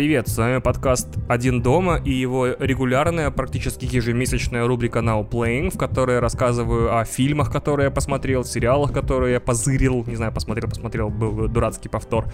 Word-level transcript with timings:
Привет, 0.00 0.28
с 0.28 0.38
вами 0.38 0.60
подкаст 0.60 1.08
«Один 1.28 1.60
дома» 1.60 2.00
и 2.02 2.10
его 2.10 2.46
регулярная, 2.46 3.30
практически 3.30 3.84
ежемесячная 3.84 4.66
рубрика 4.66 5.00
Now 5.00 5.28
Playing, 5.28 5.68
в 5.74 5.76
которой 5.76 6.14
я 6.14 6.20
рассказываю 6.22 6.98
о 6.98 7.04
фильмах, 7.04 7.52
которые 7.52 7.88
я 7.88 7.90
посмотрел, 7.90 8.42
сериалах, 8.42 8.94
которые 8.94 9.34
я 9.34 9.40
позырил, 9.40 10.02
не 10.06 10.16
знаю, 10.16 10.32
посмотрел, 10.32 10.70
посмотрел, 10.70 11.10
был 11.10 11.48
дурацкий 11.48 11.90
повтор, 11.90 12.32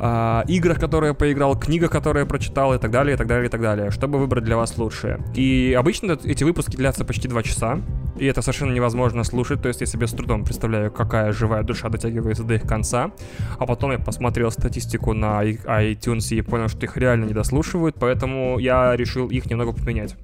о 0.00 0.42
играх, 0.48 0.80
которые 0.80 1.10
я 1.10 1.14
поиграл, 1.14 1.56
книгах, 1.56 1.92
которые 1.92 2.24
я 2.24 2.26
прочитал 2.26 2.74
и 2.74 2.78
так 2.78 2.90
далее, 2.90 3.14
и 3.14 3.16
так 3.16 3.28
далее, 3.28 3.46
и 3.46 3.48
так 3.48 3.60
далее, 3.60 3.92
чтобы 3.92 4.18
выбрать 4.18 4.42
для 4.42 4.56
вас 4.56 4.76
лучшее. 4.76 5.20
И 5.36 5.76
обычно 5.78 6.18
эти 6.24 6.42
выпуски 6.42 6.76
длятся 6.76 7.04
почти 7.04 7.28
два 7.28 7.44
часа, 7.44 7.80
и 8.18 8.24
это 8.26 8.42
совершенно 8.42 8.72
невозможно 8.72 9.24
слушать, 9.24 9.62
то 9.62 9.68
есть 9.68 9.80
я 9.80 9.86
себе 9.86 10.06
с 10.06 10.12
трудом 10.12 10.44
представляю, 10.44 10.90
какая 10.90 11.32
живая 11.32 11.62
душа 11.62 11.88
дотягивается 11.88 12.44
до 12.44 12.54
их 12.54 12.62
конца, 12.62 13.10
а 13.58 13.66
потом 13.66 13.92
я 13.92 13.98
посмотрел 13.98 14.50
статистику 14.50 15.12
на 15.14 15.42
iTunes 15.42 16.34
и 16.34 16.42
понял, 16.42 16.68
что 16.68 16.84
их 16.84 16.96
реально 16.96 17.24
не 17.26 17.34
дослушивают, 17.34 17.96
поэтому 17.98 18.58
я 18.58 18.96
решил 18.96 19.28
их 19.28 19.46
немного 19.46 19.72
поменять. 19.72 20.16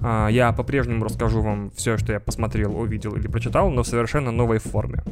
А, 0.00 0.28
я 0.28 0.52
по-прежнему 0.52 1.04
расскажу 1.04 1.40
вам 1.40 1.70
все, 1.74 1.96
что 1.96 2.12
я 2.12 2.20
посмотрел, 2.20 2.78
увидел 2.78 3.14
или 3.16 3.26
прочитал, 3.28 3.70
но 3.70 3.82
в 3.82 3.86
совершенно 3.86 4.30
новой 4.30 4.58
форме. 4.58 5.02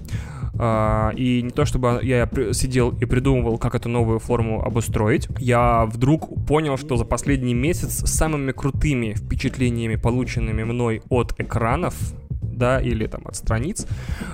А, 0.58 1.10
и 1.16 1.42
не 1.42 1.50
то 1.50 1.64
чтобы 1.64 2.00
я 2.02 2.28
сидел 2.52 2.90
и 2.90 3.04
придумывал, 3.04 3.58
как 3.58 3.74
эту 3.74 3.88
новую 3.88 4.18
форму 4.18 4.62
обустроить, 4.62 5.28
я 5.38 5.84
вдруг 5.86 6.46
понял, 6.46 6.76
что 6.76 6.96
за 6.96 7.04
последний 7.04 7.54
месяц 7.54 8.08
самыми 8.08 8.52
крутыми 8.52 9.14
впечатлениями, 9.14 9.96
полученными 9.96 10.62
мной 10.64 11.02
от 11.08 11.34
экранов, 11.38 11.94
да, 12.54 12.80
или 12.80 13.06
там 13.06 13.22
от 13.26 13.36
страниц, 13.36 13.86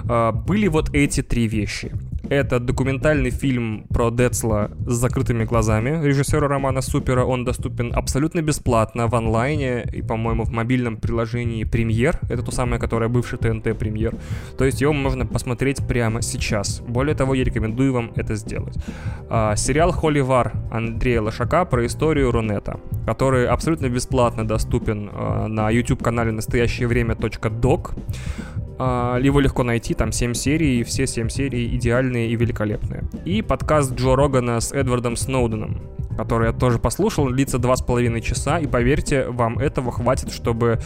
а, 0.08 0.32
были 0.32 0.68
вот 0.68 0.94
эти 0.94 1.22
три 1.22 1.48
вещи. 1.48 1.92
Это 2.30 2.60
документальный 2.60 3.30
фильм 3.30 3.86
про 3.88 4.10
Децла 4.10 4.70
с 4.86 4.92
закрытыми 4.92 5.44
глазами 5.44 6.00
режиссера 6.06 6.46
Романа 6.46 6.80
Супера. 6.80 7.24
Он 7.24 7.44
доступен 7.44 7.92
абсолютно 7.92 8.40
бесплатно 8.40 9.08
в 9.08 9.16
онлайне 9.16 9.84
и, 9.92 10.00
по-моему, 10.00 10.44
в 10.44 10.52
мобильном 10.52 10.96
приложении 10.96 11.64
Премьер. 11.64 12.20
Это 12.28 12.42
то 12.44 12.52
самое, 12.52 12.80
которое 12.80 13.08
бывший 13.08 13.38
ТНТ 13.38 13.76
Премьер. 13.76 14.14
То 14.56 14.64
есть 14.64 14.80
его 14.80 14.92
можно 14.92 15.26
посмотреть 15.26 15.84
прямо 15.88 16.22
сейчас. 16.22 16.80
Более 16.86 17.16
того, 17.16 17.34
я 17.34 17.42
рекомендую 17.42 17.92
вам 17.92 18.12
это 18.14 18.36
сделать. 18.36 18.76
А, 19.28 19.56
сериал 19.56 19.90
«Холивар» 19.90 20.52
Андрея 20.70 21.22
Лошака 21.22 21.64
про 21.64 21.84
историю 21.84 22.30
Рунета, 22.30 22.78
который 23.06 23.48
абсолютно 23.48 23.88
бесплатно 23.88 24.46
доступен 24.46 25.10
а, 25.12 25.48
на 25.48 25.68
YouTube-канале 25.70 26.30
«Настоящее 26.30 26.86
время.док». 26.86 27.90
А, 28.78 29.18
его 29.18 29.40
легко 29.40 29.62
найти, 29.62 29.94
там 29.94 30.10
7 30.10 30.32
серий, 30.34 30.80
и 30.80 30.84
все 30.84 31.06
7 31.06 31.28
серий 31.28 31.76
идеальные 31.76 32.30
и 32.30 32.36
великолепные. 32.36 33.04
И 33.24 33.42
подкаст 33.42 33.92
Джо 33.94 34.16
Рогана 34.16 34.58
с 34.60 34.72
Эдвардом 34.72 35.16
Сноуденом, 35.16 35.82
который 36.20 36.48
я 36.48 36.52
тоже 36.52 36.78
послушал, 36.78 37.30
длится 37.30 37.58
два 37.58 37.76
с 37.76 37.82
половиной 37.82 38.20
часа, 38.20 38.58
и 38.58 38.66
поверьте, 38.66 39.26
вам 39.28 39.58
этого 39.58 39.90
хватит, 39.90 40.30
чтобы 40.30 40.78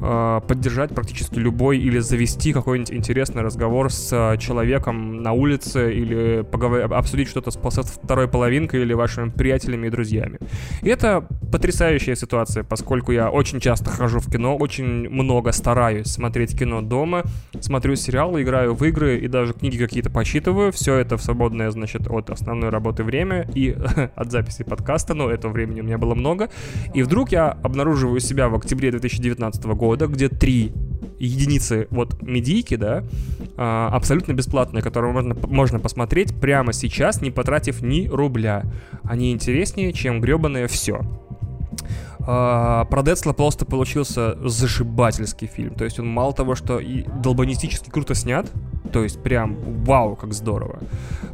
э, 0.00 0.40
поддержать 0.48 0.94
практически 0.94 1.38
любой 1.38 1.76
или 1.76 1.98
завести 1.98 2.54
какой-нибудь 2.54 2.90
интересный 2.90 3.42
разговор 3.42 3.92
с 3.92 4.08
э, 4.12 4.38
человеком 4.38 5.22
на 5.22 5.32
улице 5.32 5.92
или 5.92 6.42
поговор... 6.50 6.90
обсудить 6.94 7.28
что-то 7.28 7.50
с, 7.50 7.58
второй 7.58 8.28
половинкой 8.28 8.80
или 8.80 8.94
вашими 8.94 9.28
приятелями 9.28 9.88
и 9.88 9.90
друзьями. 9.90 10.38
И 10.80 10.88
это 10.88 11.26
потрясающая 11.52 12.14
ситуация, 12.14 12.64
поскольку 12.64 13.12
я 13.12 13.30
очень 13.30 13.60
часто 13.60 13.90
хожу 13.90 14.20
в 14.20 14.32
кино, 14.32 14.56
очень 14.56 15.10
много 15.10 15.52
стараюсь 15.52 16.06
смотреть 16.06 16.58
кино 16.58 16.80
дома, 16.80 17.24
смотрю 17.60 17.94
сериалы, 17.94 18.42
играю 18.42 18.74
в 18.74 18.82
игры 18.84 19.18
и 19.18 19.28
даже 19.28 19.52
книги 19.52 19.76
какие-то 19.76 20.08
почитываю. 20.08 20.72
Все 20.72 20.94
это 20.94 21.18
в 21.18 21.22
свободное, 21.22 21.70
значит, 21.70 22.08
от 22.08 22.30
основной 22.30 22.70
работы 22.70 23.04
время 23.04 23.46
и 23.54 23.76
от 24.16 24.32
записи 24.32 24.62
подкаста 24.62 24.77
подкаста, 24.78 25.14
но 25.14 25.30
этого 25.30 25.52
времени 25.52 25.80
у 25.80 25.84
меня 25.84 25.98
было 25.98 26.14
много. 26.14 26.48
И 26.94 27.02
вдруг 27.02 27.32
я 27.32 27.50
обнаруживаю 27.50 28.20
себя 28.20 28.48
в 28.48 28.54
октябре 28.54 28.90
2019 28.90 29.64
года, 29.64 30.06
где 30.06 30.28
три 30.28 30.72
единицы 31.18 31.88
вот 31.90 32.22
медийки, 32.22 32.76
да, 32.76 33.04
а, 33.56 33.90
абсолютно 33.92 34.32
бесплатные, 34.32 34.82
которые 34.82 35.12
можно, 35.12 35.36
можно 35.46 35.80
посмотреть 35.80 36.34
прямо 36.34 36.72
сейчас, 36.72 37.20
не 37.20 37.30
потратив 37.30 37.82
ни 37.82 38.06
рубля. 38.06 38.64
Они 39.02 39.32
интереснее, 39.32 39.92
чем 39.92 40.20
гребаное 40.20 40.68
все. 40.68 41.02
Uh, 42.20 42.86
про 42.90 43.02
Децла 43.02 43.32
просто 43.32 43.64
получился 43.64 44.36
зашибательский 44.46 45.46
фильм. 45.46 45.74
То 45.74 45.84
есть 45.84 45.98
он 45.98 46.08
мало 46.08 46.34
того, 46.34 46.54
что 46.54 46.78
и 46.78 47.04
долбанистически 47.22 47.88
круто 47.88 48.14
снят, 48.14 48.46
то 48.92 49.02
есть 49.02 49.22
прям 49.22 49.56
вау, 49.84 50.16
как 50.16 50.32
здорово. 50.32 50.78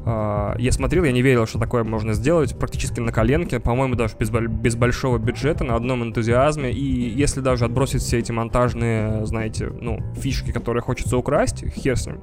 Uh, 0.04 0.60
я 0.60 0.72
смотрел, 0.72 1.04
я 1.04 1.12
не 1.12 1.22
верил, 1.22 1.46
что 1.46 1.58
такое 1.58 1.82
можно 1.84 2.12
сделать 2.12 2.58
практически 2.58 3.00
на 3.00 3.10
коленке, 3.12 3.58
по-моему, 3.58 3.94
даже 3.94 4.14
без, 4.18 4.30
без 4.30 4.76
большого 4.76 5.18
бюджета, 5.18 5.64
на 5.64 5.76
одном 5.76 6.02
энтузиазме. 6.02 6.72
И 6.72 7.08
если 7.08 7.40
даже 7.40 7.64
отбросить 7.64 8.02
все 8.02 8.18
эти 8.18 8.32
монтажные, 8.32 9.24
знаете, 9.24 9.70
ну, 9.80 10.00
фишки, 10.16 10.52
которые 10.52 10.82
хочется 10.82 11.16
украсть, 11.16 11.64
хер 11.74 11.96
с 11.96 12.06
ним, 12.06 12.20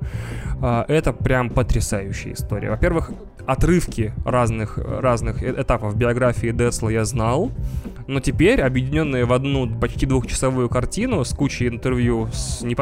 uh, 0.60 0.86
это 0.88 1.14
прям 1.14 1.50
потрясающая 1.50 2.34
история. 2.34 2.70
Во-первых, 2.70 3.12
отрывки 3.46 4.14
разных, 4.26 4.78
разных 4.78 5.42
э, 5.44 5.62
этапов 5.62 5.96
биографии 5.96 6.52
Децла 6.52 6.90
я 6.90 7.06
знал, 7.06 7.52
но 8.08 8.20
теперь, 8.20 8.62
объединенные 8.62 9.26
в 9.26 9.34
одну 9.34 9.70
почти 9.80 10.06
двухчасовую 10.06 10.70
картину 10.70 11.24
с 11.24 11.34
кучей 11.34 11.68
интервью 11.68 12.30
с 12.34 12.62
не 12.62 12.76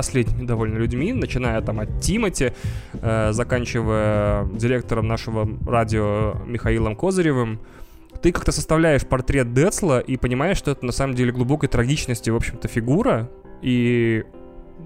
довольно 0.45 0.77
людьми, 0.77 1.13
начиная 1.13 1.61
там 1.61 1.79
от 1.79 2.01
Тимати, 2.01 2.28
э, 2.93 3.31
заканчивая 3.31 4.45
директором 4.45 5.07
нашего 5.07 5.47
радио 5.65 6.35
Михаилом 6.45 6.95
Козыревым, 6.95 7.59
ты 8.21 8.31
как-то 8.31 8.51
составляешь 8.51 9.05
портрет 9.05 9.53
Децла 9.53 9.99
и 9.99 10.17
понимаешь, 10.17 10.57
что 10.57 10.71
это 10.71 10.85
на 10.85 10.91
самом 10.91 11.15
деле 11.15 11.31
глубокой 11.31 11.69
трагичности, 11.69 12.29
в 12.29 12.35
общем-то, 12.35 12.67
фигура, 12.67 13.29
и 13.61 14.23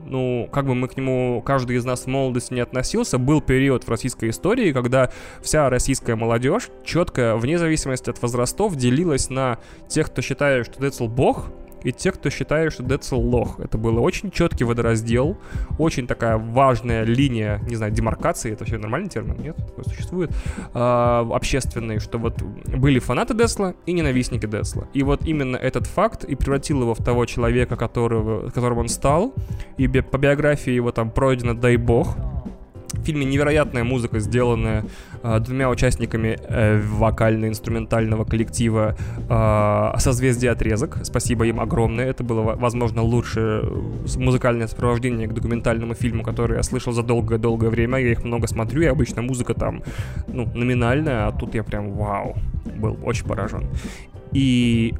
ну, 0.06 0.50
как 0.52 0.66
бы 0.66 0.76
мы 0.76 0.88
к 0.88 0.98
нему, 0.98 1.42
каждый 1.46 1.78
из 1.78 1.86
нас 1.86 2.02
в 2.02 2.08
молодости 2.08 2.53
не 2.53 2.62
относился, 2.62 3.18
был 3.18 3.42
период 3.42 3.84
в 3.84 3.90
российской 3.90 4.30
истории, 4.30 4.72
когда 4.72 5.12
вся 5.42 5.70
российская 5.70 6.16
молодежь 6.16 6.70
четко, 6.84 7.38
вне 7.38 7.58
зависимости 7.58 8.09
от 8.09 8.22
возрастов, 8.22 8.76
делилась 8.76 9.30
на 9.30 9.59
тех, 9.88 10.08
кто 10.08 10.22
считает, 10.22 10.66
что 10.66 10.82
Децл 10.82 11.08
бог, 11.08 11.50
и 11.84 11.92
те, 11.92 12.12
кто 12.12 12.30
считает, 12.30 12.74
что 12.74 12.84
Децл 12.84 13.18
лох. 13.18 13.60
Это 13.60 13.78
был 13.78 14.02
очень 14.04 14.32
четкий 14.32 14.64
водораздел, 14.64 15.38
очень 15.78 16.08
такая 16.08 16.38
важная 16.38 17.04
линия, 17.04 17.60
не 17.68 17.76
знаю, 17.76 17.92
демаркации, 17.92 18.52
это 18.52 18.64
вообще 18.64 18.78
нормальный 18.78 19.10
термин, 19.10 19.38
нет? 19.40 19.56
Такой 19.58 19.84
существует, 19.86 20.32
э, 20.74 21.26
общественный, 21.34 22.00
что 22.00 22.18
вот 22.18 22.42
были 22.42 23.00
фанаты 23.00 23.34
Десла 23.34 23.74
и 23.86 23.94
ненавистники 23.94 24.46
Десла. 24.46 24.88
И 24.94 25.04
вот 25.04 25.26
именно 25.26 25.58
этот 25.58 25.88
факт 25.88 26.24
и 26.24 26.36
превратил 26.36 26.82
его 26.82 26.94
в 26.94 27.04
того 27.04 27.26
человека, 27.26 27.76
которого, 27.76 28.50
которым 28.50 28.80
он 28.80 28.88
стал, 28.88 29.34
и 29.78 29.88
по 29.88 30.18
биографии 30.18 30.72
его 30.72 30.92
там 30.92 31.12
пройдено 31.12 31.54
«Дай 31.54 31.78
бог», 31.78 32.16
в 33.03 33.06
фильме 33.06 33.25
невероятная 33.25 33.84
музыка, 33.84 34.19
сделанная 34.19 34.86
э, 35.24 35.40
двумя 35.40 35.69
участниками 35.69 36.38
э, 36.41 36.81
вокально-инструментального 36.81 38.24
коллектива 38.24 38.96
э, 39.30 40.00
«Созвездие 40.00 40.52
отрезок». 40.52 40.97
Спасибо 41.03 41.46
им 41.46 41.59
огромное. 41.59 42.06
Это 42.06 42.24
было, 42.24 42.56
возможно, 42.56 43.02
лучшее 43.02 43.64
музыкальное 44.16 44.68
сопровождение 44.68 45.28
к 45.28 45.34
документальному 45.34 45.94
фильму, 45.94 46.24
который 46.24 46.58
я 46.58 46.64
слышал 46.64 46.94
за 46.94 47.03
долгое-долгое 47.03 47.69
время. 47.69 47.97
Я 47.97 48.12
их 48.12 48.24
много 48.24 48.47
смотрю, 48.47 48.81
и 48.81 48.86
обычно 48.86 49.22
музыка 49.22 49.53
там, 49.53 49.84
ну, 50.28 50.50
номинальная, 50.56 51.28
а 51.28 51.31
тут 51.31 51.56
я 51.56 51.64
прям 51.64 51.91
вау, 51.91 52.35
был 52.78 52.97
очень 53.03 53.25
поражен. 53.25 53.68
И 54.34 54.94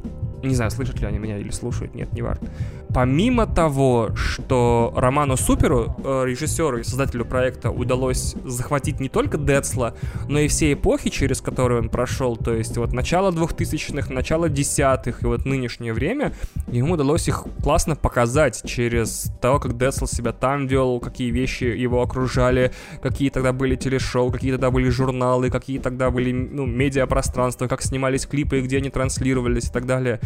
не 0.46 0.54
знаю, 0.54 0.70
слышат 0.70 1.00
ли 1.00 1.06
они 1.06 1.18
меня 1.18 1.38
или 1.38 1.50
слушают, 1.50 1.94
нет, 1.94 2.12
не 2.12 2.22
важно. 2.22 2.48
Помимо 2.94 3.46
того, 3.46 4.10
что 4.14 4.92
Роману 4.96 5.36
Суперу, 5.36 5.96
э, 6.04 6.24
режиссеру 6.26 6.78
и 6.78 6.84
создателю 6.84 7.24
проекта, 7.24 7.70
удалось 7.70 8.36
захватить 8.44 9.00
не 9.00 9.08
только 9.08 9.36
Децла, 9.36 9.94
но 10.28 10.38
и 10.38 10.46
все 10.46 10.72
эпохи, 10.72 11.10
через 11.10 11.40
которые 11.40 11.80
он 11.80 11.88
прошел, 11.88 12.36
то 12.36 12.54
есть 12.54 12.76
вот 12.76 12.92
начало 12.92 13.32
2000-х, 13.32 14.12
начало 14.12 14.48
десятых 14.48 15.22
и 15.22 15.26
вот 15.26 15.44
нынешнее 15.44 15.92
время, 15.92 16.34
ему 16.68 16.94
удалось 16.94 17.26
их 17.26 17.44
классно 17.62 17.96
показать 17.96 18.62
через 18.64 19.32
то, 19.40 19.58
как 19.58 19.76
Децл 19.76 20.06
себя 20.06 20.32
там 20.32 20.68
вел, 20.68 21.00
какие 21.00 21.30
вещи 21.30 21.64
его 21.64 22.00
окружали, 22.00 22.72
какие 23.02 23.30
тогда 23.30 23.52
были 23.52 23.74
телешоу, 23.74 24.30
какие 24.30 24.52
тогда 24.52 24.70
были 24.70 24.88
журналы, 24.88 25.50
какие 25.50 25.80
тогда 25.80 26.10
были 26.10 26.30
ну, 26.30 26.64
медиапространства, 26.64 27.66
как 27.66 27.82
снимались 27.82 28.24
клипы 28.24 28.58
и 28.58 28.62
где 28.62 28.76
они 28.76 28.90
транслировались 28.90 29.23
и 29.24 29.72
так 29.72 29.86
далее. 29.86 30.20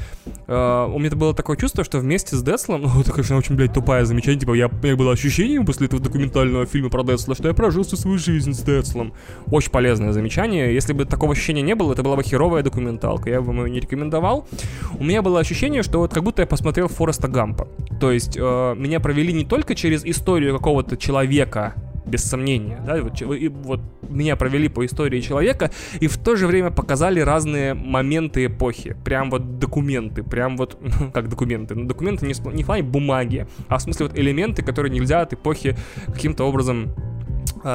Uh, 0.47 0.93
у 0.93 0.99
меня 0.99 1.11
было 1.11 1.35
такое 1.35 1.57
чувство, 1.57 1.85
что 1.85 1.99
вместе 1.99 2.37
с 2.37 2.43
Деслом, 2.43 2.83
ну, 2.95 3.01
это, 3.01 3.13
конечно, 3.13 3.37
очень, 3.37 3.55
блядь, 3.55 3.73
тупая 3.73 4.05
замечание, 4.05 4.41
типа, 4.41 4.55
я, 4.55 4.69
меня 4.83 4.97
было 4.97 5.13
ощущение 5.13 5.63
после 5.65 5.87
этого 5.87 6.03
документального 6.03 6.67
фильма 6.67 6.91
про 6.91 7.03
Десла, 7.03 7.35
что 7.35 7.49
я 7.49 7.55
прожил 7.55 7.85
всю 7.85 7.97
свою 7.97 8.19
жизнь 8.19 8.53
с 8.53 8.61
Деслом. 8.61 9.13
Очень 9.47 9.71
полезное 9.71 10.13
замечание. 10.13 10.75
Если 10.75 10.93
бы 10.93 11.05
такого 11.05 11.33
ощущения 11.33 11.63
не 11.63 11.75
было, 11.75 11.93
это 11.93 12.03
была 12.03 12.17
бы 12.17 12.23
херовая 12.23 12.63
документалка, 12.63 13.31
я 13.31 13.41
бы 13.41 13.53
ее 13.53 13.71
не 13.71 13.81
рекомендовал. 13.81 14.47
У 14.99 15.05
меня 15.05 15.23
было 15.23 15.41
ощущение, 15.41 15.83
что 15.83 15.99
вот 15.99 16.13
как 16.13 16.23
будто 16.23 16.43
я 16.43 16.47
посмотрел 16.47 16.89
Фореста 16.89 17.29
Гампа. 17.29 17.69
То 18.01 18.11
есть, 18.11 18.37
uh, 18.37 18.77
меня 18.77 19.01
провели 19.01 19.33
не 19.33 19.45
только 19.45 19.75
через 19.75 20.05
историю 20.05 20.57
какого-то 20.57 20.97
человека, 20.97 21.75
без 22.09 22.25
сомнения. 22.25 22.83
Да? 22.85 23.03
Вот, 23.03 23.21
и 23.21 23.49
вот 23.49 23.81
меня 24.09 24.37
провели 24.37 24.69
по 24.69 24.85
истории 24.85 25.21
человека 25.21 25.71
и 26.01 26.07
в 26.07 26.17
то 26.19 26.37
же 26.37 26.47
время 26.47 26.71
показали 26.71 27.21
разные 27.21 27.75
моменты 27.75 28.47
эпохи. 28.47 28.97
Прям 29.05 29.31
вот 29.31 29.59
документы, 29.59 30.23
прям 30.23 30.57
вот, 30.57 30.79
как 31.15 31.29
документы, 31.29 31.75
ну, 31.75 31.87
документы 31.87 32.27
не, 32.27 32.35
не 32.55 32.63
в 32.63 32.67
плане 32.67 32.83
бумаги, 32.83 33.47
а 33.69 33.79
в 33.79 33.83
смысле 33.83 34.07
вот 34.07 34.19
элементы, 34.19 34.63
которые 34.63 34.93
нельзя 34.93 35.21
от 35.21 35.33
эпохи 35.33 35.77
каким-то 36.07 36.45
образом 36.45 36.95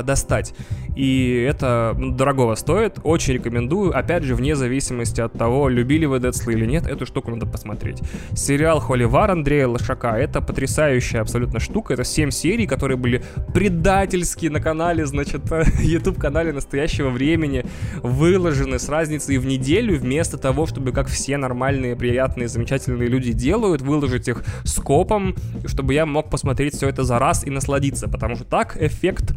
достать. 0.01 0.53
И 0.95 1.45
это 1.49 1.95
ну, 1.97 2.11
дорогого 2.11 2.55
стоит, 2.55 2.99
очень 3.03 3.33
рекомендую, 3.33 3.97
опять 3.97 4.23
же, 4.23 4.35
вне 4.35 4.55
зависимости 4.55 5.21
от 5.21 5.33
того, 5.33 5.69
любили 5.69 6.05
вы 6.05 6.19
Децла 6.19 6.51
или 6.51 6.65
нет, 6.65 6.87
эту 6.87 7.05
штуку 7.05 7.31
надо 7.31 7.45
посмотреть. 7.45 8.01
Сериал 8.35 8.79
Холивар 8.79 9.31
Андрея 9.31 9.67
Лошака, 9.67 10.17
это 10.17 10.41
потрясающая 10.41 11.21
абсолютно 11.21 11.59
штука, 11.59 11.93
это 11.93 12.03
7 12.03 12.29
серий, 12.31 12.67
которые 12.67 12.97
были 12.97 13.23
предательски 13.53 14.47
на 14.47 14.59
канале, 14.59 15.05
значит, 15.05 15.41
YouTube-канале 15.81 16.53
настоящего 16.53 17.09
времени, 17.09 17.65
выложены 18.03 18.77
с 18.77 18.87
разницей 18.87 19.37
в 19.37 19.45
неделю, 19.45 19.97
вместо 19.97 20.37
того, 20.37 20.67
чтобы, 20.67 20.91
как 20.91 21.07
все 21.07 21.37
нормальные, 21.37 21.95
приятные, 21.95 22.47
замечательные 22.47 23.09
люди 23.09 23.33
делают, 23.33 23.81
выложить 23.81 24.27
их 24.27 24.43
скопом, 24.63 25.35
чтобы 25.65 25.93
я 25.93 26.05
мог 26.05 26.29
посмотреть 26.29 26.75
все 26.75 26.89
это 26.89 27.03
за 27.03 27.19
раз 27.19 27.45
и 27.45 27.49
насладиться, 27.49 28.07
потому 28.07 28.35
что 28.35 28.45
так 28.45 28.77
эффект 28.81 29.33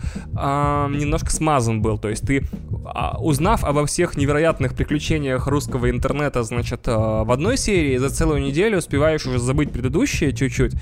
э, 0.46 0.96
немножко 0.96 1.30
смазан 1.30 1.82
был. 1.82 1.98
То 1.98 2.08
есть 2.08 2.26
ты, 2.26 2.38
э, 2.38 3.16
узнав 3.18 3.64
обо 3.64 3.86
всех 3.86 4.16
невероятных 4.16 4.74
приключениях 4.74 5.46
русского 5.46 5.90
интернета, 5.90 6.42
значит, 6.42 6.86
э, 6.88 6.92
в 6.92 7.30
одной 7.30 7.56
серии, 7.56 7.96
за 7.96 8.10
целую 8.10 8.42
неделю 8.42 8.78
успеваешь 8.78 9.26
уже 9.26 9.38
забыть 9.38 9.72
предыдущие 9.72 10.32
чуть-чуть. 10.32 10.74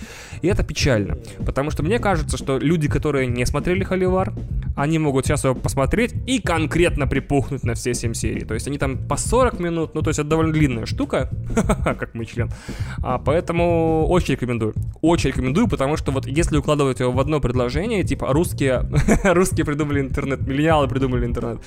И 0.42 0.48
это 0.48 0.62
печально. 0.62 1.18
Потому 1.46 1.70
что 1.70 1.82
мне 1.82 1.98
кажется, 1.98 2.36
что 2.36 2.58
люди, 2.58 2.88
которые 2.88 3.26
не 3.26 3.46
смотрели 3.46 3.84
Холивар, 3.84 4.32
они 4.74 4.98
могут 4.98 5.26
сейчас 5.26 5.44
его 5.44 5.54
посмотреть 5.54 6.14
и 6.26 6.40
конкретно 6.40 7.06
припухнуть 7.06 7.62
на 7.64 7.74
все 7.74 7.94
7 7.94 8.14
серий. 8.14 8.44
То 8.44 8.54
есть 8.54 8.66
они 8.66 8.78
там 8.78 8.98
по 8.98 9.16
40 9.16 9.60
минут, 9.60 9.94
ну 9.94 10.02
то 10.02 10.10
есть 10.10 10.18
это 10.18 10.28
довольно 10.28 10.52
длинная 10.52 10.86
штука, 10.86 11.30
как 11.84 12.14
мой 12.14 12.26
член. 12.26 12.50
А, 13.02 13.18
поэтому 13.18 14.06
очень 14.08 14.34
рекомендую. 14.34 14.74
Очень 15.00 15.30
рекомендую, 15.30 15.68
потому 15.68 15.96
что 15.96 16.12
вот 16.12 16.26
если 16.26 16.56
укладывать 16.56 17.00
его 17.00 17.12
в 17.12 17.20
одно 17.20 17.40
предложение, 17.40 18.02
типа 18.02 18.32
русские, 18.32 18.88
русские 19.24 19.64
придумали 19.64 20.00
интернет, 20.00 20.46
миллениалы 20.46 20.88
придумали 20.88 21.26
интернет. 21.26 21.60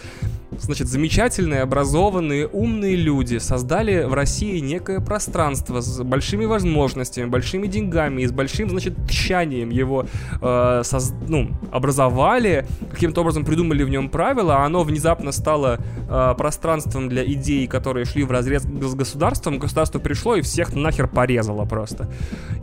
Значит, 0.60 0.88
замечательные, 0.88 1.62
образованные, 1.62 2.48
умные 2.48 2.96
люди 2.96 3.38
создали 3.38 4.04
в 4.04 4.14
России 4.14 4.60
некое 4.60 5.00
пространство 5.00 5.82
с 5.82 6.02
большими 6.04 6.46
возможностями, 6.46 7.26
большими 7.26 7.68
деньгами 7.68 8.22
и 8.24 8.28
с 8.28 8.32
большим, 8.32 8.70
значит, 8.70 8.94
тщанием 9.10 9.70
его 9.70 10.06
э, 10.42 10.82
соз... 10.84 11.14
ну, 11.28 11.52
образовали, 11.72 12.66
каким-то 12.98 13.22
образом 13.22 13.46
придумали 13.46 13.84
в 13.84 13.90
нем 13.90 14.10
правила, 14.10 14.58
а 14.58 14.66
оно 14.66 14.84
внезапно 14.84 15.32
стало 15.32 15.80
э, 16.10 16.34
пространством 16.36 17.10
для 17.10 17.24
идей, 17.24 17.68
которые 17.68 18.06
шли 18.06 18.24
в 18.24 18.32
разрез 18.32 18.64
с 18.64 18.96
государством, 18.96 19.60
государство 19.60 20.00
пришло 20.00 20.36
и 20.36 20.42
всех 20.42 20.74
нахер 20.74 21.08
порезало 21.08 21.66
просто. 21.66 22.10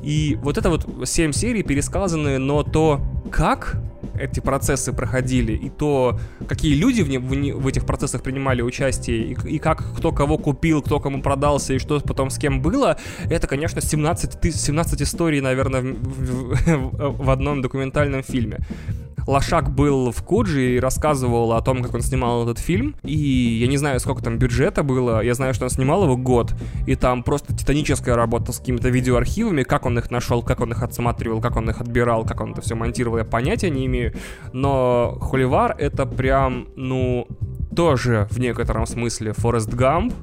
И 0.02 0.36
вот 0.42 0.58
это 0.58 0.70
вот 0.70 1.08
семь 1.08 1.32
серий 1.32 1.62
пересказаны, 1.62 2.38
но 2.38 2.64
то, 2.64 3.00
как 3.30 3.76
эти 4.18 4.40
процессы 4.40 4.92
проходили, 4.92 5.52
и 5.52 5.70
то, 5.70 6.18
какие 6.48 6.74
люди 6.74 7.02
в, 7.02 7.08
не, 7.08 7.18
в, 7.18 7.34
не, 7.34 7.52
в 7.52 7.66
этих 7.66 7.86
процессах 7.86 8.22
принимали 8.22 8.60
участие, 8.60 9.18
и, 9.18 9.36
и 9.48 9.58
как 9.58 9.84
кто 9.96 10.10
кого 10.10 10.36
купил, 10.36 10.82
кто 10.82 10.98
кому 10.98 11.22
продался, 11.22 11.74
и 11.74 11.78
что 11.78 12.00
потом 12.00 12.30
с 12.30 12.38
кем 12.38 12.60
было, 12.60 12.96
это, 13.30 13.46
конечно, 13.46 13.80
17, 13.80 14.54
17 14.54 15.02
историй, 15.02 15.40
наверное, 15.40 15.82
в, 15.82 15.94
в, 15.94 17.24
в 17.24 17.30
одном 17.30 17.62
документальном 17.62 18.22
фильме. 18.24 18.58
Лошак 19.26 19.70
был 19.70 20.10
в 20.10 20.22
Куджи 20.22 20.76
и 20.76 20.80
рассказывал 20.80 21.52
о 21.52 21.62
том, 21.62 21.82
как 21.82 21.94
он 21.94 22.02
снимал 22.02 22.44
этот 22.44 22.58
фильм. 22.58 22.96
И 23.02 23.16
я 23.60 23.66
не 23.66 23.76
знаю, 23.76 24.00
сколько 24.00 24.22
там 24.22 24.38
бюджета 24.38 24.82
было. 24.82 25.22
Я 25.22 25.34
знаю, 25.34 25.54
что 25.54 25.64
он 25.64 25.70
снимал 25.70 26.04
его 26.04 26.16
год. 26.16 26.54
И 26.86 26.94
там 26.94 27.22
просто 27.22 27.54
титаническая 27.54 28.16
работа 28.16 28.52
с 28.52 28.58
какими-то 28.58 28.88
видеоархивами. 28.88 29.62
Как 29.62 29.86
он 29.86 29.98
их 29.98 30.10
нашел, 30.10 30.42
как 30.42 30.60
он 30.60 30.72
их 30.72 30.82
отсматривал, 30.82 31.40
как 31.40 31.56
он 31.56 31.70
их 31.70 31.80
отбирал, 31.80 32.24
как 32.24 32.40
он 32.40 32.52
это 32.52 32.60
все 32.60 32.74
монтировал, 32.74 33.18
я 33.18 33.24
понятия 33.24 33.70
не 33.70 33.86
имею. 33.86 34.14
Но 34.52 35.18
Холивар 35.20 35.74
это 35.78 36.06
прям, 36.06 36.68
ну, 36.76 37.26
тоже 37.74 38.28
в 38.30 38.38
некотором 38.38 38.86
смысле 38.86 39.32
Форест 39.32 39.68
Гамп, 39.68 40.14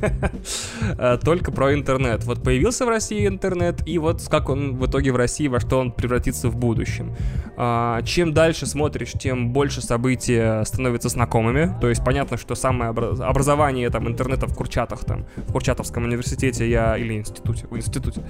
э, 0.98 1.18
только 1.22 1.52
про 1.52 1.74
интернет. 1.74 2.24
Вот 2.24 2.42
появился 2.42 2.86
в 2.86 2.88
России 2.88 3.26
интернет, 3.26 3.86
и 3.86 3.98
вот 3.98 4.26
как 4.28 4.48
он 4.48 4.76
в 4.76 4.86
итоге 4.86 5.12
в 5.12 5.16
России, 5.16 5.48
во 5.48 5.60
что 5.60 5.78
он 5.78 5.92
превратится 5.92 6.48
в 6.48 6.56
будущем. 6.56 7.14
А, 7.56 8.02
чем 8.02 8.32
дальше 8.32 8.66
смотришь, 8.66 9.12
тем 9.12 9.52
больше 9.52 9.82
события 9.82 10.64
становятся 10.64 11.08
знакомыми. 11.08 11.74
То 11.80 11.88
есть 11.88 12.04
понятно, 12.04 12.36
что 12.36 12.54
самое 12.54 12.90
образование 12.90 13.90
там 13.90 14.08
интернета 14.08 14.46
в 14.46 14.54
Курчатах, 14.54 15.04
там, 15.04 15.26
в 15.36 15.52
Курчатовском 15.52 16.04
университете 16.04 16.68
я, 16.68 16.96
или 16.96 17.14
институте, 17.14 17.66
в 17.68 17.76
институте, 17.76 18.22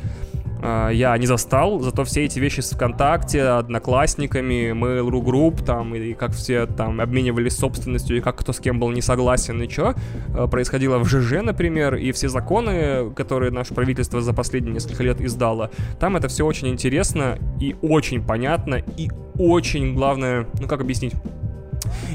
а, 0.62 0.90
я 0.90 1.16
не 1.18 1.26
застал, 1.26 1.80
зато 1.80 2.04
все 2.04 2.24
эти 2.24 2.38
вещи 2.38 2.60
с 2.60 2.70
ВКонтакте, 2.72 3.42
одноклассниками, 3.42 4.72
Mail.ru 4.72 5.22
Group, 5.22 5.64
там, 5.64 5.94
и 5.94 6.14
как 6.14 6.32
все 6.32 6.66
там 6.66 7.00
обменивались 7.00 7.56
собственностью, 7.56 8.16
и 8.16 8.20
как 8.20 8.36
кто 8.36 8.52
с 8.52 8.60
кем 8.60 8.78
был 8.78 8.90
не 8.90 9.02
согласен, 9.02 9.62
и 9.62 9.68
что 9.68 9.94
а, 10.34 10.46
происходило 10.46 10.98
в 10.98 11.08
ЖЖ, 11.08 11.42
например, 11.42 11.94
и 11.96 12.12
все 12.12 12.28
законы, 12.28 13.10
которые 13.14 13.50
наше 13.50 13.74
правительство 13.74 14.20
за 14.20 14.32
последние 14.32 14.74
несколько 14.74 15.02
лет 15.02 15.20
издало, 15.20 15.70
там 15.98 16.16
это 16.16 16.28
все 16.28 16.44
очень 16.44 16.68
интересно 16.68 17.38
и 17.60 17.76
очень 17.82 18.24
понятно, 18.24 18.82
и 18.96 19.10
очень, 19.38 19.94
главное, 19.94 20.46
ну 20.60 20.68
как 20.68 20.80
объяснить, 20.80 21.14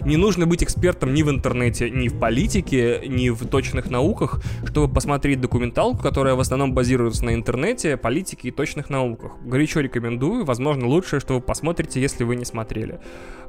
не 0.04 0.18
нужно 0.18 0.46
быть 0.46 0.64
экспертом 0.64 1.14
ни 1.14 1.24
в 1.24 1.30
интернете, 1.30 1.90
ни 1.90 2.08
в 2.08 2.20
политике, 2.20 3.02
ни 3.08 3.30
в 3.30 3.46
точных 3.48 3.90
науках, 3.90 4.42
чтобы 4.66 4.94
посмотреть 4.94 5.42
документалку, 5.42 6.02
которая 6.02 6.36
в 6.36 6.40
основном 6.40 6.74
базируется 6.74 7.26
на 7.26 7.34
интернете, 7.34 7.98
политике 7.98 8.50
и 8.50 8.52
точных 8.52 8.90
науках. 8.90 9.34
Горячо 9.44 9.80
рекомендую, 9.80 10.46
возможно, 10.46 10.88
лучшее, 10.88 11.20
что 11.20 11.36
вы 11.36 11.42
посмотрите, 11.42 12.02
если 12.02 12.24
вы 12.24 12.36
не 12.36 12.46
смотрели. 12.46 13.00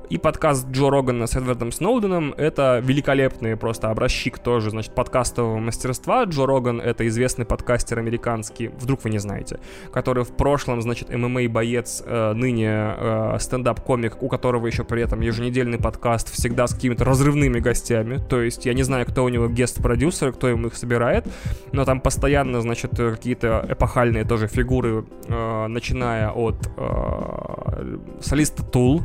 И 0.09 0.19
подкаст 0.19 0.69
Джо 0.71 0.89
Рогана 0.89 1.27
с 1.27 1.35
Эдвардом 1.35 1.73
Сноуденом— 1.73 2.33
это 2.37 2.81
великолепный 2.81 3.57
просто 3.57 3.91
образчик 3.91 4.39
тоже, 4.39 4.71
значит, 4.71 4.95
подкастового 4.95 5.59
мастерства. 5.59 6.23
Джо 6.23 6.47
Роган— 6.47 6.81
это 6.85 7.09
известный 7.09 7.45
подкастер 7.45 7.99
американский, 7.99 8.69
вдруг 8.69 9.03
вы 9.03 9.11
не 9.11 9.19
знаете, 9.19 9.59
который 9.93 10.23
в 10.23 10.37
прошлом, 10.37 10.81
значит, 10.81 11.13
ММА-боец, 11.13 12.05
э, 12.07 12.35
ныне 12.35 12.69
э, 12.71 13.37
стендап-комик, 13.41 14.23
у 14.23 14.29
которого 14.29 14.69
еще 14.69 14.85
при 14.85 15.03
этом 15.03 15.23
еженедельный 15.23 15.79
подкаст 15.79 16.16
всегда 16.25 16.67
с 16.67 16.75
какими-то 16.75 17.05
разрывными 17.05 17.61
гостями. 17.61 18.19
То 18.29 18.41
есть 18.41 18.67
я 18.67 18.75
не 18.75 18.83
знаю, 18.83 19.07
кто 19.07 19.25
у 19.25 19.29
него 19.29 19.49
гест-продюсер, 19.49 20.33
кто 20.33 20.49
ему 20.49 20.69
их 20.69 20.77
собирает, 20.77 21.27
но 21.73 21.85
там 21.85 22.01
постоянно, 22.01 22.61
значит, 22.61 22.93
какие-то 22.97 23.65
эпохальные 23.69 24.25
тоже 24.25 24.49
фигуры, 24.49 25.05
э, 25.29 25.67
начиная 25.67 26.31
от 26.31 26.71
э, 26.77 27.99
солиста 28.21 28.63
Тул, 28.65 29.03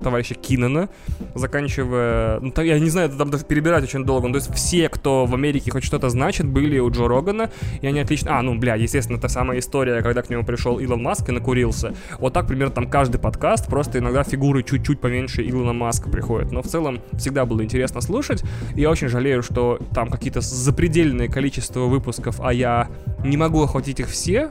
товарища 0.00 0.34
Кинана, 0.34 0.88
заканчивая... 1.34 2.40
Ну, 2.40 2.52
я 2.62 2.78
не 2.78 2.90
знаю, 2.90 3.10
там 3.10 3.30
даже 3.30 3.44
перебирать 3.44 3.84
очень 3.84 4.04
долго. 4.04 4.28
Ну, 4.28 4.34
то 4.34 4.38
есть 4.38 4.54
все, 4.54 4.88
кто 4.88 5.26
в 5.26 5.34
Америке 5.34 5.70
хоть 5.70 5.84
что-то 5.84 6.08
значит, 6.08 6.46
были 6.46 6.78
у 6.78 6.90
Джо 6.90 7.08
Рогана, 7.08 7.50
и 7.80 7.86
они 7.86 8.00
отлично... 8.00 8.38
А, 8.38 8.42
ну, 8.42 8.54
бля, 8.56 8.74
естественно, 8.74 9.18
та 9.18 9.28
самая 9.28 9.58
история, 9.58 10.02
когда 10.02 10.22
к 10.22 10.30
нему 10.30 10.44
пришел 10.44 10.78
Илон 10.78 11.02
Маск 11.02 11.28
и 11.28 11.32
накурился. 11.32 11.94
Вот 12.18 12.32
так, 12.32 12.46
примерно, 12.46 12.74
там 12.74 12.88
каждый 12.88 13.18
подкаст, 13.18 13.66
просто 13.66 13.98
иногда 13.98 14.22
фигуры 14.22 14.62
чуть-чуть 14.62 15.00
поменьше 15.00 15.42
Илона 15.42 15.72
Маска 15.72 16.08
приходят. 16.10 16.52
Но 16.52 16.62
в 16.62 16.66
целом 16.66 17.00
всегда 17.14 17.44
было 17.44 17.62
интересно 17.62 18.00
слушать. 18.00 18.42
И 18.74 18.80
я 18.80 18.90
очень 18.90 19.08
жалею, 19.08 19.42
что 19.42 19.78
там 19.94 20.08
какие-то 20.08 20.40
запредельные 20.40 21.28
количество 21.28 21.80
выпусков, 21.80 22.40
а 22.40 22.52
я 22.52 22.88
не 23.24 23.36
могу 23.36 23.62
охватить 23.62 24.00
их 24.00 24.08
все, 24.08 24.50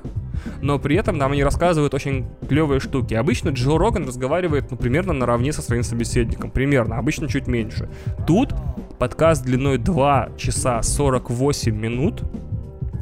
но 0.61 0.79
при 0.79 0.95
этом 0.95 1.17
нам 1.17 1.31
они 1.31 1.43
рассказывают 1.43 1.93
очень 1.93 2.27
клевые 2.47 2.79
штуки. 2.79 3.13
Обычно 3.13 3.49
Джо 3.49 3.77
Роган 3.77 4.07
разговаривает, 4.07 4.71
ну, 4.71 4.77
примерно 4.77 5.13
наравне 5.13 5.53
со 5.53 5.61
своим 5.61 5.83
собеседником, 5.83 6.51
примерно, 6.51 6.97
обычно 6.97 7.27
чуть 7.27 7.47
меньше. 7.47 7.89
Тут 8.27 8.53
подкаст 8.97 9.43
длиной 9.43 9.77
2 9.77 10.29
часа 10.37 10.81
48 10.81 11.75
минут, 11.75 12.23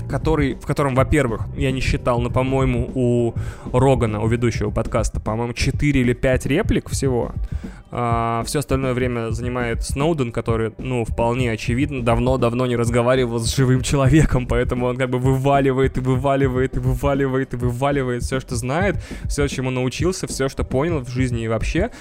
который, 0.09 0.55
в 0.55 0.65
котором, 0.65 0.95
во-первых, 0.95 1.47
я 1.55 1.71
не 1.71 1.81
считал, 1.81 2.19
но, 2.19 2.29
по-моему, 2.29 2.89
у 2.93 3.33
Рогана, 3.71 4.21
у 4.21 4.27
ведущего 4.27 4.71
подкаста, 4.71 5.19
по-моему, 5.19 5.53
4 5.53 5.99
или 5.99 6.13
5 6.13 6.45
реплик 6.45 6.89
всего. 6.89 7.31
А, 7.89 8.43
все 8.45 8.59
остальное 8.59 8.93
время 8.93 9.31
занимает 9.31 9.83
Сноуден, 9.83 10.31
который, 10.31 10.73
ну, 10.77 11.05
вполне 11.05 11.51
очевидно, 11.51 12.03
давно-давно 12.03 12.65
не 12.65 12.75
разговаривал 12.75 13.39
с 13.39 13.55
живым 13.55 13.81
человеком, 13.81 14.45
поэтому 14.47 14.87
он 14.87 14.97
как 14.97 15.09
бы 15.09 15.19
вываливает 15.19 15.97
и 15.97 16.01
вываливает 16.01 16.75
и 16.75 16.79
вываливает 16.79 17.53
и 17.53 17.57
вываливает 17.57 18.23
все, 18.23 18.39
что 18.39 18.55
знает, 18.55 18.97
все, 19.25 19.47
чему 19.47 19.69
научился, 19.69 20.27
все, 20.27 20.49
что 20.49 20.63
понял 20.63 20.99
в 20.99 21.09
жизни 21.09 21.43
и 21.43 21.47
вообще. 21.47 21.91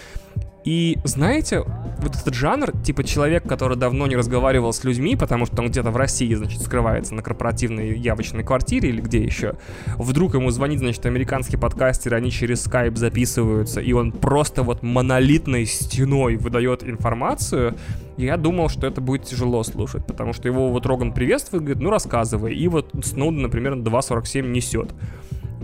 И 0.66 0.98
знаете, 1.04 1.62
вот 1.98 2.16
этот 2.16 2.34
жанр, 2.34 2.72
типа 2.82 3.04
человек, 3.04 3.44
который 3.44 3.76
давно 3.76 4.08
не 4.08 4.16
разговаривал 4.16 4.72
с 4.72 4.82
людьми, 4.82 5.14
потому 5.14 5.46
что 5.46 5.62
он 5.62 5.68
где-то 5.68 5.92
в 5.92 5.96
России, 5.96 6.34
значит, 6.34 6.60
скрывается 6.60 7.14
на 7.14 7.22
корпоративной 7.22 7.96
явочной 7.96 8.42
квартире 8.42 8.88
или 8.88 9.00
где 9.00 9.22
еще, 9.22 9.54
вдруг 9.96 10.34
ему 10.34 10.50
звонит, 10.50 10.80
значит, 10.80 11.06
американский 11.06 11.56
подкастер, 11.56 12.14
они 12.14 12.32
через 12.32 12.64
скайп 12.64 12.96
записываются, 12.96 13.80
и 13.80 13.92
он 13.92 14.10
просто 14.10 14.64
вот 14.64 14.82
монолитной 14.82 15.66
стеной 15.66 16.34
выдает 16.34 16.82
информацию, 16.82 17.76
я 18.16 18.36
думал, 18.36 18.68
что 18.68 18.88
это 18.88 19.00
будет 19.00 19.22
тяжело 19.22 19.62
слушать, 19.62 20.04
потому 20.04 20.32
что 20.32 20.48
его 20.48 20.70
вот 20.70 20.84
Роган 20.84 21.12
приветствует, 21.12 21.62
говорит, 21.62 21.80
ну 21.80 21.90
рассказывай, 21.90 22.56
и 22.56 22.66
вот 22.66 22.90
Сноуден, 23.04 23.42
например, 23.42 23.74
2.47 23.74 24.48
несет. 24.48 24.92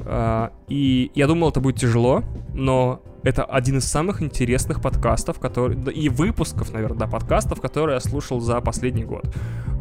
А, 0.04 0.52
и 0.68 1.10
я 1.16 1.26
думал, 1.26 1.48
это 1.48 1.58
будет 1.58 1.76
тяжело, 1.76 2.22
но 2.54 3.02
это 3.22 3.44
один 3.44 3.78
из 3.78 3.84
самых 3.84 4.22
интересных 4.22 4.80
подкастов, 4.80 5.38
который, 5.38 5.76
и 5.92 6.08
выпусков, 6.08 6.72
наверное, 6.72 6.98
да, 6.98 7.06
подкастов, 7.06 7.60
которые 7.60 7.94
я 7.94 8.00
слушал 8.00 8.40
за 8.40 8.60
последний 8.60 9.04
год. 9.04 9.24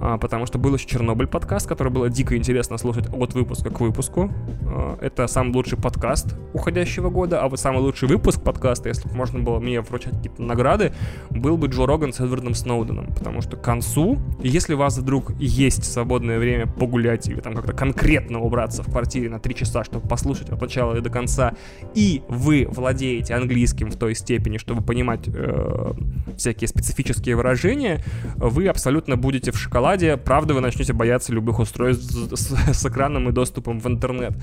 А, 0.01 0.17
потому 0.17 0.47
что 0.47 0.57
был 0.57 0.73
еще 0.73 0.87
Чернобыль 0.87 1.27
подкаст, 1.27 1.67
который 1.67 1.91
было 1.91 2.09
дико 2.09 2.35
интересно 2.35 2.77
слушать 2.77 3.07
от 3.13 3.33
выпуска 3.35 3.69
к 3.69 3.79
выпуску. 3.79 4.31
А, 4.65 4.97
это 4.99 5.27
самый 5.27 5.53
лучший 5.53 5.77
подкаст 5.77 6.35
уходящего 6.53 7.09
года, 7.09 7.41
а 7.41 7.47
вот 7.47 7.59
самый 7.59 7.81
лучший 7.81 8.07
выпуск 8.07 8.41
подкаста, 8.41 8.89
если 8.89 9.07
бы 9.07 9.15
можно 9.15 9.39
было 9.39 9.59
мне 9.59 9.81
вручать 9.81 10.15
какие-то 10.15 10.41
награды, 10.41 10.93
был 11.29 11.55
бы 11.55 11.67
Джо 11.67 11.85
Роган 11.85 12.13
с 12.13 12.19
Эдвардом 12.19 12.55
Сноуденом. 12.55 13.13
Потому 13.13 13.41
что 13.41 13.57
к 13.57 13.61
концу, 13.61 14.17
если 14.41 14.73
у 14.73 14.77
вас 14.77 14.97
вдруг 14.97 15.33
есть 15.39 15.83
свободное 15.83 16.39
время 16.39 16.65
погулять 16.65 17.27
или 17.27 17.39
там 17.39 17.53
как-то 17.53 17.73
конкретно 17.73 18.39
убраться 18.39 18.81
в 18.81 18.89
квартире 18.89 19.29
на 19.29 19.39
3 19.39 19.55
часа, 19.55 19.83
чтобы 19.83 20.07
послушать 20.07 20.49
от 20.49 20.59
начала 20.59 20.97
и 20.97 21.01
до 21.01 21.11
конца, 21.11 21.53
и 21.93 22.23
вы 22.27 22.67
владеете 22.71 23.30
английским 23.31 23.91
в 23.91 23.95
той 23.95 24.15
степени, 24.15 24.57
чтобы 24.57 24.81
понимать 24.81 25.21
э, 25.27 25.93
всякие 26.37 26.67
специфические 26.67 27.35
выражения, 27.35 28.03
вы 28.35 28.67
абсолютно 28.67 29.17
будете 29.17 29.51
в 29.51 29.57
шоколаде 29.57 30.17
правда, 30.17 30.53
вы 30.53 30.61
начнете 30.61 30.93
бояться 30.93 31.33
любых 31.33 31.59
устройств 31.59 32.11
с, 32.33 32.73
с 32.73 32.85
экраном 32.85 33.29
и 33.29 33.31
доступом 33.31 33.79
в 33.79 33.87
интернет. 33.87 34.33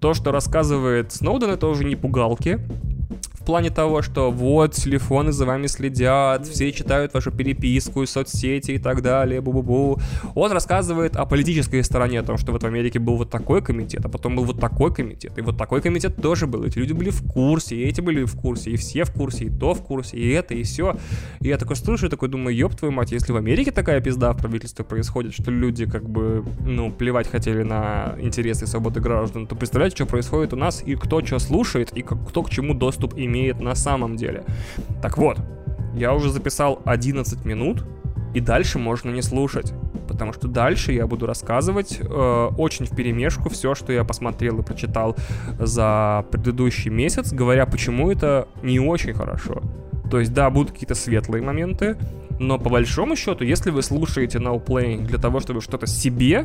То, 0.00 0.14
что 0.14 0.30
рассказывает 0.30 1.12
Сноуден, 1.12 1.50
это 1.50 1.66
уже 1.66 1.84
не 1.84 1.96
пугалки, 1.96 2.60
плане 3.46 3.70
того, 3.70 4.02
что 4.02 4.30
вот, 4.30 4.74
телефоны 4.74 5.32
за 5.32 5.46
вами 5.46 5.68
следят, 5.68 6.46
все 6.46 6.72
читают 6.72 7.14
вашу 7.14 7.30
переписку, 7.30 8.04
соцсети 8.06 8.72
и 8.72 8.78
так 8.78 9.02
далее, 9.02 9.40
бу-бу-бу. 9.40 10.00
Он 10.34 10.52
рассказывает 10.52 11.16
о 11.16 11.24
политической 11.24 11.82
стороне, 11.82 12.20
о 12.20 12.22
том, 12.24 12.36
что 12.36 12.52
вот 12.52 12.62
в 12.62 12.66
Америке 12.66 12.98
был 12.98 13.16
вот 13.16 13.30
такой 13.30 13.62
комитет, 13.62 14.04
а 14.04 14.08
потом 14.08 14.36
был 14.36 14.44
вот 14.44 14.60
такой 14.60 14.92
комитет, 14.92 15.38
и 15.38 15.40
вот 15.40 15.56
такой 15.56 15.80
комитет 15.80 16.16
тоже 16.16 16.46
был. 16.46 16.64
Эти 16.64 16.78
люди 16.78 16.92
были 16.92 17.10
в 17.10 17.22
курсе, 17.22 17.76
и 17.76 17.84
эти 17.84 18.00
были 18.00 18.24
в 18.24 18.36
курсе, 18.36 18.72
и 18.72 18.76
все 18.76 19.04
в 19.04 19.12
курсе, 19.12 19.44
и 19.44 19.50
то 19.50 19.74
в 19.74 19.82
курсе, 19.82 20.16
и 20.18 20.28
это, 20.30 20.54
и 20.54 20.64
все. 20.64 20.96
И 21.40 21.48
я 21.48 21.56
такой 21.56 21.76
слушаю, 21.76 22.10
такой 22.10 22.28
думаю, 22.28 22.56
ёб 22.56 22.74
твою 22.74 22.92
мать, 22.92 23.12
если 23.12 23.32
в 23.32 23.36
Америке 23.36 23.70
такая 23.70 24.00
пизда 24.00 24.32
в 24.32 24.38
правительстве 24.38 24.84
происходит, 24.84 25.34
что 25.34 25.50
люди 25.52 25.86
как 25.86 26.08
бы, 26.08 26.44
ну, 26.64 26.90
плевать 26.90 27.30
хотели 27.30 27.62
на 27.62 28.16
интересы 28.20 28.64
и 28.64 28.66
свободы 28.66 29.00
граждан, 29.00 29.46
то 29.46 29.54
представляете, 29.54 29.96
что 29.96 30.06
происходит 30.06 30.52
у 30.52 30.56
нас, 30.56 30.82
и 30.84 30.96
кто 30.96 31.24
что 31.24 31.38
слушает, 31.38 31.92
и 31.92 32.02
кто 32.02 32.42
к 32.42 32.50
чему 32.50 32.74
доступ 32.74 33.14
имеет 33.16 33.35
имеет 33.36 33.60
на 33.60 33.74
самом 33.74 34.16
деле. 34.16 34.44
Так 35.02 35.18
вот, 35.18 35.38
я 35.94 36.14
уже 36.14 36.30
записал 36.30 36.80
11 36.84 37.44
минут, 37.44 37.84
и 38.34 38.40
дальше 38.40 38.78
можно 38.78 39.10
не 39.10 39.22
слушать. 39.22 39.72
Потому 40.08 40.32
что 40.32 40.48
дальше 40.48 40.92
я 40.92 41.06
буду 41.06 41.26
рассказывать 41.26 41.98
э, 42.00 42.50
очень 42.58 42.86
в 42.86 42.94
перемешку 42.94 43.48
все, 43.48 43.74
что 43.74 43.92
я 43.92 44.04
посмотрел 44.04 44.60
и 44.60 44.62
прочитал 44.62 45.16
за 45.58 46.24
предыдущий 46.30 46.90
месяц, 46.90 47.32
говоря, 47.32 47.66
почему 47.66 48.10
это 48.10 48.46
не 48.62 48.78
очень 48.78 49.14
хорошо. 49.14 49.62
То 50.10 50.20
есть, 50.20 50.32
да, 50.32 50.50
будут 50.50 50.72
какие-то 50.72 50.94
светлые 50.94 51.42
моменты, 51.42 51.96
но 52.38 52.58
по 52.58 52.70
большому 52.70 53.16
счету, 53.16 53.44
если 53.44 53.70
вы 53.70 53.82
слушаете 53.82 54.38
Now 54.38 54.64
Playing 54.64 55.06
для 55.06 55.18
того, 55.18 55.40
чтобы 55.40 55.60
что-то 55.60 55.86
себе 55.86 56.44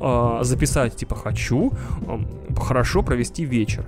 э, 0.00 0.38
записать, 0.42 0.96
типа 0.96 1.16
хочу, 1.16 1.72
э, 2.06 2.18
хорошо 2.56 3.02
провести 3.02 3.44
вечер, 3.44 3.86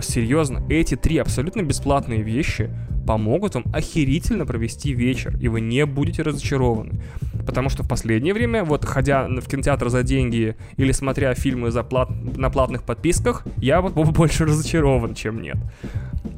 серьезно, 0.00 0.62
эти 0.68 0.96
три 0.96 1.18
абсолютно 1.18 1.62
бесплатные 1.62 2.22
вещи 2.22 2.70
помогут 3.06 3.54
вам 3.54 3.64
охерительно 3.72 4.46
провести 4.46 4.92
вечер, 4.92 5.36
и 5.38 5.48
вы 5.48 5.60
не 5.60 5.84
будете 5.86 6.22
разочарованы. 6.22 7.02
Потому 7.46 7.68
что 7.68 7.82
в 7.82 7.88
последнее 7.88 8.32
время, 8.32 8.64
вот 8.64 8.84
ходя 8.84 9.28
в 9.28 9.46
кинотеатр 9.46 9.88
за 9.90 10.02
деньги 10.02 10.56
или 10.76 10.92
смотря 10.92 11.34
фильмы 11.34 11.70
за 11.70 11.82
плат... 11.82 12.08
на 12.36 12.50
платных 12.50 12.82
подписках, 12.82 13.44
я 13.58 13.80
вот 13.80 13.92
больше 14.12 14.44
разочарован, 14.44 15.14
чем 15.14 15.42
нет. 15.42 15.56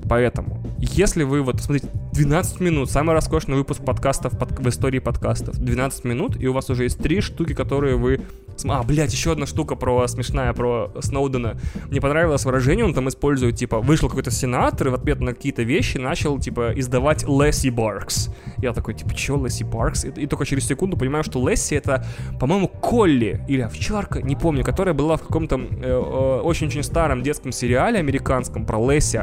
Поэтому, 0.08 0.62
если 0.78 1.24
вы 1.24 1.42
вот, 1.42 1.60
смотрите, 1.60 1.88
12 2.12 2.60
минут, 2.60 2.90
самый 2.90 3.12
роскошный 3.12 3.56
выпуск 3.56 3.84
подкастов 3.84 4.38
под, 4.38 4.58
в 4.58 4.68
истории 4.68 5.00
подкастов, 5.00 5.56
12 5.58 6.04
минут, 6.04 6.40
и 6.40 6.46
у 6.46 6.52
вас 6.52 6.70
уже 6.70 6.84
есть 6.84 6.98
три 6.98 7.20
штуки, 7.20 7.54
которые 7.54 7.96
вы... 7.96 8.20
А, 8.64 8.82
блядь, 8.82 9.12
еще 9.12 9.32
одна 9.32 9.46
штука 9.46 9.74
про 9.74 10.06
смешная, 10.08 10.52
про 10.52 10.92
Сноудена. 11.00 11.58
Мне 11.88 12.00
понравилось 12.00 12.44
выражение, 12.44 12.84
он 12.84 12.94
там 12.94 13.08
использует, 13.08 13.56
типа, 13.56 13.80
вышел 13.80 14.08
какой-то 14.08 14.30
сенатор 14.30 14.88
и 14.88 14.90
в 14.90 14.94
ответ 14.94 15.20
на 15.20 15.34
какие-то 15.34 15.62
вещи 15.62 15.98
начал, 15.98 16.38
типа, 16.38 16.72
издавать 16.74 17.24
Лесси 17.24 17.70
Баркс. 17.70 18.30
Я 18.58 18.72
такой, 18.72 18.94
типа, 18.94 19.14
чё 19.14 19.42
Лесси 19.42 19.64
Баркс? 19.64 20.04
И, 20.04 20.08
и 20.08 20.26
только 20.26 20.46
через 20.46 20.66
секунду 20.66 20.96
понимаю, 20.96 21.24
что 21.24 21.46
Лесси 21.46 21.74
это, 21.74 22.06
по-моему, 22.40 22.68
Колли 22.68 23.44
или 23.48 23.60
овчарка, 23.60 24.22
не 24.22 24.36
помню, 24.36 24.64
которая 24.64 24.94
была 24.94 25.16
в 25.16 25.22
каком-то 25.22 25.56
э, 25.56 25.82
э, 25.82 26.40
очень-очень 26.42 26.82
старом 26.82 27.22
детском 27.22 27.52
сериале 27.52 27.98
американском 27.98 28.64
про 28.64 28.78
Лесси, 28.78 29.18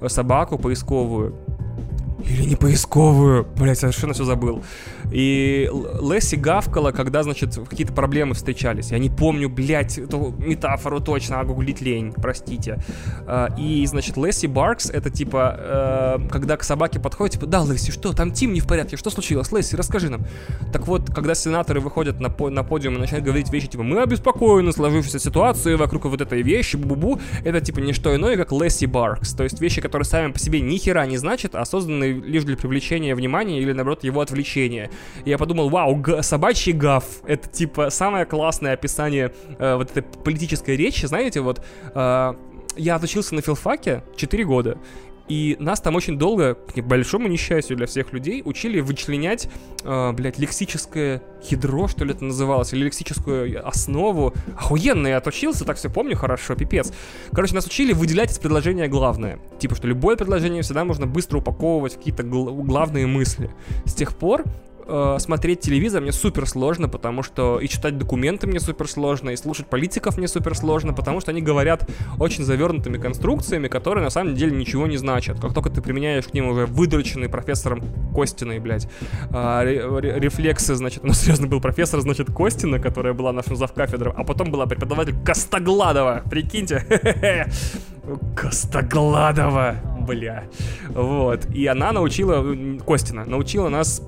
э, 0.00 0.08
собаку 0.08 0.58
поисковую. 0.58 1.34
Или 2.24 2.44
не 2.44 2.56
поисковую. 2.56 3.46
Блять, 3.56 3.78
совершенно 3.78 4.12
все 4.12 4.24
забыл. 4.24 4.62
И 5.10 5.68
Лесси 6.00 6.36
гавкала, 6.36 6.92
когда, 6.92 7.22
значит, 7.22 7.58
какие-то 7.68 7.92
проблемы 7.92 8.34
встречались. 8.34 8.90
Я 8.90 8.98
не 8.98 9.10
помню, 9.10 9.48
блядь, 9.48 9.98
эту 9.98 10.34
метафору 10.38 11.00
точно, 11.00 11.40
а 11.40 11.44
гуглить 11.44 11.80
лень, 11.80 12.12
простите. 12.12 12.78
А, 13.26 13.48
и, 13.58 13.84
значит, 13.86 14.16
Лесси 14.16 14.46
Баркс, 14.46 14.90
это 14.90 15.10
типа, 15.10 15.56
э, 15.58 16.28
когда 16.30 16.56
к 16.56 16.64
собаке 16.64 17.00
подходит, 17.00 17.34
типа, 17.34 17.46
да, 17.46 17.64
Лесси, 17.64 17.92
что, 17.92 18.12
там 18.12 18.32
Тим 18.32 18.52
не 18.52 18.60
в 18.60 18.66
порядке, 18.66 18.96
что 18.96 19.10
случилось? 19.10 19.52
Лесси, 19.52 19.76
расскажи 19.76 20.10
нам. 20.10 20.24
Так 20.72 20.86
вот, 20.86 21.12
когда 21.12 21.34
сенаторы 21.34 21.80
выходят 21.80 22.20
на, 22.20 22.30
по 22.30 22.50
на 22.50 22.62
подиум 22.62 22.96
и 22.96 22.98
начинают 22.98 23.24
говорить 23.24 23.50
вещи, 23.52 23.68
типа, 23.68 23.82
мы 23.82 24.02
обеспокоены 24.02 24.72
сложившейся 24.72 25.18
ситуацией 25.18 25.76
вокруг 25.76 26.04
вот 26.04 26.20
этой 26.20 26.42
вещи, 26.42 26.76
бу-бу-бу, 26.76 27.20
это, 27.44 27.60
типа, 27.60 27.80
не 27.80 27.92
что 27.92 28.14
иное, 28.14 28.36
как 28.36 28.52
Лесси 28.52 28.86
Баркс. 28.86 29.34
То 29.34 29.44
есть 29.44 29.60
вещи, 29.60 29.80
которые 29.80 30.04
сами 30.06 30.32
по 30.32 30.38
себе 30.38 30.60
ни 30.60 30.76
хера 30.76 31.04
не 31.06 31.16
значат, 31.16 31.54
а 31.54 31.64
созданы 31.64 32.12
лишь 32.12 32.44
для 32.44 32.56
привлечения 32.56 33.14
внимания 33.14 33.60
или, 33.60 33.72
наоборот, 33.72 34.04
его 34.04 34.20
отвлечения. 34.20 34.90
И 35.24 35.30
я 35.30 35.38
подумал, 35.38 35.68
вау, 35.68 36.04
собачий 36.22 36.72
гав, 36.72 37.04
это, 37.26 37.48
типа, 37.48 37.90
самое 37.90 38.24
классное 38.24 38.72
описание 38.72 39.32
э, 39.58 39.76
вот 39.76 39.90
этой 39.90 40.02
политической 40.02 40.76
речи, 40.76 41.06
знаете, 41.06 41.40
вот... 41.40 41.62
Э, 41.94 42.34
я 42.76 42.94
отучился 42.94 43.34
на 43.34 43.42
филфаке 43.42 44.04
4 44.16 44.44
года, 44.44 44.78
и 45.30 45.56
нас 45.60 45.80
там 45.80 45.94
очень 45.94 46.18
долго, 46.18 46.54
к 46.54 46.80
большому 46.82 47.28
несчастью 47.28 47.76
для 47.76 47.86
всех 47.86 48.12
людей, 48.12 48.42
учили 48.44 48.80
вычленять, 48.80 49.48
э, 49.84 50.12
блядь, 50.12 50.40
лексическое 50.40 51.22
ядро, 51.48 51.86
что 51.86 52.04
ли 52.04 52.10
это 52.10 52.24
называлось, 52.24 52.72
или 52.72 52.82
лексическую 52.82 53.64
основу. 53.66 54.34
Охуенно, 54.58 55.06
я 55.06 55.18
отучился, 55.18 55.64
так 55.64 55.76
все 55.76 55.88
помню 55.88 56.16
хорошо, 56.16 56.56
пипец. 56.56 56.92
Короче, 57.32 57.54
нас 57.54 57.64
учили 57.64 57.92
выделять 57.92 58.32
из 58.32 58.40
предложения 58.40 58.88
главное. 58.88 59.38
Типа, 59.60 59.76
что 59.76 59.86
любое 59.86 60.16
предложение 60.16 60.62
всегда 60.62 60.84
можно 60.84 61.06
быстро 61.06 61.38
упаковывать 61.38 61.94
в 61.94 61.98
какие-то 61.98 62.24
гл- 62.24 62.52
главные 62.64 63.06
мысли. 63.06 63.52
С 63.84 63.94
тех 63.94 64.16
пор 64.16 64.44
э, 64.90 65.18
смотреть 65.18 65.60
телевизор 65.60 66.02
мне 66.02 66.12
супер 66.12 66.46
сложно, 66.46 66.88
потому 66.88 67.22
что 67.22 67.60
и 67.60 67.68
читать 67.68 67.98
документы 67.98 68.46
мне 68.46 68.60
супер 68.60 68.88
сложно, 68.88 69.30
и 69.30 69.36
слушать 69.36 69.66
политиков 69.66 70.18
мне 70.18 70.28
супер 70.28 70.56
сложно, 70.56 70.92
потому 70.92 71.20
что 71.20 71.30
они 71.30 71.40
говорят 71.40 71.88
очень 72.18 72.44
завернутыми 72.44 72.98
конструкциями, 72.98 73.68
которые 73.68 74.04
на 74.04 74.10
самом 74.10 74.34
деле 74.34 74.56
ничего 74.56 74.86
не 74.86 74.96
значат. 74.96 75.40
Как 75.40 75.54
только 75.54 75.70
ты 75.70 75.80
применяешь 75.80 76.24
к 76.26 76.34
ним 76.34 76.48
уже 76.48 76.66
выдроченный 76.66 77.28
профессором 77.28 77.82
Костиной, 78.14 78.58
блядь, 78.58 78.88
э, 79.30 79.62
рефлексы, 79.64 80.74
значит, 80.74 81.04
у 81.04 81.06
нас 81.06 81.20
серьезно 81.20 81.46
был 81.46 81.60
профессор, 81.60 82.00
значит, 82.00 82.32
Костина, 82.32 82.78
которая 82.78 83.12
была 83.12 83.32
нашим 83.32 83.56
завкафедром, 83.56 84.14
а 84.16 84.24
потом 84.24 84.50
была 84.50 84.66
преподаватель 84.66 85.14
Костогладова, 85.24 86.22
прикиньте. 86.28 86.84
Костогладова, 88.36 89.76
бля. 90.06 90.44
Вот. 90.88 91.46
И 91.54 91.66
она 91.66 91.92
научила, 91.92 92.44
Костина, 92.84 93.24
научила 93.24 93.68
нас 93.68 94.02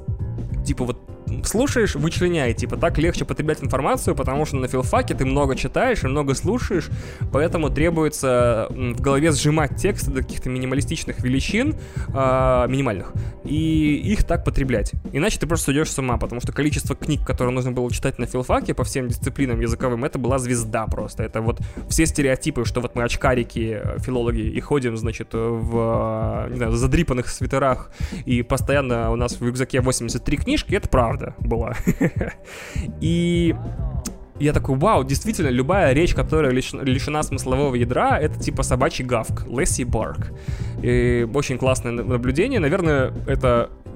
типа 0.65 0.85
вот 0.85 0.97
слушаешь, 1.45 1.95
вычленяй, 1.95 2.55
типа, 2.55 2.77
так 2.77 2.99
легче 2.99 3.25
потреблять 3.25 3.63
информацию, 3.63 4.15
потому 4.15 4.45
что 4.47 4.57
на 4.57 4.69
филфаке 4.69 5.15
ты 5.15 5.25
много 5.25 5.57
читаешь 5.57 6.05
и 6.05 6.07
много 6.07 6.35
слушаешь, 6.35 6.89
поэтому 7.33 7.71
требуется 7.71 8.67
в 8.71 9.01
голове 9.01 9.33
сжимать 9.33 9.77
тексты 9.77 10.11
до 10.11 10.23
каких-то 10.23 10.51
минималистичных 10.51 11.21
величин, 11.23 11.77
э, 12.09 12.67
минимальных, 12.69 13.13
и 13.45 13.97
их 13.97 14.25
так 14.25 14.45
потреблять. 14.45 14.93
Иначе 15.13 15.39
ты 15.39 15.47
просто 15.47 15.73
идешь 15.73 15.91
с 15.91 15.99
ума, 15.99 16.17
потому 16.19 16.41
что 16.41 16.53
количество 16.53 16.95
книг, 16.95 17.25
которые 17.27 17.55
нужно 17.55 17.73
было 17.73 17.91
читать 17.91 18.19
на 18.19 18.27
филфаке 18.27 18.75
по 18.75 18.85
всем 18.85 19.09
дисциплинам 19.09 19.61
языковым, 19.61 20.05
это 20.05 20.19
была 20.19 20.39
звезда 20.39 20.87
просто. 20.87 21.23
Это 21.23 21.41
вот 21.41 21.61
все 21.89 22.07
стереотипы, 22.07 22.65
что 22.65 22.81
вот 22.81 22.95
мы 22.95 23.05
очкарики, 23.05 23.81
филологи, 23.99 24.43
и 24.43 24.61
ходим, 24.61 24.97
значит, 24.97 25.29
в, 25.33 26.49
не 26.51 26.57
знаю, 26.57 26.73
задрипанных 26.73 27.29
свитерах, 27.29 27.91
и 28.25 28.43
постоянно 28.43 29.11
у 29.11 29.17
нас 29.17 29.41
в 29.41 29.47
рюкзаке 29.47 29.81
83 29.81 30.37
книжки, 30.37 30.75
это 30.75 30.89
правда 30.89 31.22
была. 31.41 31.75
И 33.01 33.55
я 34.43 34.53
такой, 34.53 34.77
вау, 34.77 35.05
действительно, 35.05 35.49
любая 35.49 35.93
речь, 35.93 36.15
которая 36.15 36.53
лишена 36.53 37.23
смыслового 37.23 37.75
ядра, 37.77 38.19
это 38.19 38.41
типа 38.41 38.63
собачий 38.63 39.05
гавк, 39.05 39.47
Лесси 39.47 39.85
Барк. 39.85 40.33
И 40.83 41.29
очень 41.33 41.59
классное 41.59 41.93
наблюдение. 41.93 42.59
Наверное, 42.59 43.13
это, 43.29 43.71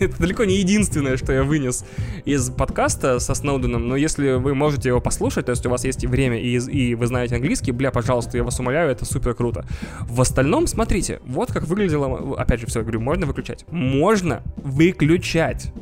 это 0.00 0.18
далеко 0.20 0.44
не 0.44 0.58
единственное, 0.58 1.16
что 1.16 1.32
я 1.32 1.42
вынес 1.42 1.84
из 2.24 2.48
подкаста 2.50 3.18
со 3.18 3.34
Сноуденом, 3.34 3.88
но 3.88 3.96
если 3.96 4.34
вы 4.34 4.54
можете 4.54 4.90
его 4.90 5.00
послушать, 5.00 5.46
то 5.46 5.50
есть 5.50 5.66
у 5.66 5.70
вас 5.70 5.84
есть 5.84 6.04
время 6.04 6.38
и, 6.38 6.58
и 6.58 6.94
вы 6.94 7.06
знаете 7.08 7.34
английский, 7.34 7.72
бля, 7.72 7.90
пожалуйста, 7.90 8.36
я 8.36 8.44
вас 8.44 8.60
умоляю, 8.60 8.90
это 8.90 9.04
супер 9.04 9.34
круто. 9.34 9.64
В 10.02 10.20
остальном, 10.20 10.68
смотрите, 10.68 11.20
вот 11.24 11.50
как 11.50 11.64
выглядело, 11.64 12.38
опять 12.38 12.60
же, 12.60 12.66
все, 12.66 12.82
говорю, 12.82 13.00
можно 13.00 13.26
выключать? 13.26 13.64
Можно 13.68 14.42
выключать. 14.56 15.72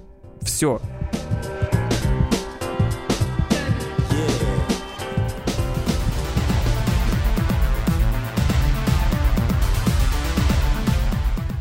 Все. 0.47 0.81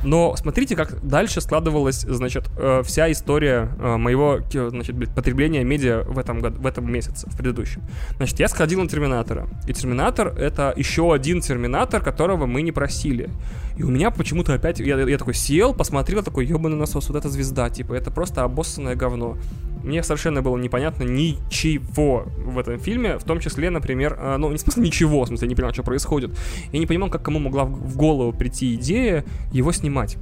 Но 0.03 0.35
смотрите, 0.37 0.75
как 0.75 1.05
дальше 1.05 1.41
складывалась, 1.41 2.01
значит, 2.01 2.44
э, 2.57 2.81
вся 2.83 3.11
история 3.11 3.69
э, 3.79 3.97
моего, 3.97 4.39
значит, 4.51 4.95
потребления 5.13 5.63
медиа 5.63 6.03
в 6.03 6.17
этом, 6.17 6.39
году, 6.39 6.61
в 6.61 6.65
этом 6.65 6.91
месяце, 6.91 7.29
в 7.29 7.37
предыдущем. 7.37 7.81
Значит, 8.17 8.39
я 8.39 8.47
сходил 8.47 8.81
на 8.81 8.87
Терминатора. 8.87 9.47
И 9.67 9.73
Терминатор— 9.73 10.27
это 10.37 10.73
еще 10.75 11.13
один 11.13 11.41
Терминатор, 11.41 12.01
которого 12.01 12.45
мы 12.45 12.61
не 12.61 12.71
просили. 12.71 13.29
И 13.77 13.83
у 13.83 13.89
меня 13.89 14.11
почему-то 14.11 14.53
опять... 14.53 14.79
Я, 14.79 14.99
я 14.99 15.17
такой 15.17 15.33
сел, 15.33 15.73
посмотрел, 15.73 16.23
такой, 16.23 16.45
ебаный 16.45 16.77
насос, 16.77 17.09
вот 17.09 17.17
эта 17.17 17.29
звезда, 17.29 17.69
типа, 17.69 17.93
это 17.93 18.11
просто 18.11 18.43
обоссанное 18.43 18.95
говно. 18.95 19.37
Мне 19.83 20.01
совершенно 20.01 20.41
было 20.41 20.57
непонятно 20.57 21.03
ничего 21.03 22.25
в 22.37 22.57
этом 22.57 22.79
фильме, 22.79 23.17
в 23.17 23.23
том 23.23 23.39
числе, 23.39 23.69
например, 23.69 24.17
э, 24.19 24.37
ну, 24.37 24.49
не 24.49 24.57
в 24.57 24.61
смысле 24.61 24.83
ничего, 24.83 25.23
в 25.23 25.27
смысле, 25.27 25.45
я 25.45 25.49
не 25.49 25.55
понимал, 25.55 25.73
что 25.73 25.83
происходит. 25.83 26.31
Я 26.71 26.79
не 26.79 26.87
понимал, 26.87 27.09
как 27.09 27.21
кому 27.21 27.39
могла 27.39 27.65
в 27.65 27.95
голову 27.95 28.33
прийти 28.33 28.75
идея 28.75 29.25
его 29.51 29.71
снимать. 29.71 30.17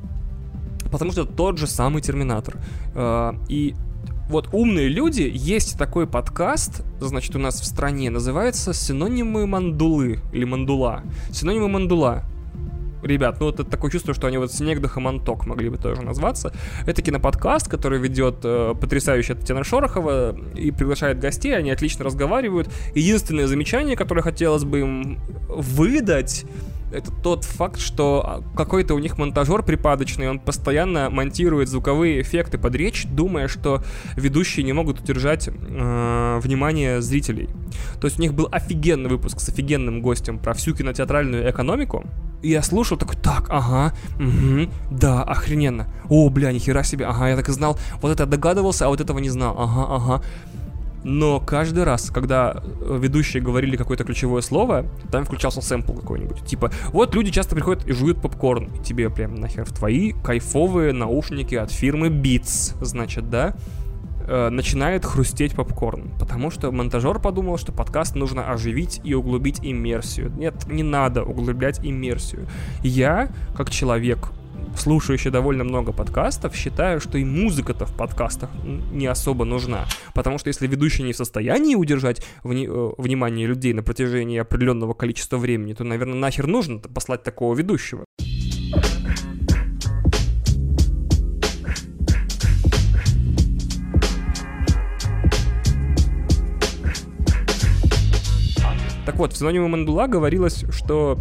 Потому 0.94 1.12
что 1.12 1.26
тот 1.26 1.58
же 1.58 1.66
самый 1.66 2.04
Терминатор. 2.04 2.56
Э, 2.94 3.34
и 3.50 3.74
вот 4.30 4.50
умные 4.54 4.88
люди, 4.88 5.30
есть 5.34 5.78
такой 5.78 6.08
подкаст, 6.08 6.84
значит, 7.02 7.36
у 7.36 7.40
нас 7.40 7.60
в 7.60 7.66
стране, 7.66 8.10
называется 8.12 8.74
«Синонимы 8.74 9.48
мандулы» 9.48 10.20
или 10.32 10.46
«Мандула». 10.46 11.02
«Синонимы 11.32 11.68
мандула» 11.68 12.24
ребят, 13.04 13.40
ну 13.40 13.48
вот 13.48 13.60
это 13.60 13.70
такое 13.70 13.92
чувство, 13.92 14.14
что 14.14 14.28
они 14.28 14.38
вот 14.38 14.54
Снег 14.54 14.80
да 14.80 14.88
Хаманток 14.88 15.46
могли 15.46 15.70
бы 15.70 15.78
тоже 15.78 16.02
назваться. 16.02 16.54
Это 16.86 17.02
киноподкаст, 17.02 17.70
который 17.70 18.00
ведет 18.00 18.40
э, 18.44 18.74
потрясающая 18.80 19.36
Татьяна 19.36 19.64
Шорохова 19.64 20.38
и 20.56 20.72
приглашает 20.72 21.20
гостей, 21.20 21.56
они 21.56 21.72
отлично 21.72 22.06
разговаривают. 22.06 22.70
Единственное 22.96 23.48
замечание, 23.48 23.96
которое 23.96 24.22
хотелось 24.22 24.64
бы 24.64 24.80
им 24.80 25.20
выдать, 25.50 26.46
это 26.94 27.12
тот 27.12 27.44
факт, 27.44 27.80
что 27.80 28.24
а, 28.26 28.56
какой-то 28.56 28.94
у 28.94 29.00
них 29.00 29.18
монтажер 29.18 29.64
припадочный, 29.64 30.30
он 30.30 30.40
постоянно 30.40 31.10
монтирует 31.10 31.70
звуковые 31.70 32.22
эффекты 32.22 32.58
под 32.58 32.76
речь, 32.76 33.06
думая, 33.06 33.48
что 33.48 33.84
ведущие 34.16 34.64
не 34.64 34.74
могут 34.74 35.00
удержать 35.00 35.48
э, 35.48 36.40
внимание 36.42 37.02
зрителей. 37.02 37.50
То 38.00 38.08
есть 38.08 38.20
у 38.20 38.22
них 38.22 38.34
был 38.34 38.48
офигенный 38.52 39.10
выпуск 39.10 39.40
с 39.40 39.50
офигенным 39.50 40.02
гостем 40.02 40.40
про 40.40 40.54
всю 40.54 40.74
кинотеатральную 40.74 41.50
экономику. 41.50 42.06
И 42.42 42.50
я 42.50 42.62
слушал 42.62 42.98
такой, 42.98 43.16
так, 43.16 43.48
ага, 43.50 43.94
угу, 44.18 44.70
да, 44.92 45.24
охрененно. 45.24 45.88
О, 46.10 46.30
бля, 46.30 46.52
нихера 46.52 46.84
себе, 46.84 47.06
ага, 47.06 47.30
я 47.30 47.36
так 47.38 47.48
и 47.48 47.52
знал. 47.54 47.80
Вот 48.02 48.12
это 48.12 48.26
догадывался, 48.26 48.86
а 48.86 48.90
вот 48.90 49.00
этого 49.00 49.20
не 49.20 49.30
знал. 49.30 49.56
Ага, 49.58 49.96
ага 49.96 50.24
но 51.04 51.40
каждый 51.40 51.84
раз, 51.84 52.10
когда 52.10 52.62
э, 52.64 52.98
ведущие 53.00 53.44
говорили 53.44 53.76
какое-то 53.76 54.04
ключевое 54.04 54.42
слово, 54.42 54.86
там 55.12 55.26
включался 55.26 55.62
сэмпл 55.62 55.94
какой-нибудь. 55.94 56.46
Типа, 56.46 56.72
вот 56.92 57.14
люди 57.14 57.32
часто 57.32 57.56
приходят 57.56 57.86
и 57.86 57.92
жуют 57.92 58.22
попкорн, 58.22 58.70
и 58.76 58.84
тебе 58.84 59.10
прям 59.10 59.36
нахер 59.36 59.66
в 59.66 59.74
твои 59.74 60.14
кайфовые 60.14 60.94
наушники 60.94 61.56
от 61.56 61.72
фирмы 61.72 62.08
Beats, 62.08 62.76
значит, 62.82 63.30
да, 63.30 63.56
э, 64.28 64.50
начинает 64.50 65.06
хрустеть 65.06 65.56
попкорн, 65.56 66.12
потому 66.20 66.50
что 66.50 66.72
монтажер 66.72 67.20
подумал, 67.20 67.58
что 67.58 67.74
подкаст 67.74 68.16
нужно 68.16 68.50
оживить 68.50 69.02
и 69.04 69.14
углубить 69.14 69.60
иммерсию. 69.62 70.32
Нет, 70.38 70.68
не 70.68 70.84
надо 70.84 71.24
углублять 71.24 71.80
иммерсию. 71.84 72.48
Я, 72.82 73.30
как 73.56 73.70
человек, 73.70 74.30
слушающий 74.76 75.32
довольно 75.32 75.64
много 75.64 75.92
подкастов, 75.92 76.56
считаю, 76.56 77.00
что 77.00 77.18
и 77.18 77.24
музыка-то 77.24 77.86
в 77.86 77.96
подкастах 77.96 78.50
не 78.92 79.08
особо 79.08 79.46
нужна. 79.46 79.86
Потому 80.14 80.38
что 80.38 80.50
если 80.50 80.68
ведущий 80.68 81.04
не 81.04 81.14
в 81.14 81.18
состоянии 81.18 81.76
удержать 81.76 82.22
вни- 82.44 82.68
э, 82.68 82.92
внимание 82.98 83.48
людей 83.48 83.74
на 83.74 83.84
протяжении 83.84 84.40
определенного 84.40 84.94
количества 84.94 85.38
времени, 85.38 85.74
то, 85.74 85.84
наверное, 85.84 86.16
нахер 86.16 86.48
нужно 86.48 86.80
послать 86.80 87.24
такого 87.24 87.56
ведущего. 87.56 88.06
Так 99.06 99.16
вот, 99.16 99.34
в 99.34 99.38
синониме 99.38 99.68
Мандула 99.68 100.08
говорилось, 100.08 100.66
что 100.72 101.20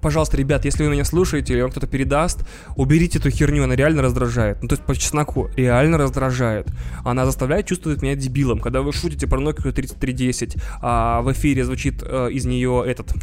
пожалуйста, 0.00 0.36
ребят, 0.36 0.64
если 0.64 0.84
вы 0.84 0.90
меня 0.90 1.04
слушаете 1.04 1.54
или 1.54 1.60
вам 1.60 1.70
кто-то 1.70 1.86
передаст, 1.86 2.46
уберите 2.76 3.18
эту 3.18 3.30
херню, 3.30 3.64
она 3.64 3.76
реально 3.76 4.02
раздражает. 4.02 4.62
Ну, 4.62 4.68
то 4.68 4.74
есть 4.74 4.84
по 4.84 4.94
чесноку, 4.94 5.50
реально 5.56 5.98
раздражает. 5.98 6.68
Она 7.04 7.26
заставляет 7.26 7.66
чувствовать 7.66 8.02
меня 8.02 8.14
дебилом. 8.14 8.60
Когда 8.60 8.82
вы 8.82 8.92
шутите 8.92 9.26
про 9.26 9.40
Nokia 9.40 9.72
3310, 9.72 10.56
а 10.80 11.22
в 11.22 11.32
эфире 11.32 11.64
звучит 11.64 12.02
э, 12.02 12.30
из 12.30 12.44
нее 12.44 12.84
этот 12.86 13.14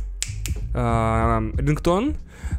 э, 0.74 1.52
рингтон, 1.58 2.16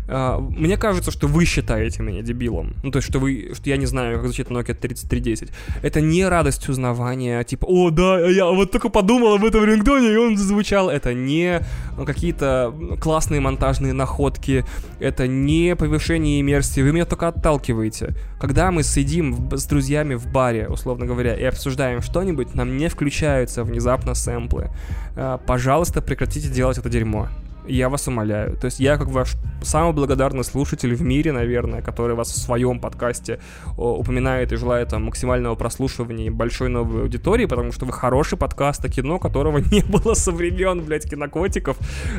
а, 0.09 0.38
мне 0.38 0.77
кажется, 0.77 1.11
что 1.11 1.27
вы 1.27 1.44
считаете 1.44 2.03
меня 2.03 2.22
дебилом. 2.22 2.75
Ну, 2.83 2.90
то 2.90 2.98
есть, 2.98 3.09
что 3.09 3.18
вы, 3.18 3.53
что 3.55 3.70
я 3.70 3.77
не 3.77 3.87
знаю, 3.87 4.16
как 4.16 4.25
звучит 4.25 4.48
Nokia 4.48 4.75
3310. 4.75 5.51
Это 5.83 6.01
не 6.01 6.27
радость 6.27 6.68
узнавания, 6.68 7.42
типа, 7.44 7.66
о, 7.66 7.90
да, 7.90 8.20
я 8.29 8.46
вот 8.46 8.70
только 8.72 8.88
подумал 8.88 9.35
об 9.35 9.44
этом 9.44 9.64
рингтоне, 9.64 10.12
и 10.12 10.16
он 10.16 10.37
зазвучал. 10.37 10.90
Это 10.90 11.14
не 11.14 11.61
какие-то 12.07 12.75
классные 13.01 13.40
монтажные 13.40 13.92
находки, 13.92 14.64
это 15.01 15.27
не 15.27 15.77
повышение 15.77 16.40
иммерсии, 16.40 16.81
вы 16.81 16.92
меня 16.92 17.07
только 17.07 17.29
отталкиваете. 17.29 18.14
Когда 18.40 18.70
мы 18.70 18.83
сидим 18.83 19.51
с 19.53 19.66
друзьями 19.66 20.14
в 20.14 20.27
баре, 20.27 20.68
условно 20.68 21.07
говоря, 21.07 21.35
и 21.35 21.44
обсуждаем 21.44 22.03
что-нибудь, 22.03 22.55
нам 22.55 22.77
не 22.77 22.88
включаются 22.88 23.62
внезапно 23.64 24.14
сэмплы. 24.14 24.70
А, 25.16 25.38
пожалуйста, 25.38 26.03
прекратите 26.03 26.48
делать 26.48 26.79
это 26.79 26.88
дерьмо 26.88 27.29
я 27.66 27.88
вас 27.88 28.09
умоляю. 28.09 28.57
То 28.57 28.66
есть 28.66 28.81
я 28.81 28.96
как 28.96 29.09
ваш 29.09 29.37
самый 29.62 29.92
благодарный 29.92 30.44
слушатель 30.44 30.94
в 30.94 31.03
мире, 31.03 31.33
наверное, 31.33 31.83
который 31.83 32.16
вас 32.16 32.31
в 32.31 32.38
своем 32.38 32.81
подкасте 32.81 33.38
упоминает 33.77 34.53
и 34.53 34.57
желает 34.57 34.88
там 34.88 35.05
максимального 35.05 35.55
прослушивания 35.55 36.27
и 36.27 36.31
большой 36.31 36.68
новой 36.68 37.03
аудитории, 37.03 37.46
потому 37.46 37.72
что 37.72 37.87
вы 37.87 37.92
хороший 37.92 38.38
подкаст 38.38 38.85
о 38.85 38.88
кино, 38.88 39.18
которого 39.18 39.59
не 39.72 39.83
было 39.83 40.14
со 40.14 40.33
времен, 40.33 40.83
блядь, 40.83 41.09
кинокотиков. 41.09 41.77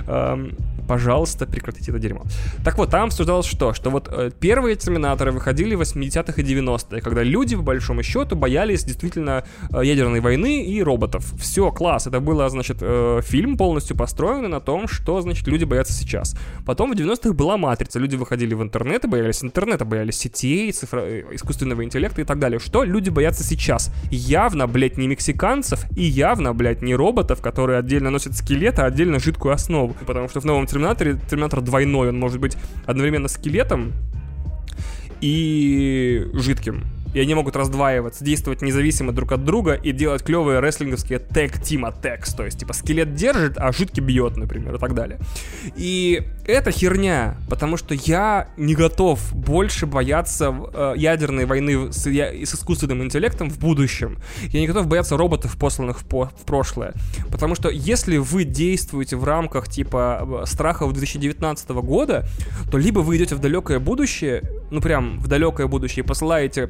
Эм, 0.07 0.55
пожалуйста, 0.87 1.45
прекратите 1.45 1.91
это 1.91 1.99
дерьмо. 1.99 2.23
Так 2.63 2.77
вот, 2.77 2.89
там 2.89 3.05
обсуждалось 3.05 3.45
что? 3.45 3.73
Что 3.73 3.89
вот 3.89 4.09
э, 4.11 4.31
первые 4.39 4.75
Терминаторы 4.75 5.31
выходили 5.31 5.75
в 5.75 5.81
80-х 5.81 6.41
и 6.41 6.45
90-е, 6.45 7.01
когда 7.01 7.23
люди, 7.23 7.55
по 7.55 7.61
большому 7.61 8.03
счету, 8.03 8.35
боялись 8.35 8.83
действительно 8.83 9.43
э, 9.71 9.83
ядерной 9.83 10.19
войны 10.19 10.65
и 10.65 10.81
роботов. 10.81 11.25
Все, 11.39 11.71
класс. 11.71 12.07
Это 12.07 12.19
было, 12.19 12.49
значит, 12.49 12.77
э, 12.81 13.21
фильм 13.23 13.57
полностью 13.57 13.97
построенный 13.97 14.49
на 14.49 14.59
том, 14.59 14.87
что, 14.87 15.21
значит, 15.21 15.32
значит, 15.33 15.47
люди 15.47 15.65
боятся 15.65 15.93
сейчас. 15.93 16.35
Потом 16.65 16.91
в 16.91 16.95
90-х 16.95 17.33
была 17.33 17.57
матрица, 17.57 17.99
люди 17.99 18.15
выходили 18.15 18.53
в 18.53 18.61
интернет 18.61 19.03
и 19.03 19.07
боялись 19.07 19.43
интернета, 19.43 19.85
боялись 19.85 20.17
сетей, 20.17 20.71
цифро... 20.71 21.01
Э, 21.01 21.23
искусственного 21.33 21.83
интеллекта 21.83 22.21
и 22.21 22.23
так 22.23 22.39
далее. 22.39 22.59
Что 22.59 22.83
люди 22.83 23.09
боятся 23.09 23.43
сейчас? 23.43 23.91
Явно, 24.11 24.67
блядь, 24.67 24.97
не 24.97 25.07
мексиканцев 25.07 25.85
и 25.97 26.03
явно, 26.03 26.53
блядь, 26.53 26.81
не 26.81 26.95
роботов, 26.95 27.41
которые 27.41 27.79
отдельно 27.79 28.09
носят 28.09 28.37
скелет, 28.37 28.79
а 28.79 28.85
отдельно 28.85 29.19
жидкую 29.19 29.53
основу. 29.53 29.95
Потому 30.05 30.29
что 30.29 30.39
в 30.39 30.45
новом 30.45 30.67
Терминаторе, 30.67 31.19
Терминатор 31.29 31.61
двойной, 31.61 32.09
он 32.09 32.19
может 32.19 32.39
быть 32.39 32.55
одновременно 32.85 33.27
скелетом 33.27 33.93
и 35.21 36.29
жидким. 36.33 36.83
И 37.13 37.19
они 37.19 37.33
могут 37.35 37.55
раздваиваться, 37.55 38.23
действовать 38.23 38.61
независимо 38.61 39.11
друг 39.11 39.31
от 39.31 39.43
друга 39.45 39.73
и 39.73 39.91
делать 39.91 40.23
клевые 40.23 40.59
рестлинговские 40.59 41.19
тег 41.19 41.61
тима 41.61 41.93
текс, 42.01 42.33
то 42.33 42.43
есть 42.43 42.59
типа 42.59 42.73
скелет 42.73 43.15
держит, 43.15 43.57
а 43.57 43.71
жидкий 43.71 44.01
бьет, 44.01 44.37
например, 44.37 44.75
и 44.75 44.79
так 44.79 44.93
далее. 44.93 45.19
И 45.75 46.23
это 46.45 46.71
херня, 46.71 47.37
потому 47.49 47.77
что 47.77 47.93
я 47.93 48.49
не 48.57 48.75
готов 48.75 49.33
больше 49.33 49.85
бояться 49.85 50.53
э, 50.73 50.93
ядерной 50.97 51.45
войны 51.45 51.91
с, 51.91 52.07
я, 52.09 52.31
с 52.33 52.55
искусственным 52.55 53.03
интеллектом 53.03 53.49
в 53.49 53.59
будущем. 53.59 54.17
Я 54.47 54.59
не 54.59 54.67
готов 54.67 54.87
бояться 54.87 55.17
роботов, 55.17 55.55
посланных 55.57 55.99
в, 56.01 56.05
по, 56.05 56.25
в 56.25 56.45
прошлое. 56.45 56.93
Потому 57.31 57.55
что 57.55 57.69
если 57.69 58.17
вы 58.17 58.43
действуете 58.43 59.15
в 59.15 59.23
рамках 59.23 59.69
типа 59.69 60.41
э, 60.43 60.45
страхов 60.45 60.93
2019 60.93 61.69
года, 61.69 62.25
то 62.71 62.77
либо 62.77 62.99
вы 62.99 63.17
идете 63.17 63.35
в 63.35 63.39
далекое 63.39 63.79
будущее, 63.79 64.43
ну 64.71 64.81
прям 64.81 65.19
в 65.19 65.27
далекое 65.27 65.67
будущее, 65.67 66.03
посылаете 66.03 66.69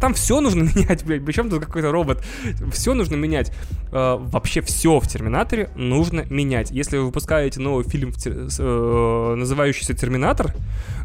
там 0.00 0.14
все 0.14 0.40
нужно 0.40 0.62
менять, 0.74 1.04
блядь. 1.04 1.24
Причем 1.24 1.50
тут 1.50 1.64
какой-то 1.64 1.92
робот. 1.92 2.24
Все 2.72 2.94
нужно 2.94 3.16
менять. 3.16 3.52
Э, 3.92 4.16
вообще 4.18 4.60
все 4.60 4.98
в 4.98 5.08
Терминаторе 5.08 5.70
нужно 5.76 6.24
менять. 6.30 6.70
Если 6.70 6.98
вы 6.98 7.06
выпускаете 7.06 7.60
новый 7.60 7.84
фильм, 7.84 8.12
э, 8.24 9.34
называющийся 9.36 9.94
Терминатор, 9.94 10.54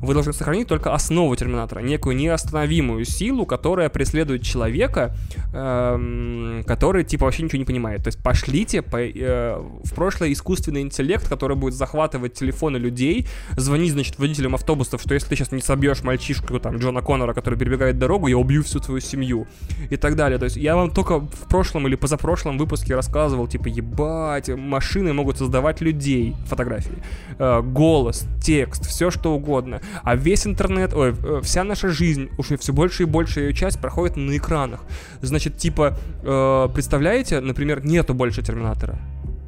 вы 0.02 0.13
должны 0.13 0.34
сохранить 0.34 0.67
только 0.67 0.93
основу 0.93 1.36
Терминатора, 1.36 1.80
некую 1.80 2.15
неостановимую 2.15 3.06
силу, 3.06 3.45
которая 3.45 3.89
преследует 3.89 4.43
человека, 4.43 5.15
э, 5.54 6.63
который 6.65 7.04
типа 7.04 7.26
вообще 7.26 7.43
ничего 7.43 7.60
не 7.60 7.65
понимает. 7.65 8.04
То 8.04 8.10
есть 8.10 8.21
пошлите 8.21 8.82
по, 8.82 8.97
э, 8.97 9.58
в 9.84 9.93
прошлое 9.93 10.32
искусственный 10.32 10.82
интеллект, 10.82 11.28
который 11.28 11.56
будет 11.56 11.73
захватывать 11.73 12.34
телефоны 12.34 12.78
людей, 12.78 13.28
звонить, 13.58 13.93
значит, 13.93 14.19
водителям 14.19 14.56
автобусов, 14.56 15.02
что 15.02 15.13
если 15.13 15.30
ты 15.30 15.36
сейчас 15.36 15.52
не 15.52 15.62
собьешь 15.62 16.04
мальчишку, 16.04 16.60
там, 16.60 16.78
Джона 16.78 17.02
Коннора, 17.02 17.34
который 17.34 17.58
перебегает 17.58 17.97
дорогу, 17.97 18.28
я 18.28 18.38
убью 18.38 18.53
убью 18.54 18.63
всю 18.63 18.80
твою 18.80 19.02
семью 19.02 19.48
и 19.89 19.98
так 19.98 20.16
далее. 20.16 20.38
То 20.38 20.46
есть 20.46 20.58
я 20.58 20.76
вам 20.76 20.92
только 20.92 21.20
в 21.20 21.48
прошлом 21.50 21.88
или 21.88 21.96
позапрошлом 21.96 22.58
выпуске 22.58 22.96
рассказывал, 22.96 23.48
типа, 23.48 23.68
ебать, 23.68 24.50
машины 24.50 25.13
могут 25.13 25.38
создавать 25.38 25.82
людей, 25.82 26.36
фотографии, 26.46 27.04
э, 27.39 27.62
голос, 27.62 28.26
текст, 28.42 28.86
все 28.86 29.12
что 29.12 29.34
угодно. 29.34 29.82
А 30.04 30.16
весь 30.16 30.46
интернет, 30.46 30.94
ой, 30.94 31.13
э, 31.24 31.42
вся 31.44 31.63
наша 31.63 31.89
жизнь, 31.89 32.30
уже 32.38 32.58
все 32.58 32.74
больше 32.74 33.04
и 33.04 33.06
больше 33.06 33.39
ее 33.39 33.54
часть 33.54 33.80
проходит 33.80 34.18
на 34.18 34.38
экранах. 34.38 34.80
Значит, 35.22 35.58
типа, 35.58 35.98
э, 36.24 36.70
представляете, 36.74 37.39
например, 37.39 37.86
нету 37.86 38.13
больше 38.13 38.42
Терминатора. 38.44 39.00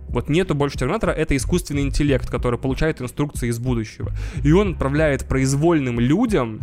Вот 0.09 0.29
нету 0.29 0.55
больше 0.55 0.77
Терминатора, 0.77 1.11
это 1.11 1.35
искусственный 1.35 1.81
интеллект, 1.81 2.29
который 2.29 2.57
получает 2.57 3.01
инструкции 3.01 3.49
из 3.49 3.59
будущего. 3.59 4.11
И 4.45 4.51
он 4.53 4.71
отправляет 4.71 5.25
произвольным 5.25 5.99
людям 5.99 6.59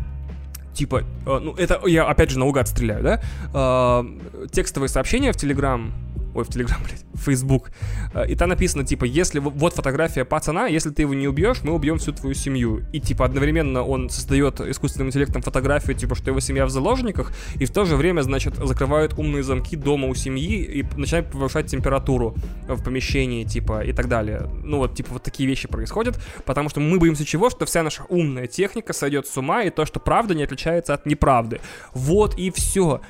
типа, 0.74 1.02
э, 1.26 1.38
ну 1.42 1.54
это 1.54 1.80
я 1.86 2.04
опять 2.04 2.30
же 2.30 2.38
наугад 2.38 2.68
стреляю, 2.68 3.02
да, 3.02 3.20
э, 3.54 4.46
текстовые 4.50 4.88
сообщения 4.88 5.32
в 5.32 5.36
Телеграм 5.36 5.92
ой, 6.34 6.44
в 6.44 6.48
Телеграм, 6.48 6.80
блядь, 6.84 7.04
в 7.12 7.24
Facebook, 7.24 7.70
э, 8.14 8.28
и 8.28 8.34
там 8.34 8.48
написано, 8.48 8.84
типа, 8.84 9.04
если 9.04 9.38
вот 9.38 9.74
фотография 9.74 10.24
пацана, 10.24 10.66
если 10.66 10.90
ты 10.90 11.02
его 11.02 11.14
не 11.14 11.28
убьешь, 11.28 11.62
мы 11.62 11.72
убьем 11.72 11.98
всю 11.98 12.12
твою 12.12 12.34
семью. 12.34 12.82
И, 12.92 13.00
типа, 13.00 13.24
одновременно 13.24 13.82
он 13.82 14.10
создает 14.10 14.60
искусственным 14.60 15.08
интеллектом 15.08 15.42
фотографию, 15.42 15.96
типа, 15.96 16.14
что 16.14 16.30
его 16.30 16.40
семья 16.40 16.66
в 16.66 16.70
заложниках, 16.70 17.32
и 17.56 17.64
в 17.64 17.70
то 17.70 17.84
же 17.84 17.96
время, 17.96 18.22
значит, 18.22 18.56
закрывают 18.56 19.14
умные 19.18 19.42
замки 19.42 19.76
дома 19.76 20.08
у 20.08 20.14
семьи 20.14 20.62
и 20.62 20.84
начинают 20.96 21.30
повышать 21.30 21.66
температуру 21.66 22.34
в 22.66 22.82
помещении, 22.82 23.44
типа, 23.44 23.84
и 23.84 23.92
так 23.92 24.08
далее. 24.08 24.48
Ну, 24.62 24.78
вот, 24.78 24.94
типа, 24.94 25.14
вот 25.14 25.22
такие 25.22 25.48
вещи 25.48 25.68
происходят, 25.68 26.18
потому 26.44 26.68
что 26.68 26.80
мы 26.80 26.98
боимся 26.98 27.24
чего? 27.24 27.50
Что 27.50 27.66
вся 27.66 27.82
наша 27.82 28.04
умная 28.08 28.46
техника 28.46 28.92
сойдет 28.92 29.26
с 29.26 29.36
ума, 29.36 29.62
и 29.62 29.70
то, 29.70 29.84
что 29.86 30.00
правда 30.00 30.34
не 30.34 30.44
отличается 30.44 30.94
от 30.94 31.06
неправды. 31.06 31.60
Вот 31.94 32.38
и 32.38 32.50
все. 32.50 33.00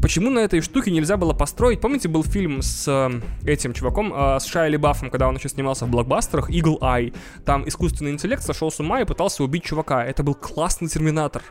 Почему 0.00 0.30
на 0.30 0.38
этой 0.40 0.60
штуке 0.60 0.90
нельзя 0.90 1.16
было 1.16 1.34
построить? 1.34 1.80
Помните, 1.80 2.08
был 2.08 2.22
фильм 2.22 2.61
с 2.62 2.88
э, 2.88 3.20
этим 3.44 3.72
чуваком, 3.72 4.12
э, 4.14 4.40
с 4.40 4.46
Шайли 4.46 4.76
Баффом, 4.76 5.10
когда 5.10 5.28
он 5.28 5.36
еще 5.36 5.48
снимался 5.48 5.86
в 5.86 5.90
блокбастерах, 5.90 6.50
Eagle 6.50 6.78
Eye. 6.80 7.14
Там 7.44 7.68
искусственный 7.68 8.12
интеллект 8.12 8.42
сошел 8.42 8.70
с 8.70 8.80
ума 8.80 9.00
и 9.00 9.04
пытался 9.04 9.44
убить 9.44 9.64
чувака. 9.64 10.04
Это 10.04 10.22
был 10.22 10.34
классный 10.34 10.88
терминатор 10.88 11.42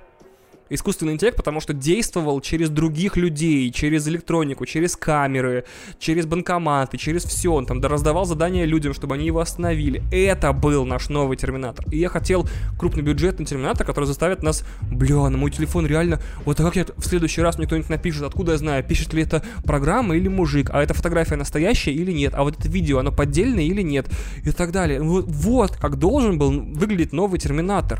искусственный 0.71 1.13
интеллект, 1.13 1.37
потому 1.37 1.59
что 1.59 1.73
действовал 1.73 2.41
через 2.41 2.69
других 2.69 3.17
людей, 3.17 3.71
через 3.71 4.07
электронику, 4.07 4.65
через 4.65 4.95
камеры, 4.95 5.65
через 5.99 6.25
банкоматы, 6.25 6.97
через 6.97 7.23
все. 7.23 7.53
Он 7.53 7.65
там 7.65 7.81
раздавал 7.81 8.25
задания 8.25 8.65
людям, 8.65 8.93
чтобы 8.93 9.15
они 9.15 9.25
его 9.25 9.39
остановили. 9.39 10.03
Это 10.11 10.53
был 10.53 10.85
наш 10.85 11.09
новый 11.09 11.37
терминатор. 11.37 11.85
И 11.91 11.97
я 11.97 12.09
хотел 12.09 12.47
крупнобюджетный 12.79 13.45
терминатор, 13.45 13.85
который 13.85 14.05
заставит 14.05 14.41
нас, 14.43 14.63
бля, 14.81 15.29
на 15.29 15.37
мой 15.37 15.51
телефон 15.51 15.85
реально, 15.85 16.21
вот 16.45 16.59
а 16.59 16.63
как 16.63 16.75
я 16.75 16.85
в 16.97 17.05
следующий 17.05 17.41
раз 17.41 17.57
мне 17.57 17.67
кто-нибудь 17.67 17.89
напишет, 17.89 18.23
откуда 18.23 18.53
я 18.53 18.57
знаю, 18.57 18.83
пишет 18.83 19.13
ли 19.13 19.23
это 19.23 19.43
программа 19.63 20.15
или 20.15 20.27
мужик, 20.27 20.69
а 20.71 20.81
эта 20.81 20.93
фотография 20.93 21.35
настоящая 21.35 21.91
или 21.91 22.11
нет, 22.11 22.33
а 22.35 22.43
вот 22.43 22.59
это 22.59 22.67
видео, 22.69 22.99
оно 22.99 23.11
поддельное 23.11 23.63
или 23.63 23.81
нет, 23.81 24.07
и 24.43 24.51
так 24.51 24.71
далее. 24.71 25.01
Вот, 25.01 25.25
вот 25.27 25.71
как 25.77 25.97
должен 25.97 26.37
был 26.37 26.51
выглядеть 26.51 27.13
новый 27.13 27.39
терминатор. 27.39 27.99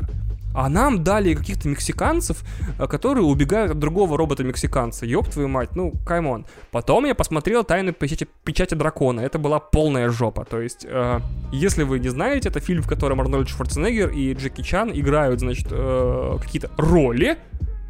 А 0.54 0.68
нам 0.68 1.04
дали 1.04 1.34
каких-то 1.34 1.68
мексиканцев, 1.68 2.42
э, 2.78 2.86
которые 2.86 3.24
убегают 3.24 3.72
от 3.72 3.78
другого 3.78 4.16
робота-мексиканца. 4.16 5.06
Ёб 5.06 5.28
твою 5.28 5.48
мать, 5.48 5.76
ну, 5.76 5.92
каймон. 6.06 6.44
Потом 6.70 7.06
я 7.06 7.14
посмотрел 7.14 7.64
«Тайну 7.64 7.92
печати, 7.92 8.26
печати 8.44 8.74
дракона». 8.74 9.20
Это 9.20 9.38
была 9.38 9.60
полная 9.60 10.10
жопа. 10.10 10.44
То 10.44 10.60
есть, 10.60 10.86
э, 10.88 11.20
если 11.52 11.84
вы 11.84 11.98
не 11.98 12.10
знаете, 12.10 12.48
это 12.48 12.60
фильм, 12.60 12.82
в 12.82 12.88
котором 12.88 13.20
Арнольд 13.20 13.48
Шварценеггер 13.48 14.10
и 14.10 14.34
Джеки 14.34 14.62
Чан 14.62 14.90
играют, 14.92 15.40
значит, 15.40 15.68
э, 15.70 16.36
какие-то 16.40 16.70
роли. 16.76 17.36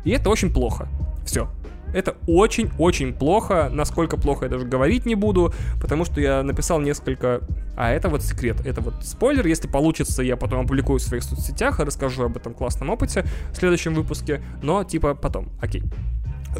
И 0.04 0.10
это 0.10 0.30
очень 0.30 0.52
плохо. 0.52 0.88
Все. 1.24 1.48
Это 1.92 2.16
очень-очень 2.26 3.12
плохо. 3.12 3.70
Насколько 3.72 4.16
плохо 4.16 4.46
я 4.46 4.50
даже 4.50 4.66
говорить 4.66 5.06
не 5.06 5.14
буду, 5.14 5.52
потому 5.80 6.04
что 6.04 6.20
я 6.20 6.42
написал 6.42 6.80
несколько... 6.80 7.40
А 7.76 7.90
это 7.90 8.08
вот 8.08 8.22
секрет, 8.22 8.64
это 8.66 8.80
вот 8.80 8.94
спойлер. 9.02 9.46
Если 9.46 9.66
получится, 9.66 10.22
я 10.22 10.36
потом 10.36 10.60
опубликую 10.60 10.98
в 10.98 11.02
своих 11.02 11.22
соцсетях 11.22 11.80
и 11.80 11.84
расскажу 11.84 12.24
об 12.24 12.36
этом 12.36 12.54
классном 12.54 12.90
опыте 12.90 13.24
в 13.52 13.56
следующем 13.56 13.94
выпуске. 13.94 14.42
Но 14.62 14.84
типа 14.84 15.14
потом. 15.14 15.48
Окей. 15.60 15.82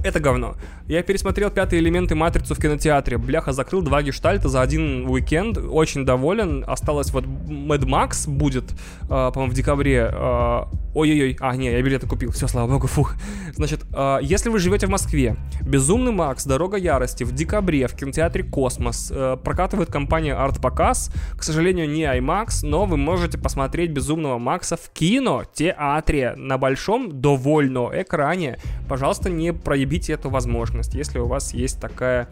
Это 0.02 0.20
говно. 0.20 0.56
Я 0.86 1.02
пересмотрел 1.02 1.50
Пятый 1.50 1.80
элемент 1.80 2.10
и 2.10 2.14
Матрицу 2.14 2.54
в 2.54 2.58
кинотеатре. 2.58 3.18
Бляха, 3.18 3.52
закрыл 3.52 3.82
два 3.82 4.02
гештальта 4.02 4.48
за 4.48 4.62
один 4.62 5.06
уикенд. 5.06 5.58
Очень 5.58 6.04
доволен. 6.04 6.64
Осталось 6.66 7.10
вот 7.12 7.24
Mad 7.24 7.84
Max 7.84 8.28
будет, 8.28 8.72
э, 9.02 9.06
по-моему, 9.08 9.52
в 9.52 9.54
декабре. 9.54 10.10
Э, 10.12 10.64
Ой-ой-ой, 10.94 11.38
а, 11.40 11.56
не, 11.56 11.72
я 11.72 11.80
билеты 11.80 12.06
купил, 12.06 12.32
все, 12.32 12.46
слава 12.46 12.70
богу, 12.70 12.86
фух. 12.86 13.14
Значит, 13.54 13.80
э, 13.94 14.18
если 14.20 14.50
вы 14.50 14.58
живете 14.58 14.86
в 14.86 14.90
Москве, 14.90 15.36
Безумный 15.62 16.12
Макс, 16.12 16.44
Дорога 16.44 16.76
Ярости 16.76 17.24
в 17.24 17.32
декабре 17.32 17.86
в 17.86 17.94
кинотеатре 17.94 18.44
Космос 18.44 19.10
э, 19.10 19.38
прокатывает 19.42 19.90
компания 19.90 20.34
Арт 20.34 20.60
Показ. 20.60 21.10
К 21.34 21.42
сожалению, 21.42 21.88
не 21.88 22.02
IMAX, 22.02 22.58
но 22.62 22.84
вы 22.84 22.98
можете 22.98 23.38
посмотреть 23.38 23.90
Безумного 23.90 24.38
Макса 24.38 24.76
в 24.76 24.90
кинотеатре 24.90 26.34
на 26.36 26.58
большом 26.58 27.22
довольно 27.22 27.88
экране. 27.94 28.58
Пожалуйста, 28.86 29.30
не 29.30 29.54
проебите 29.82 30.12
эту 30.12 30.30
возможность, 30.30 30.94
если 30.94 31.18
у 31.18 31.26
вас 31.26 31.54
есть 31.54 31.80
такая 31.80 32.28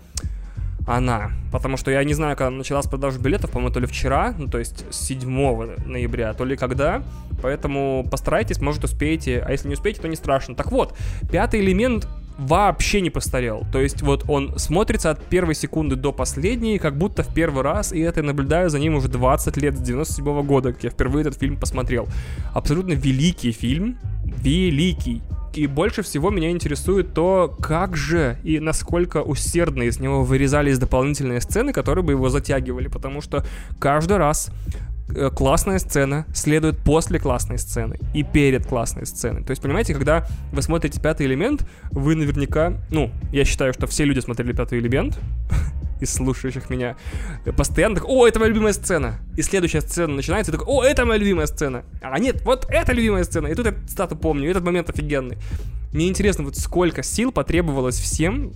она. 0.87 1.31
Потому 1.53 1.77
что 1.77 1.91
я 1.91 2.03
не 2.05 2.15
знаю, 2.15 2.37
когда 2.37 2.51
началась 2.51 2.87
продажа 2.87 3.19
билетов, 3.19 3.51
по-моему, 3.51 3.73
то 3.73 3.81
ли 3.81 3.87
вчера, 3.87 4.35
ну 4.39 4.47
то 4.47 4.59
есть 4.59 4.85
7 4.91 5.29
ноября, 5.85 6.33
то 6.33 6.45
ли 6.45 6.57
когда. 6.57 7.03
Поэтому 7.43 8.07
постарайтесь, 8.09 8.61
может 8.61 8.85
успеете, 8.85 9.43
а 9.47 9.51
если 9.51 9.69
не 9.69 9.75
успеете, 9.75 10.01
то 10.01 10.09
не 10.09 10.17
страшно. 10.17 10.55
Так 10.55 10.71
вот, 10.71 10.97
пятый 11.31 11.61
элемент 11.61 12.09
вообще 12.39 13.01
не 13.01 13.11
постарел. 13.11 13.67
То 13.73 13.81
есть 13.81 14.03
вот 14.03 14.25
он 14.29 14.57
смотрится 14.59 15.11
от 15.11 15.23
первой 15.25 15.55
секунды 15.55 15.97
до 15.97 16.13
последней, 16.13 16.79
как 16.79 16.97
будто 16.97 17.23
в 17.23 17.35
первый 17.35 17.63
раз, 17.63 17.93
и 17.93 17.99
это 18.01 18.21
я 18.21 18.27
наблюдаю 18.27 18.71
за 18.71 18.79
ним 18.79 18.95
уже 18.95 19.09
20 19.09 19.57
лет, 19.57 19.77
с 19.77 19.81
97 19.81 20.25
-го 20.25 20.43
года, 20.45 20.73
как 20.73 20.85
я 20.85 20.91
впервые 20.91 21.23
этот 21.27 21.39
фильм 21.39 21.57
посмотрел. 21.57 22.09
Абсолютно 22.55 22.93
великий 22.93 23.53
фильм, 23.53 23.99
великий. 24.25 25.23
И 25.55 25.67
больше 25.67 26.03
всего 26.03 26.31
меня 26.31 26.51
интересует 26.51 27.13
то, 27.13 27.55
как 27.61 27.97
же 27.97 28.39
и 28.45 28.61
насколько 28.61 29.23
усердно 29.23 29.83
из 29.83 29.99
него 29.99 30.23
вырезались 30.23 30.79
дополнительные 30.79 31.41
сцены, 31.41 31.73
которые 31.73 32.05
бы 32.05 32.13
его 32.13 32.29
затягивали, 32.29 32.89
потому 32.89 33.21
что 33.21 33.45
каждый 33.81 34.19
раз 34.19 34.51
э, 35.15 35.31
классная 35.31 35.79
сцена 35.79 36.25
следует 36.33 36.79
после 36.79 37.19
классной 37.19 37.59
сцены 37.59 37.99
и 38.15 38.23
перед 38.23 38.67
классной 38.67 39.07
сценой. 39.07 39.43
То 39.43 39.51
есть, 39.51 39.61
понимаете, 39.61 39.93
когда 39.93 40.27
вы 40.53 40.63
смотрите 40.63 41.01
пятый 41.01 41.27
элемент, 41.27 41.67
вы 41.91 42.15
наверняка, 42.15 42.75
ну, 42.91 43.11
я 43.33 43.45
считаю, 43.45 43.73
что 43.73 43.89
все 43.89 44.05
люди 44.05 44.21
смотрели 44.21 44.53
пятый 44.53 44.79
элемент, 44.79 45.19
из 46.01 46.13
слушающих 46.13 46.71
меня, 46.71 46.97
постоянно 47.57 47.97
так, 47.97 48.09
о, 48.09 48.27
это 48.27 48.39
моя 48.39 48.51
любимая 48.51 48.73
сцена. 48.73 49.19
И 49.37 49.43
следующая 49.43 49.81
сцена 49.81 50.15
начинается, 50.15 50.53
и 50.53 50.57
такой, 50.57 50.67
о, 50.69 50.83
это 50.83 51.05
моя 51.05 51.19
любимая 51.19 51.47
сцена. 51.47 51.85
А 52.01 52.19
нет, 52.19 52.43
вот 52.45 52.67
это 52.71 52.93
любимая 52.93 53.25
сцена. 53.25 53.49
И 53.49 53.55
тут 53.55 53.67
я 53.67 53.75
стату 53.89 54.17
помню, 54.17 54.51
этот 54.51 54.65
момент 54.65 54.89
офигенный. 54.91 55.39
Мне 55.93 56.09
интересно, 56.09 56.45
вот 56.45 56.57
сколько 56.57 57.03
сил 57.03 57.33
потребовалось 57.33 57.99
всем 57.99 58.53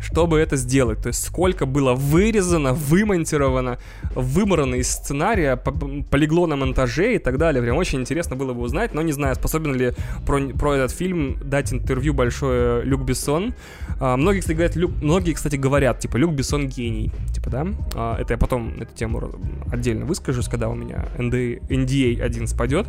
чтобы 0.00 0.38
это 0.38 0.56
сделать. 0.56 1.02
То 1.02 1.08
есть 1.08 1.24
сколько 1.24 1.66
было 1.66 1.94
вырезано, 1.94 2.72
вымонтировано, 2.72 3.78
выморано 4.14 4.76
из 4.76 4.90
сценария, 4.90 5.56
полегло 5.56 6.46
на 6.46 6.56
монтаже 6.56 7.14
и 7.14 7.18
так 7.18 7.38
далее. 7.38 7.62
Прям 7.62 7.76
очень 7.76 8.00
интересно 8.00 8.36
было 8.36 8.52
бы 8.52 8.62
узнать, 8.62 8.94
но 8.94 9.02
не 9.02 9.12
знаю, 9.12 9.34
способен 9.34 9.74
ли 9.74 9.92
про, 10.26 10.40
про 10.48 10.74
этот 10.74 10.92
фильм 10.92 11.36
дать 11.44 11.72
интервью 11.72 12.14
большое 12.14 12.82
Люк 12.82 13.02
Бессон. 13.02 13.54
А, 14.00 14.16
многие, 14.16 14.40
кстати, 14.40 14.56
говорят, 14.56 14.76
Люк, 14.76 14.92
многие, 15.02 15.32
кстати, 15.32 15.56
говорят, 15.56 15.98
типа, 16.00 16.16
Люк 16.16 16.32
Бессон 16.32 16.68
гений. 16.68 17.12
Типа, 17.34 17.50
да? 17.50 17.66
А, 17.94 18.18
это 18.18 18.34
я 18.34 18.38
потом 18.38 18.80
эту 18.80 18.94
тему 18.94 19.30
отдельно 19.70 20.04
выскажусь, 20.04 20.48
когда 20.48 20.68
у 20.68 20.74
меня 20.74 21.06
NDA, 21.18 21.60
NDA 21.68 22.22
1 22.22 22.46
спадет. 22.46 22.86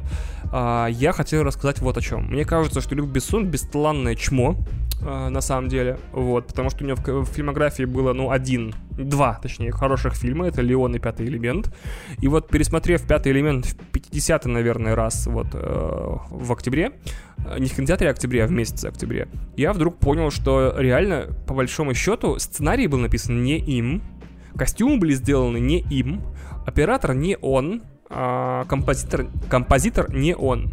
А, 0.52 0.88
я 0.88 1.12
хотел 1.12 1.44
рассказать 1.44 1.80
вот 1.80 1.98
о 1.98 2.02
чем. 2.02 2.28
Мне 2.28 2.46
кажется, 2.46 2.82
что 2.82 2.96
Люк 2.96 3.08
Бессон 3.10 3.48
бесталанное 3.48 4.16
чмо, 4.16 4.56
а, 5.04 5.30
на 5.30 5.42
самом 5.42 5.70
деле, 5.70 5.98
вот, 6.12 6.48
потому 6.48 6.70
что 6.70 6.84
у 6.84 6.88
него 6.88 7.01
в, 7.08 7.26
фильмографии 7.26 7.84
было, 7.84 8.14
ну, 8.14 8.32
один, 8.32 8.74
два, 8.92 9.40
точнее, 9.42 9.72
хороших 9.72 10.16
фильма, 10.16 10.48
это 10.48 10.62
«Леон» 10.62 10.96
и 10.96 11.00
«Пятый 11.00 11.28
элемент», 11.28 11.74
и 12.20 12.28
вот, 12.28 12.50
пересмотрев 12.50 13.06
«Пятый 13.08 13.32
элемент» 13.32 13.66
в 13.66 13.76
50 13.76 14.46
наверное, 14.46 14.96
раз, 14.96 15.28
вот, 15.28 15.48
э, 15.54 16.18
в 16.30 16.52
октябре, 16.52 16.92
э, 17.46 17.60
не 17.60 17.68
в 17.68 17.76
кинотеатре 17.76 18.10
октябре, 18.10 18.44
а 18.44 18.48
в 18.48 18.52
месяце 18.52 18.88
октябре, 18.88 19.28
я 19.58 19.74
вдруг 19.74 19.98
понял, 19.98 20.32
что 20.32 20.76
реально, 20.78 21.28
по 21.48 21.54
большому 21.54 21.94
счету, 21.94 22.40
сценарий 22.40 22.88
был 22.88 23.00
написан 23.00 23.44
не 23.44 23.58
им, 23.58 24.02
костюмы 24.56 24.98
были 24.98 25.14
сделаны 25.14 25.60
не 25.60 25.82
им, 25.82 26.22
оператор 26.66 27.14
не 27.14 27.38
он, 27.42 27.84
а, 28.14 28.66
композитор, 28.66 29.28
композитор 29.50 30.14
не 30.14 30.36
он. 30.36 30.72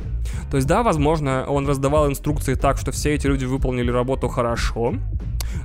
То 0.51 0.57
есть, 0.57 0.67
да, 0.67 0.83
возможно, 0.83 1.47
он 1.49 1.67
раздавал 1.67 2.09
инструкции 2.09 2.55
так, 2.55 2.79
что 2.79 2.91
все 2.91 3.15
эти 3.15 3.27
люди 3.27 3.45
выполнили 3.45 3.91
работу 3.91 4.29
хорошо, 4.29 4.95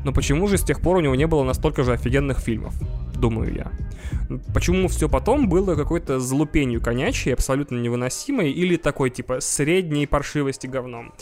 но 0.03 0.11
почему 0.11 0.47
же 0.47 0.57
с 0.57 0.63
тех 0.63 0.81
пор 0.81 0.97
у 0.97 0.99
него 1.01 1.15
не 1.15 1.27
было 1.27 1.43
настолько 1.43 1.83
же 1.83 1.93
офигенных 1.93 2.39
фильмов? 2.39 2.73
Думаю 3.15 3.53
я. 3.53 3.71
Почему 4.53 4.87
все 4.87 5.09
потом 5.09 5.49
было 5.49 5.75
какой-то 5.75 6.19
злупенью 6.19 6.81
конячей, 6.81 7.33
абсолютно 7.33 7.77
невыносимой, 7.77 8.51
или 8.51 8.75
такой, 8.75 9.09
типа, 9.09 9.39
средней 9.39 10.07
паршивости 10.07 10.67
говном? 10.67 11.13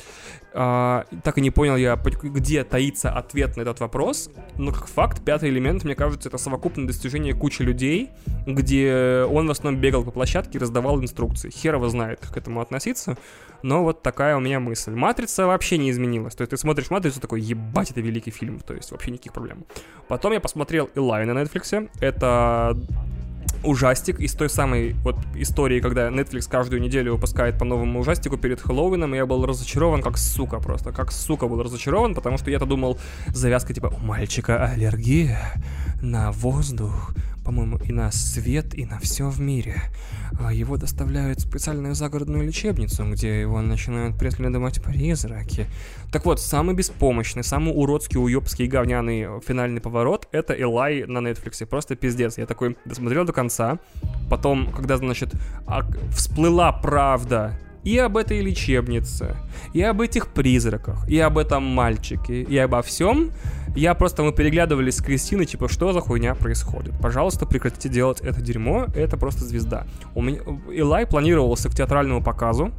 А, 0.53 1.05
так 1.23 1.37
и 1.37 1.41
не 1.41 1.49
понял 1.49 1.77
я, 1.77 1.95
где 1.95 2.63
таится 2.63 3.11
ответ 3.11 3.55
на 3.55 3.61
этот 3.61 3.79
вопрос, 3.79 4.29
но 4.57 4.71
как 4.71 4.87
факт, 4.87 5.23
пятый 5.23 5.49
элемент, 5.49 5.85
мне 5.85 5.95
кажется, 5.95 6.27
это 6.27 6.37
совокупное 6.37 6.85
достижение 6.85 7.33
кучи 7.33 7.61
людей, 7.61 8.09
где 8.45 9.25
он 9.29 9.47
в 9.47 9.51
основном 9.51 9.79
бегал 9.79 10.03
по 10.03 10.11
площадке 10.11 10.57
и 10.57 10.61
раздавал 10.61 11.01
инструкции. 11.01 11.49
Хер 11.49 11.75
его 11.75 11.87
знает, 11.87 12.19
как 12.19 12.33
к 12.33 12.37
этому 12.37 12.59
относиться, 12.59 13.17
но 13.61 13.83
вот 13.83 14.01
такая 14.01 14.35
у 14.35 14.39
меня 14.41 14.59
мысль. 14.59 14.91
«Матрица» 14.91 15.47
вообще 15.47 15.77
не 15.77 15.89
изменилась, 15.89 16.35
то 16.35 16.41
есть 16.41 16.51
ты 16.51 16.57
смотришь 16.57 16.89
«Матрицу» 16.89 17.21
такой, 17.21 17.39
ебать, 17.39 17.91
это 17.91 18.01
великий 18.01 18.31
фильм, 18.31 18.59
то 18.59 18.73
есть 18.73 18.91
вообще 18.91 19.11
никаких 19.11 19.31
проблем. 19.33 19.65
Потом 20.09 20.33
я 20.33 20.41
посмотрел 20.41 20.89
«Элай» 20.95 21.25
на 21.25 21.31
Netflix, 21.31 21.89
это 22.01 22.77
ужастик 23.63 24.19
из 24.19 24.33
той 24.33 24.49
самой 24.49 24.93
вот 25.03 25.17
истории, 25.35 25.79
когда 25.79 26.09
Netflix 26.09 26.49
каждую 26.49 26.81
неделю 26.81 27.13
выпускает 27.13 27.57
по 27.57 27.65
новому 27.65 27.99
ужастику 27.99 28.37
перед 28.37 28.61
Хэллоуином, 28.61 29.13
и 29.13 29.17
я 29.17 29.25
был 29.25 29.45
разочарован 29.45 30.01
как 30.01 30.17
сука 30.17 30.59
просто, 30.59 30.91
как 30.91 31.11
сука 31.11 31.47
был 31.47 31.61
разочарован, 31.61 32.15
потому 32.15 32.37
что 32.37 32.49
я-то 32.49 32.65
думал, 32.65 32.99
завязка 33.27 33.73
типа 33.73 33.87
«У 33.87 34.05
мальчика 34.05 34.65
аллергия 34.65 35.39
на 36.01 36.31
воздух, 36.31 37.13
по-моему, 37.51 37.77
и 37.83 37.91
на 37.91 38.11
свет, 38.11 38.73
и 38.73 38.85
на 38.85 38.97
все 38.99 39.29
в 39.29 39.41
мире. 39.41 39.81
А 40.39 40.53
его 40.53 40.77
доставляют 40.77 41.39
в 41.39 41.41
специальную 41.41 41.95
загородную 41.95 42.45
лечебницу, 42.45 43.03
где 43.11 43.41
его 43.41 43.61
начинают 43.61 44.17
преследовать 44.17 44.81
призраки. 44.81 45.67
Так 46.13 46.25
вот, 46.25 46.39
самый 46.39 46.75
беспомощный, 46.75 47.43
самый 47.43 47.73
уродский, 47.75 48.19
уебский, 48.19 48.67
говняный 48.67 49.41
финальный 49.45 49.81
поворот— 49.81 50.29
это 50.31 50.53
Элай 50.53 51.03
на 51.03 51.17
Netflix. 51.17 51.65
Просто 51.65 51.97
пиздец. 51.97 52.37
Я 52.37 52.45
такой 52.45 52.77
досмотрел 52.85 53.25
до 53.25 53.33
конца. 53.33 53.79
Потом, 54.29 54.71
когда, 54.71 54.95
значит, 54.95 55.33
всплыла 56.11 56.71
правда 56.71 57.59
и 57.83 57.97
об 57.97 58.17
этой 58.17 58.41
лечебнице, 58.41 59.35
и 59.73 59.81
об 59.81 60.01
этих 60.01 60.27
призраках, 60.27 61.07
и 61.07 61.19
об 61.19 61.37
этом 61.37 61.63
мальчике, 61.63 62.41
и 62.41 62.57
обо 62.57 62.81
всем, 62.81 63.31
я 63.75 63.93
просто, 63.93 64.23
мы 64.23 64.33
переглядывались 64.33 64.97
с 64.97 65.01
Кристиной, 65.01 65.45
типа, 65.45 65.69
что 65.69 65.93
за 65.93 66.01
хуйня 66.01 66.35
происходит? 66.35 66.93
Пожалуйста, 67.01 67.45
прекратите 67.45 67.89
делать 67.89 68.19
это 68.21 68.41
дерьмо, 68.41 68.87
это 68.95 69.17
просто 69.17 69.45
звезда. 69.45 69.87
У 70.13 70.21
меня... 70.21 70.41
Илай 70.71 71.07
планировался 71.07 71.69
к 71.69 71.75
театральному 71.75 72.21
показу, 72.21 72.71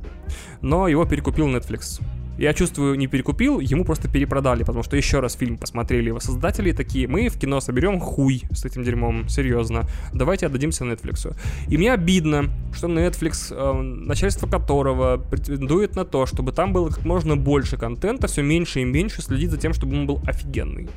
но 0.61 0.88
его 0.88 1.07
перекупил 1.07 1.49
Netflix. 1.49 2.01
Я 2.38 2.55
чувствую, 2.55 2.97
не 2.97 3.07
перекупил, 3.07 3.61
ему 3.61 3.85
просто 3.85 4.09
перепродали, 4.09 4.64
потому 4.64 4.83
что 4.83 4.97
еще 4.97 5.21
раз 5.21 5.35
фильм 5.35 5.59
посмотрели 5.59 6.09
его 6.09 6.18
создатели 6.18 6.73
такие, 6.73 7.07
мы 7.07 7.29
в 7.29 7.38
кино 7.38 7.61
соберем 7.61 8.01
хуй 8.01 8.42
с 8.53 8.64
этим 8.64 8.83
дерьмом, 8.83 9.29
серьезно, 9.29 9.85
давайте 10.14 10.47
отдадимся 10.47 10.85
Netflix. 10.85 11.37
И 11.68 11.77
мне 11.77 11.92
обидно, 11.92 12.51
что 12.75 12.88
Netflix, 12.88 13.55
э, 13.55 13.73
начальство 13.83 14.47
которого 14.47 15.18
претендует 15.18 15.95
на 15.95 16.05
то, 16.05 16.25
чтобы 16.27 16.53
там 16.53 16.73
было 16.73 16.88
как 16.88 17.05
можно 17.05 17.37
больше 17.37 17.77
контента, 17.77 18.29
все 18.29 18.42
меньше 18.42 18.81
и 18.81 18.85
меньше 18.85 19.23
следит 19.23 19.51
за 19.51 19.59
тем, 19.59 19.75
чтобы 19.75 19.95
он 19.97 20.07
был 20.07 20.21
офигенный. 20.27 20.88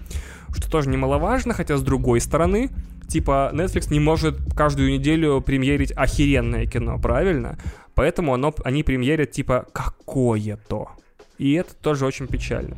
Что 0.56 0.71
тоже 0.71 0.89
немаловажно, 0.89 1.54
хотя 1.54 1.76
с 1.76 1.82
другой 1.82 2.21
стороны, 2.21 2.69
типа 3.10 3.52
Netflix 3.54 3.91
не 3.91 4.00
может 4.00 4.38
каждую 4.56 4.89
неделю 4.89 5.41
премьерить 5.41 5.91
охеренное 5.91 6.65
кино, 6.65 6.98
правильно? 6.98 7.58
Поэтому 7.93 8.34
оно, 8.34 8.54
они 8.63 8.84
премьерят 8.84 9.32
типа 9.32 9.65
какое-то. 9.74 10.89
И 11.38 11.54
это 11.54 11.76
тоже 11.76 12.06
очень 12.06 12.28
печально. 12.28 12.78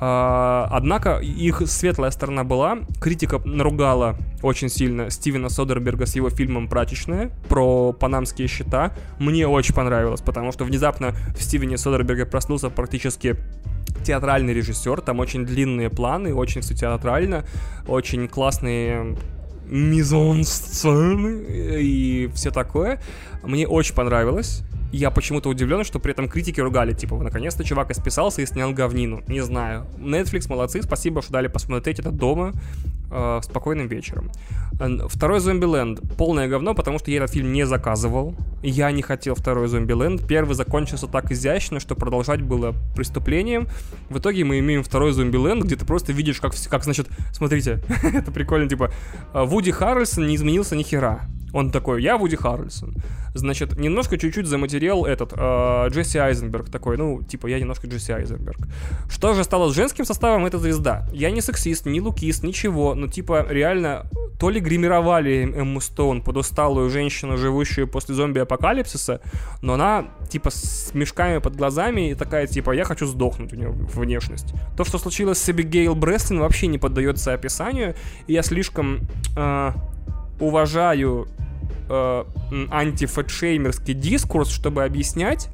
А, 0.00 0.68
однако 0.70 1.18
их 1.18 1.62
светлая 1.66 2.10
сторона 2.10 2.44
была. 2.44 2.78
Критика 3.00 3.40
наругала 3.44 4.16
очень 4.42 4.68
сильно 4.68 5.08
Стивена 5.10 5.48
Содерберга 5.48 6.04
с 6.06 6.16
его 6.16 6.30
фильмом 6.30 6.68
«Прачечная» 6.68 7.30
про 7.48 7.92
панамские 7.92 8.48
счета. 8.48 8.92
Мне 9.18 9.46
очень 9.46 9.74
понравилось, 9.74 10.20
потому 10.20 10.52
что 10.52 10.64
внезапно 10.64 11.14
в 11.36 11.42
Стивене 11.42 11.78
Содерберге 11.78 12.26
проснулся 12.26 12.70
практически 12.70 13.36
театральный 14.04 14.52
режиссер. 14.52 15.00
Там 15.00 15.20
очень 15.20 15.46
длинные 15.46 15.88
планы, 15.90 16.34
очень 16.34 16.60
все 16.60 16.74
театрально, 16.74 17.44
очень 17.86 18.28
классные 18.28 19.16
мизон-сцены 19.66 21.44
и 21.80 22.30
все 22.34 22.50
такое. 22.50 23.00
Мне 23.42 23.66
очень 23.66 23.94
понравилось 23.94 24.62
я 24.96 25.10
почему-то 25.10 25.48
удивлен, 25.48 25.84
что 25.84 25.98
при 25.98 26.12
этом 26.12 26.28
критики 26.28 26.60
ругали, 26.60 26.92
типа, 26.92 27.16
наконец-то 27.16 27.64
чувак 27.64 27.90
исписался 27.90 28.42
и 28.42 28.46
снял 28.46 28.72
говнину. 28.72 29.22
Не 29.26 29.40
знаю. 29.40 29.86
Netflix 29.98 30.48
молодцы, 30.48 30.82
спасибо, 30.82 31.20
что 31.20 31.32
дали 31.32 31.48
посмотреть 31.48 31.98
это 31.98 32.12
дома 32.12 32.52
э, 33.10 33.40
спокойным 33.42 33.88
вечером. 33.88 34.30
Второй 35.08 35.40
Зомбиленд. 35.40 36.00
Полное 36.16 36.48
говно, 36.48 36.74
потому 36.74 36.98
что 36.98 37.10
я 37.10 37.18
этот 37.18 37.32
фильм 37.32 37.52
не 37.52 37.66
заказывал. 37.66 38.36
Я 38.62 38.90
не 38.92 39.02
хотел 39.02 39.34
второй 39.34 39.68
Зомбиленд. 39.68 40.26
Первый 40.26 40.54
закончился 40.54 41.06
так 41.06 41.30
изящно, 41.32 41.80
что 41.80 41.94
продолжать 41.96 42.42
было 42.42 42.74
преступлением. 42.94 43.68
В 44.10 44.18
итоге 44.18 44.44
мы 44.44 44.60
имеем 44.60 44.82
второй 44.82 45.12
Зомбиленд, 45.12 45.64
где 45.64 45.76
ты 45.76 45.84
просто 45.84 46.12
видишь, 46.12 46.40
как, 46.40 46.52
как 46.70 46.84
значит, 46.84 47.08
смотрите, 47.32 47.80
это 48.02 48.30
прикольно, 48.30 48.68
типа, 48.68 48.90
«А, 49.32 49.44
Вуди 49.44 49.70
Харрельсон 49.70 50.26
не 50.26 50.36
изменился 50.36 50.76
ни 50.76 50.82
хера. 50.82 51.22
Он 51.54 51.70
такой, 51.70 52.02
я 52.02 52.16
Вуди 52.18 52.36
Харрельсон. 52.36 52.94
Значит, 53.32 53.78
немножко 53.78 54.18
чуть-чуть 54.18 54.46
заматериал 54.46 55.06
этот 55.06 55.32
э, 55.36 55.88
Джесси 55.88 56.18
Айзенберг 56.18 56.68
такой, 56.68 56.96
ну, 56.96 57.22
типа, 57.22 57.46
я 57.46 57.60
немножко 57.60 57.86
Джесси 57.86 58.12
Айзенберг. 58.12 58.58
Что 59.08 59.34
же 59.34 59.44
стало 59.44 59.70
с 59.70 59.74
женским 59.74 60.04
составом, 60.04 60.46
это 60.46 60.58
звезда. 60.58 61.06
Я 61.12 61.30
не 61.30 61.40
сексист, 61.40 61.86
не 61.86 62.00
лукист, 62.00 62.42
ничего, 62.42 62.94
но, 62.96 63.06
типа, 63.06 63.46
реально, 63.48 64.06
то 64.40 64.50
ли 64.50 64.58
гримировали 64.60 65.52
Эмму 65.54 65.80
Стоун 65.80 66.22
под 66.22 66.38
усталую 66.38 66.90
женщину, 66.90 67.36
живущую 67.36 67.86
после 67.86 68.16
зомби-апокалипсиса, 68.16 69.20
но 69.62 69.74
она, 69.74 70.06
типа, 70.28 70.50
с 70.50 70.90
мешками 70.92 71.38
под 71.38 71.54
глазами 71.54 72.10
и 72.10 72.14
такая, 72.14 72.48
типа, 72.48 72.72
я 72.72 72.84
хочу 72.84 73.06
сдохнуть 73.06 73.52
у 73.52 73.56
нее 73.56 73.70
внешность. 73.70 74.54
То, 74.76 74.84
что 74.84 74.98
случилось 74.98 75.38
с 75.38 75.48
Эбигейл 75.48 75.94
Бреслин, 75.94 76.40
вообще 76.40 76.66
не 76.66 76.78
поддается 76.78 77.32
описанию, 77.32 77.94
и 78.26 78.32
я 78.32 78.42
слишком 78.42 79.06
э, 79.36 79.72
уважаю 80.40 81.28
э, 81.88 82.24
антифэтшеймерский 82.70 83.94
дискурс, 83.94 84.50
чтобы 84.50 84.84
объяснять, 84.84 85.48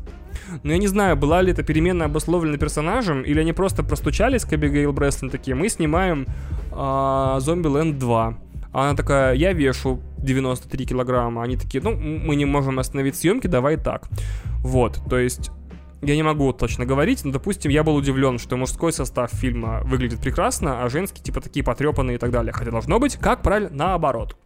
но 0.63 0.73
я 0.73 0.79
не 0.79 0.87
знаю, 0.87 1.17
была 1.17 1.43
ли 1.43 1.53
это 1.53 1.63
перемена 1.63 2.07
обусловлена 2.07 2.59
персонажем, 2.59 3.23
или 3.23 3.41
они 3.41 3.53
просто 3.53 3.83
простучались 3.83 4.45
к 4.45 4.53
Эбигейл 4.53 4.93
Бреслин 4.93 5.31
такие, 5.31 5.55
мы 5.55 5.69
снимаем 5.69 6.27
э, 6.73 7.37
Зомби 7.41 7.93
2. 7.93 8.39
А 8.73 8.85
она 8.85 8.97
такая, 8.97 9.35
я 9.35 9.53
вешу 9.53 10.01
93 10.19 10.87
килограмма. 10.87 11.43
Они 11.43 11.57
такие, 11.57 11.83
ну, 11.83 11.93
мы 11.93 12.37
не 12.37 12.45
можем 12.45 12.79
остановить 12.79 13.17
съемки, 13.17 13.49
давай 13.49 13.77
так. 13.77 14.09
Вот, 14.61 15.01
то 15.09 15.19
есть 15.19 15.51
я 16.03 16.15
не 16.15 16.23
могу 16.23 16.53
точно 16.53 16.87
говорить, 16.87 17.25
но, 17.25 17.33
допустим, 17.33 17.71
я 17.71 17.83
был 17.83 17.97
удивлен, 17.97 18.39
что 18.39 18.57
мужской 18.57 18.93
состав 18.93 19.33
фильма 19.33 19.83
выглядит 19.85 20.21
прекрасно, 20.21 20.83
а 20.83 20.89
женский, 20.89 21.23
типа, 21.23 21.41
такие 21.41 21.65
потрепанные 21.65 22.15
и 22.15 22.19
так 22.19 22.31
далее. 22.31 22.53
Хотя 22.53 22.71
должно 22.71 22.99
быть, 22.99 23.17
как 23.17 23.43
правильно, 23.43 23.71
наоборот. 23.73 24.37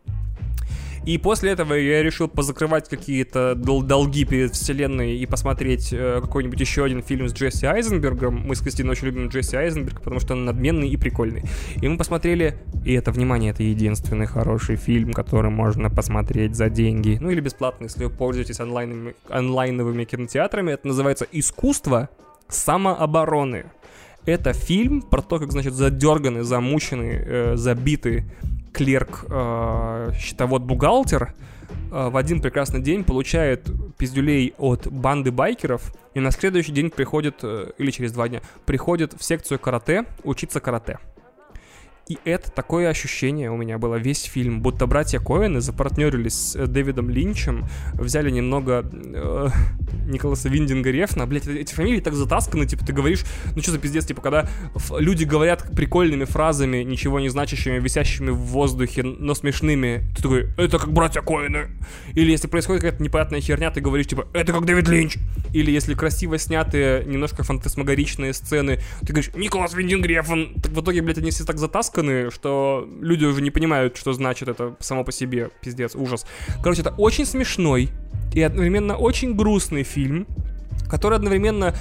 И 1.06 1.18
после 1.18 1.50
этого 1.50 1.74
я 1.74 2.02
решил 2.02 2.28
позакрывать 2.28 2.88
какие-то 2.88 3.54
дол- 3.54 3.82
долги 3.82 4.24
перед 4.24 4.54
вселенной 4.54 5.18
и 5.18 5.26
посмотреть 5.26 5.92
э, 5.92 6.20
какой-нибудь 6.22 6.58
еще 6.58 6.84
один 6.84 7.02
фильм 7.02 7.28
с 7.28 7.34
Джесси 7.34 7.66
Айзенбергом. 7.66 8.46
Мы 8.46 8.54
с 8.54 8.60
Кристиной 8.60 8.92
очень 8.92 9.08
любим 9.08 9.28
Джесси 9.28 9.56
Айзенберга, 9.56 9.98
потому 10.00 10.20
что 10.20 10.32
он 10.32 10.46
надменный 10.46 10.88
и 10.88 10.96
прикольный. 10.96 11.42
И 11.76 11.86
мы 11.86 11.98
посмотрели, 11.98 12.56
и 12.86 12.94
это, 12.94 13.12
внимание, 13.12 13.50
это 13.50 13.62
единственный 13.62 14.24
хороший 14.24 14.76
фильм, 14.76 15.12
который 15.12 15.50
можно 15.50 15.90
посмотреть 15.90 16.56
за 16.56 16.70
деньги. 16.70 17.18
Ну 17.20 17.28
или 17.28 17.40
бесплатно, 17.40 17.84
если 17.84 18.04
вы 18.04 18.10
пользуетесь 18.10 18.60
онлайновыми, 18.60 19.14
онлайновыми 19.28 20.04
кинотеатрами. 20.04 20.72
Это 20.72 20.88
называется 20.88 21.26
«Искусство 21.32 22.08
самообороны». 22.48 23.66
Это 24.24 24.54
фильм 24.54 25.02
про 25.02 25.20
то, 25.20 25.38
как, 25.38 25.52
значит, 25.52 25.74
задерганный, 25.74 26.44
замученный, 26.44 27.12
э, 27.12 27.56
забитый 27.56 28.24
клерк, 28.74 29.24
э, 29.30 30.10
счетовод-бухгалтер 30.18 31.32
э, 31.92 32.08
в 32.10 32.16
один 32.16 32.42
прекрасный 32.42 32.80
день 32.80 33.04
получает 33.04 33.70
пиздюлей 33.96 34.52
от 34.58 34.88
банды 34.88 35.30
байкеров 35.30 35.94
и 36.12 36.20
на 36.20 36.32
следующий 36.32 36.72
день 36.72 36.90
приходит, 36.90 37.36
э, 37.42 37.70
или 37.78 37.90
через 37.92 38.12
два 38.12 38.28
дня, 38.28 38.42
приходит 38.66 39.14
в 39.14 39.22
секцию 39.22 39.58
карате 39.60 40.04
учиться 40.24 40.60
карате. 40.60 40.98
И 42.06 42.18
это 42.26 42.50
такое 42.50 42.90
ощущение 42.90 43.50
у 43.50 43.56
меня 43.56 43.78
было 43.78 43.94
весь 43.94 44.24
фильм, 44.24 44.60
будто 44.60 44.86
братья 44.86 45.18
Коэны 45.20 45.62
запартнерились 45.62 46.34
с 46.34 46.56
э, 46.56 46.66
Дэвидом 46.66 47.08
Линчем, 47.08 47.64
взяли 47.94 48.30
немного 48.30 48.84
э, 48.92 49.48
Николаса 50.06 50.50
Виндинга 50.50 50.90
Рефна. 50.90 51.26
Блять, 51.26 51.46
эти 51.46 51.72
фамилии 51.72 52.00
так 52.00 52.12
затасканы, 52.12 52.66
типа 52.66 52.84
ты 52.84 52.92
говоришь, 52.92 53.24
ну 53.56 53.62
что 53.62 53.70
за 53.70 53.78
пиздец, 53.78 54.04
типа 54.04 54.20
когда 54.20 54.46
люди 54.98 55.24
говорят 55.24 55.64
прикольными 55.74 56.24
фразами, 56.24 56.82
ничего 56.82 57.20
не 57.20 57.30
значащими, 57.30 57.78
висящими 57.78 58.30
в 58.30 58.36
воздухе, 58.36 59.02
но 59.02 59.34
смешными, 59.34 60.04
ты 60.14 60.22
такой, 60.22 60.48
это 60.58 60.78
как 60.78 60.92
братья 60.92 61.22
Коэны. 61.22 61.68
Или 62.12 62.32
если 62.32 62.48
происходит 62.48 62.82
какая-то 62.82 63.02
непонятная 63.02 63.40
херня, 63.40 63.70
ты 63.70 63.80
говоришь, 63.80 64.08
типа, 64.08 64.28
это 64.34 64.52
как 64.52 64.66
Дэвид 64.66 64.88
Линч. 64.88 65.16
Или 65.54 65.70
если 65.70 65.94
красиво 65.94 66.36
снятые, 66.36 67.04
немножко 67.06 67.44
фантасмагоричные 67.44 68.34
сцены, 68.34 68.80
ты 69.00 69.14
говоришь, 69.14 69.30
Николас 69.34 69.72
Виндинг 69.72 70.04
Рефн. 70.04 70.52
в 70.56 70.82
итоге, 70.82 71.00
блядь, 71.00 71.18
они 71.18 71.30
все 71.30 71.44
так 71.44 71.58
затасканы, 71.58 71.93
изысканы, 71.94 72.30
что 72.30 72.88
люди 73.00 73.24
уже 73.24 73.42
не 73.42 73.50
понимают, 73.50 73.96
что 73.96 74.12
значит 74.12 74.48
это 74.48 74.74
само 74.80 75.04
по 75.04 75.12
себе. 75.12 75.50
Пиздец, 75.60 75.94
ужас. 75.94 76.26
Короче, 76.62 76.82
это 76.82 76.94
очень 76.98 77.26
смешной 77.26 77.90
и 78.32 78.42
одновременно 78.42 78.96
очень 78.96 79.34
грустный 79.34 79.84
фильм, 79.84 80.26
который 80.90 81.16
одновременно 81.16 81.74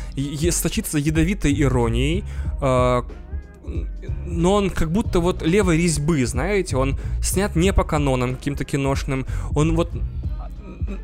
сочится 0.52 0.98
ядовитой 0.98 1.54
иронией, 1.62 2.24
э, 2.62 3.02
но 4.26 4.54
он 4.54 4.70
как 4.70 4.92
будто 4.92 5.20
вот 5.20 5.42
левой 5.42 5.78
резьбы, 5.78 6.26
знаете, 6.26 6.78
он 6.78 7.00
снят 7.22 7.56
не 7.56 7.74
по 7.74 7.84
канонам 7.84 8.36
каким-то 8.36 8.66
киношным, 8.66 9.26
он 9.56 9.76
вот 9.76 9.92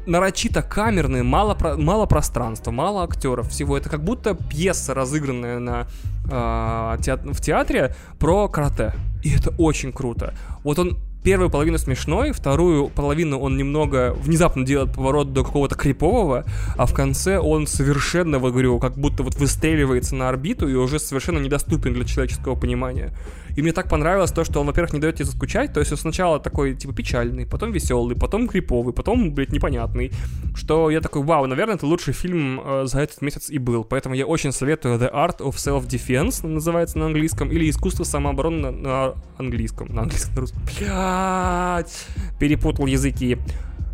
нарочито 0.06 0.62
камерный, 0.62 1.24
мало, 1.24 1.56
про, 1.56 1.78
мало 1.78 2.06
пространства, 2.06 2.72
мало 2.72 3.04
актеров, 3.04 3.50
всего. 3.50 3.78
Это 3.78 3.90
как 3.90 4.04
будто 4.04 4.36
пьеса, 4.36 4.94
разыгранная 4.94 5.60
на, 5.60 5.88
э, 6.26 6.98
теат, 7.02 7.22
в 7.24 7.42
театре 7.42 7.96
про 8.20 8.48
карате. 8.48 8.94
И 9.24 9.32
это 9.32 9.54
очень 9.58 9.92
круто. 9.92 10.34
Вот 10.64 10.80
он 10.80 10.98
первую 11.24 11.50
половину 11.50 11.78
смешной, 11.78 12.32
вторую 12.32 12.88
половину 12.88 13.40
он 13.40 13.58
немного 13.58 14.14
внезапно 14.14 14.66
делает 14.66 14.94
поворот 14.94 15.34
до 15.34 15.44
какого-то 15.44 15.76
крипового, 15.76 16.46
а 16.78 16.86
в 16.86 16.94
конце 16.94 17.40
он 17.40 17.68
совершенно, 17.68 18.40
говорю, 18.40 18.80
как 18.80 18.98
будто 18.98 19.24
вот 19.24 19.36
выстреливается 19.36 20.16
на 20.16 20.30
орбиту 20.30 20.68
и 20.68 20.76
уже 20.76 21.00
совершенно 21.00 21.40
недоступен 21.40 21.94
для 21.94 22.06
человеческого 22.06 22.56
понимания. 22.56 23.14
И 23.60 23.62
мне 23.62 23.74
так 23.74 23.90
понравилось 23.90 24.32
то, 24.32 24.46
что 24.46 24.62
он, 24.62 24.68
во-первых, 24.68 24.94
не 24.94 25.02
дает 25.02 25.16
тебе 25.16 25.26
заскучать, 25.26 25.74
то 25.74 25.82
есть 25.82 25.92
он 25.92 25.98
сначала 25.98 26.40
такой, 26.40 26.76
типа, 26.76 26.94
печальный, 26.94 27.46
потом 27.46 27.74
веселый, 27.74 28.16
потом 28.16 28.48
криповый, 28.48 28.94
потом, 28.94 29.34
блядь, 29.34 29.52
непонятный, 29.52 30.14
что 30.56 30.90
я 30.90 31.02
такой, 31.02 31.24
вау, 31.24 31.46
наверное, 31.46 31.76
это 31.76 31.86
лучший 31.86 32.14
фильм 32.14 32.62
э, 32.64 32.86
за 32.86 33.02
этот 33.02 33.22
месяц 33.22 33.50
и 33.50 33.58
был, 33.58 33.84
поэтому 33.84 34.16
я 34.16 34.26
очень 34.26 34.54
советую 34.54 34.98
The 34.98 35.14
Art 35.14 35.40
of 35.40 35.56
Self-Defense, 35.56 36.48
называется 36.48 37.00
на 37.00 37.08
английском, 37.08 37.52
или 37.52 37.70
Искусство 37.70 38.06
самообороны 38.06 38.72
на, 38.72 38.72
на 38.72 39.14
английском, 39.38 39.94
на 39.94 40.04
английском, 40.04 40.36
на 40.36 40.40
русском, 40.40 40.62
блядь, 40.80 42.08
перепутал 42.40 42.86
языки. 42.86 43.38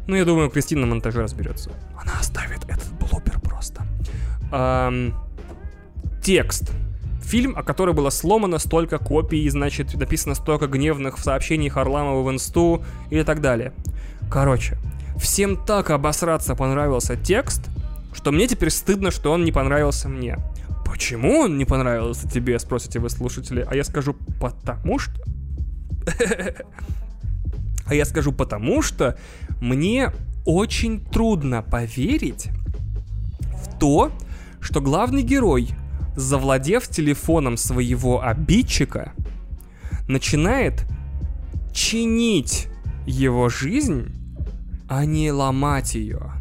Ну, 0.05 0.15
я 0.15 0.25
думаю, 0.25 0.51
Кристина 0.51 0.81
на 0.81 0.87
монтаже 0.93 1.23
разберется. 1.23 1.71
Она 1.99 2.19
оставит 2.19 2.63
этот 2.65 2.93
блупер 2.99 3.39
просто. 3.39 3.83
Эм, 4.51 5.15
текст. 6.21 6.71
Фильм, 7.25 7.57
о 7.57 7.63
который 7.63 7.95
было 7.95 8.11
сломано 8.11 8.59
столько 8.59 8.99
копий, 8.99 9.49
значит, 9.49 9.95
написано 9.95 10.35
столько 10.35 10.67
гневных 10.67 11.17
сообщений 11.17 11.69
Харламова 11.69 12.21
в 12.21 12.31
инсту 12.31 12.83
и 13.09 13.23
так 13.23 13.41
далее. 13.41 13.73
Короче, 14.29 14.77
всем 15.17 15.57
так 15.57 15.89
обосраться 15.89 16.53
понравился 16.53 17.15
текст, 17.15 17.69
что 18.13 18.31
мне 18.31 18.47
теперь 18.47 18.69
стыдно, 18.69 19.09
что 19.09 19.31
он 19.31 19.43
не 19.43 19.51
понравился 19.51 20.07
мне. 20.07 20.37
Почему 20.85 21.39
он 21.39 21.57
не 21.57 21.65
понравился 21.65 22.29
тебе, 22.29 22.59
спросите 22.59 22.99
вы 22.99 23.09
слушатели, 23.09 23.65
а 23.67 23.75
я 23.75 23.83
скажу, 23.83 24.15
потому 24.39 24.99
что... 24.99 25.13
А 27.87 27.93
я 27.93 28.05
скажу, 28.05 28.31
потому 28.31 28.81
что 28.81 29.15
мне 29.61 30.11
очень 30.43 31.05
трудно 31.05 31.61
поверить 31.61 32.49
в 33.63 33.77
то, 33.77 34.11
что 34.59 34.81
главный 34.81 35.21
герой 35.21 35.69
завладев 36.15 36.87
телефоном 36.87 37.57
своего 37.57 38.21
обидчика, 38.23 39.13
начинает 40.07 40.85
чинить 41.73 42.67
его 43.05 43.49
жизнь, 43.49 44.13
а 44.87 45.05
не 45.05 45.31
ломать 45.31 45.95
ее. 45.95 46.31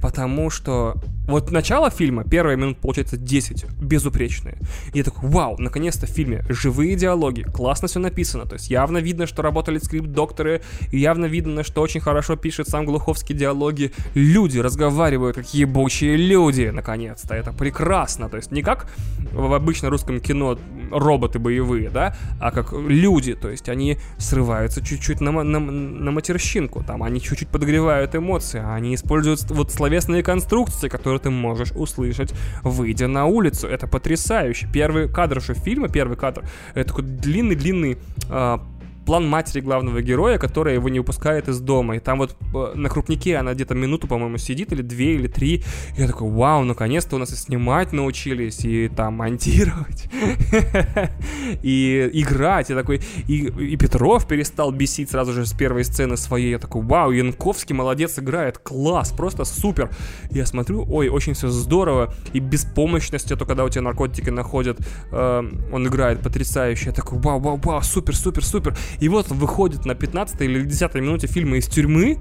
Потому 0.00 0.50
что 0.50 0.94
вот 1.30 1.50
начало 1.50 1.90
фильма, 1.90 2.24
первые 2.24 2.56
минут, 2.56 2.78
получается, 2.78 3.16
10, 3.16 3.64
безупречные. 3.80 4.58
И 4.92 4.98
я 4.98 5.04
такой, 5.04 5.28
вау, 5.28 5.56
наконец-то 5.58 6.06
в 6.06 6.10
фильме 6.10 6.44
живые 6.48 6.96
диалоги, 6.96 7.42
классно 7.42 7.88
все 7.88 7.98
написано. 7.98 8.46
То 8.46 8.54
есть 8.54 8.70
явно 8.70 8.98
видно, 8.98 9.26
что 9.26 9.42
работали 9.42 9.78
скрипт-докторы, 9.78 10.62
явно 10.92 11.26
видно, 11.26 11.62
что 11.62 11.82
очень 11.82 12.00
хорошо 12.00 12.36
пишет 12.36 12.68
сам 12.68 12.84
Глуховский 12.84 13.34
диалоги. 13.34 13.92
Люди 14.14 14.58
разговаривают 14.58 15.36
как 15.36 15.54
ебучие 15.54 16.16
люди, 16.16 16.70
наконец-то. 16.72 17.34
Это 17.34 17.52
прекрасно. 17.52 18.28
То 18.28 18.36
есть 18.36 18.50
не 18.50 18.62
как 18.62 18.88
в 19.32 19.52
обычном 19.52 19.90
русском 19.90 20.20
кино 20.20 20.58
роботы 20.90 21.38
боевые, 21.38 21.90
да, 21.90 22.16
а 22.40 22.50
как 22.50 22.72
люди. 22.72 23.34
То 23.34 23.50
есть 23.50 23.68
они 23.68 23.98
срываются 24.18 24.84
чуть-чуть 24.84 25.20
на, 25.20 25.30
на, 25.30 25.58
на 25.60 26.10
матерщинку. 26.10 26.82
Там 26.82 27.02
они 27.02 27.20
чуть-чуть 27.20 27.48
подогревают 27.48 28.14
эмоции. 28.14 28.62
Они 28.64 28.94
используют 28.94 29.50
вот 29.50 29.72
словесные 29.72 30.22
конструкции, 30.22 30.88
которые 30.88 31.20
ты 31.20 31.30
можешь 31.30 31.72
услышать, 31.72 32.32
выйдя 32.62 33.08
на 33.08 33.26
улицу. 33.26 33.66
Это 33.66 33.86
потрясающе. 33.86 34.68
Первый 34.72 35.08
кадр 35.08 35.40
же 35.40 35.54
фильма, 35.54 35.88
первый 35.88 36.16
кадр, 36.16 36.44
это 36.74 36.88
такой 36.88 37.04
длинный-длинный 37.04 37.98
э, 38.28 38.58
план 39.06 39.28
матери 39.28 39.60
главного 39.60 40.02
героя, 40.02 40.38
которая 40.38 40.74
его 40.74 40.88
не 40.88 40.98
выпускает 40.98 41.48
из 41.48 41.60
дома. 41.60 41.96
И 41.96 41.98
там 41.98 42.18
вот 42.18 42.36
э, 42.54 42.72
на 42.74 42.88
крупнике 42.88 43.36
она 43.36 43.54
где-то 43.54 43.74
минуту, 43.74 44.06
по-моему, 44.06 44.38
сидит, 44.38 44.72
или 44.72 44.82
две, 44.82 45.14
или 45.14 45.26
три. 45.26 45.64
И 45.96 46.00
я 46.00 46.06
такой, 46.06 46.30
вау, 46.30 46.64
наконец-то 46.64 47.16
у 47.16 47.18
нас 47.18 47.32
и 47.32 47.36
снимать 47.36 47.92
научились, 47.92 48.64
и 48.64 48.88
там 48.88 49.14
монтировать, 49.14 50.08
и 51.62 52.10
играть. 52.12 52.70
Я 52.70 52.76
такой, 52.76 53.00
и, 53.26 53.76
Петров 53.76 54.26
перестал 54.26 54.70
бесить 54.72 55.10
сразу 55.10 55.32
же 55.32 55.46
с 55.46 55.52
первой 55.52 55.84
сцены 55.84 56.16
своей. 56.16 56.50
Я 56.50 56.58
такой, 56.58 56.82
вау, 56.82 57.10
Янковский 57.10 57.74
молодец 57.74 58.18
играет, 58.18 58.58
класс, 58.58 59.12
просто 59.12 59.44
супер. 59.44 59.90
Я 60.30 60.46
смотрю, 60.46 60.86
ой, 60.88 61.08
очень 61.08 61.34
все 61.34 61.48
здорово. 61.48 62.14
И 62.32 62.40
беспомощность, 62.40 63.30
это 63.30 63.44
когда 63.44 63.64
у 63.64 63.68
тебя 63.68 63.82
наркотики 63.82 64.30
находят, 64.30 64.78
э, 65.10 65.42
он 65.72 65.86
играет 65.86 66.20
потрясающе. 66.20 66.86
Я 66.86 66.92
такой, 66.92 67.18
вау, 67.18 67.40
вау, 67.40 67.60
вау, 67.62 67.82
супер, 67.82 68.14
супер, 68.16 68.44
супер. 68.44 68.76
И 68.98 69.08
вот 69.08 69.28
выходит 69.28 69.84
на 69.84 69.94
15 69.94 70.40
или 70.40 70.62
10 70.62 70.94
минуте 70.96 71.26
фильма 71.26 71.56
из 71.56 71.66
тюрьмы, 71.66 72.18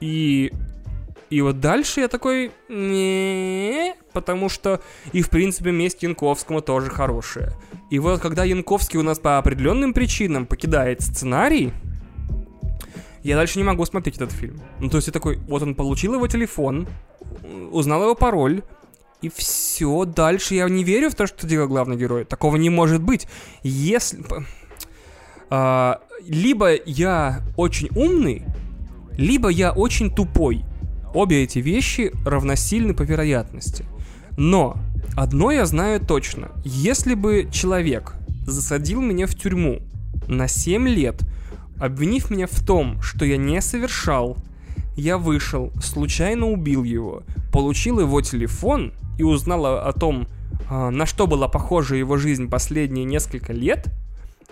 и... 0.00 0.52
И 1.30 1.42
вот 1.42 1.60
дальше 1.60 2.00
я 2.00 2.08
такой... 2.08 2.52
не 2.70 3.94
потому 4.18 4.48
что 4.48 4.80
и, 5.12 5.22
в 5.22 5.30
принципе, 5.30 5.70
месть 5.70 6.02
Янковскому 6.02 6.60
тоже 6.60 6.90
хорошая. 6.90 7.52
И 7.88 7.98
вот 8.00 8.20
когда 8.20 8.44
Янковский 8.44 8.98
у 8.98 9.02
нас 9.02 9.18
по 9.20 9.38
определенным 9.38 9.92
причинам 9.92 10.46
покидает 10.46 11.02
сценарий, 11.02 11.72
я 13.22 13.36
дальше 13.36 13.58
не 13.58 13.64
могу 13.64 13.84
смотреть 13.84 14.16
этот 14.16 14.32
фильм. 14.32 14.60
Ну, 14.80 14.90
то 14.90 14.96
есть 14.96 15.06
я 15.06 15.12
такой, 15.12 15.36
вот 15.48 15.62
он 15.62 15.74
получил 15.74 16.14
его 16.14 16.26
телефон, 16.26 16.88
узнал 17.70 18.02
его 18.02 18.14
пароль, 18.14 18.62
и 19.22 19.28
все, 19.28 20.04
дальше 20.04 20.54
я 20.54 20.68
не 20.68 20.82
верю 20.82 21.10
в 21.10 21.14
то, 21.14 21.26
что 21.26 21.46
делал 21.46 21.68
главный 21.68 21.96
герой. 21.96 22.24
Такого 22.24 22.56
не 22.56 22.70
может 22.70 23.02
быть. 23.02 23.26
Если... 23.62 24.24
А, 25.50 26.00
либо 26.26 26.74
я 26.84 27.42
очень 27.56 27.88
умный, 27.94 28.44
либо 29.16 29.48
я 29.48 29.72
очень 29.72 30.10
тупой. 30.10 30.64
Обе 31.14 31.42
эти 31.42 31.58
вещи 31.58 32.12
равносильны 32.24 32.94
по 32.94 33.02
вероятности. 33.02 33.84
Но 34.36 34.76
одно 35.16 35.50
я 35.50 35.64
знаю 35.66 36.00
точно. 36.00 36.50
Если 36.64 37.14
бы 37.14 37.48
человек 37.50 38.14
засадил 38.46 39.00
меня 39.00 39.26
в 39.26 39.34
тюрьму 39.34 39.80
на 40.26 40.48
7 40.48 40.86
лет 40.88 41.22
обвинив 41.78 42.30
меня 42.30 42.46
в 42.46 42.64
том, 42.64 43.00
что 43.02 43.24
я 43.24 43.36
не 43.36 43.60
совершал, 43.60 44.36
я 44.96 45.16
вышел, 45.16 45.72
случайно 45.80 46.46
убил 46.46 46.82
его, 46.82 47.22
получил 47.52 48.00
его 48.00 48.20
телефон 48.20 48.92
и 49.16 49.22
узнал 49.22 49.66
о 49.66 49.92
том, 49.92 50.26
а, 50.68 50.90
на 50.90 51.06
что 51.06 51.26
была 51.26 51.48
похожа 51.48 51.94
его 51.94 52.16
жизнь 52.16 52.48
последние 52.48 53.04
несколько 53.04 53.52
лет, 53.52 53.88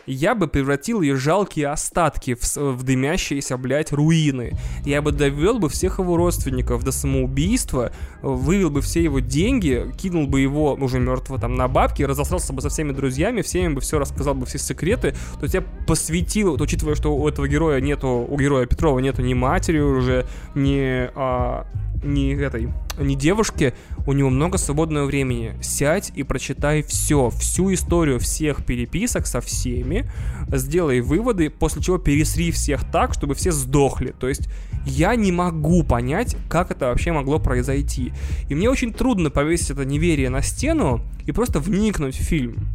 я 0.07 0.35
бы 0.35 0.49
превратил 0.49 1.03
ее 1.03 1.17
жалкие 1.17 1.69
остатки 1.69 2.35
в, 2.35 2.57
в 2.57 2.83
дымящиеся, 2.83 3.57
блядь, 3.57 3.93
руины. 3.93 4.53
Я 4.85 5.03
бы 5.03 5.13
довел 5.13 5.59
бы 5.59 5.69
всех 5.69 5.99
его 5.99 6.17
родственников 6.17 6.85
до 6.85 6.93
самоубийства, 6.93 7.93
вывел 8.23 8.71
бы 8.71 8.81
все 8.81 9.03
его 9.03 9.21
деньги, 9.21 9.91
кинул 9.97 10.27
бы 10.27 10.41
его 10.41 10.75
уже 10.75 10.99
мертвого 10.99 11.41
там 11.41 11.55
на 11.55 11.69
бабки, 11.69 12.03
разосрался 12.03 12.53
бы 12.53 12.63
со 12.63 12.69
всеми 12.69 12.93
друзьями, 12.93 13.43
всем 13.43 13.75
бы 13.75 13.81
все 13.81 13.99
рассказал 13.99 14.35
бы 14.35 14.47
все 14.47 14.59
секреты. 14.59 15.13
То 15.35 15.43
есть 15.43 15.55
я 15.55 15.63
посвятил, 15.87 16.53
вот, 16.53 16.61
учитывая, 16.61 16.95
что 16.95 17.17
у 17.17 17.29
этого 17.29 17.49
героя 17.49 17.81
нету, 17.81 18.27
у 18.29 18.39
героя 18.39 18.67
Петрова 18.67 18.99
нету 19.01 19.23
ни 19.23 19.35
матери 19.35 19.81
уже, 19.81 20.27
ни 20.55 21.11
а, 21.15 21.67
ни 22.05 22.35
этой, 22.35 22.73
ни 22.99 23.15
девушки, 23.15 23.75
у 24.07 24.13
него 24.13 24.31
много 24.31 24.59
свободного 24.59 25.07
времени. 25.07 25.55
Сядь 25.61 26.13
и 26.15 26.23
прочитай 26.23 26.83
все, 26.83 27.31
всю 27.31 27.73
историю 27.73 28.19
всех 28.19 28.65
переписок 28.65 29.27
со 29.27 29.41
всеми, 29.41 30.11
сделай 30.49 31.01
выводы, 31.01 31.51
после 31.51 31.83
чего 31.83 31.99
пересри 31.99 32.51
всех 32.51 32.91
так, 32.91 33.15
чтобы 33.15 33.35
все 33.35 33.53
сдохли. 33.53 34.15
То 34.19 34.29
есть 34.29 34.49
я 34.87 35.17
не 35.17 35.33
могу 35.33 35.83
понять, 35.83 36.37
как 36.49 36.71
это 36.71 36.87
вообще 36.87 37.13
могло 37.13 37.39
произойти. 37.39 38.13
И 38.49 38.55
мне 38.55 38.71
очень 38.71 38.93
трудно 38.93 39.31
повесить 39.31 39.71
это 39.71 39.85
неверие 39.85 40.31
на 40.31 40.43
стену 40.43 41.01
и 41.27 41.33
просто 41.33 41.59
вникнуть 41.59 42.17
в 42.17 42.23
фильм. 42.23 42.69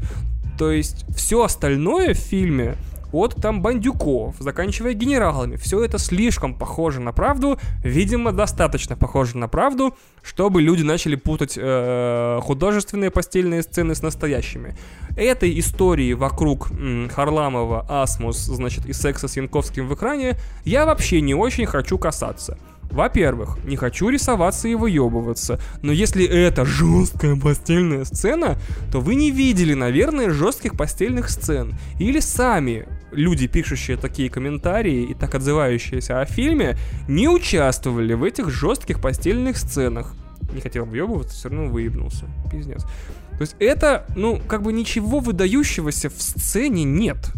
То 0.57 0.71
есть 0.71 1.05
все 1.15 1.43
остальное 1.43 2.13
в 2.13 2.17
фильме 2.17 2.75
от 3.11 3.35
там 3.35 3.61
бандюков, 3.61 4.35
заканчивая 4.39 4.93
генералами. 4.93 5.55
Все 5.55 5.83
это 5.83 5.97
слишком 5.97 6.53
похоже 6.53 6.99
на 7.01 7.11
правду, 7.11 7.59
видимо, 7.83 8.31
достаточно 8.31 8.95
похоже 8.95 9.37
на 9.37 9.47
правду, 9.47 9.95
чтобы 10.23 10.61
люди 10.61 10.83
начали 10.83 11.15
путать 11.15 11.57
э, 11.57 12.39
художественные 12.41 13.11
постельные 13.11 13.63
сцены 13.63 13.95
с 13.95 14.01
настоящими. 14.01 14.75
Этой 15.15 15.57
истории 15.59 16.13
вокруг 16.13 16.69
Харламова, 17.13 17.85
Асмус, 17.89 18.37
значит, 18.37 18.85
и 18.85 18.93
секса 18.93 19.27
с 19.27 19.37
Янковским 19.37 19.87
в 19.87 19.95
экране 19.95 20.37
я 20.63 20.85
вообще 20.85 21.21
не 21.21 21.33
очень 21.35 21.65
хочу 21.65 21.97
касаться. 21.97 22.57
Во-первых, 22.91 23.57
не 23.63 23.77
хочу 23.77 24.09
рисоваться 24.09 24.67
и 24.67 24.75
выебываться, 24.75 25.59
но 25.81 25.93
если 25.93 26.25
это 26.25 26.65
жесткая 26.65 27.37
постельная 27.37 28.03
сцена, 28.03 28.57
то 28.91 28.99
вы 28.99 29.15
не 29.15 29.31
видели, 29.31 29.73
наверное, 29.73 30.29
жестких 30.29 30.75
постельных 30.75 31.29
сцен. 31.29 31.75
Или 31.99 32.19
сами 32.19 32.87
люди, 33.11 33.47
пишущие 33.47 33.97
такие 33.97 34.29
комментарии 34.29 35.03
и 35.03 35.13
так 35.13 35.35
отзывающиеся 35.35 36.21
о 36.21 36.25
фильме, 36.25 36.77
не 37.07 37.27
участвовали 37.27 38.13
в 38.13 38.23
этих 38.23 38.49
жестких 38.49 39.01
постельных 39.01 39.57
сценах. 39.57 40.13
Не 40.53 40.61
хотел 40.61 40.85
выебываться, 40.85 41.35
все 41.35 41.49
равно 41.49 41.67
выебнулся. 41.69 42.25
Пиздец. 42.51 42.83
То 42.83 43.41
есть 43.41 43.55
это, 43.59 44.05
ну, 44.15 44.39
как 44.47 44.61
бы 44.61 44.73
ничего 44.73 45.19
выдающегося 45.19 46.09
в 46.09 46.21
сцене 46.21 46.83
нет. 46.83 47.31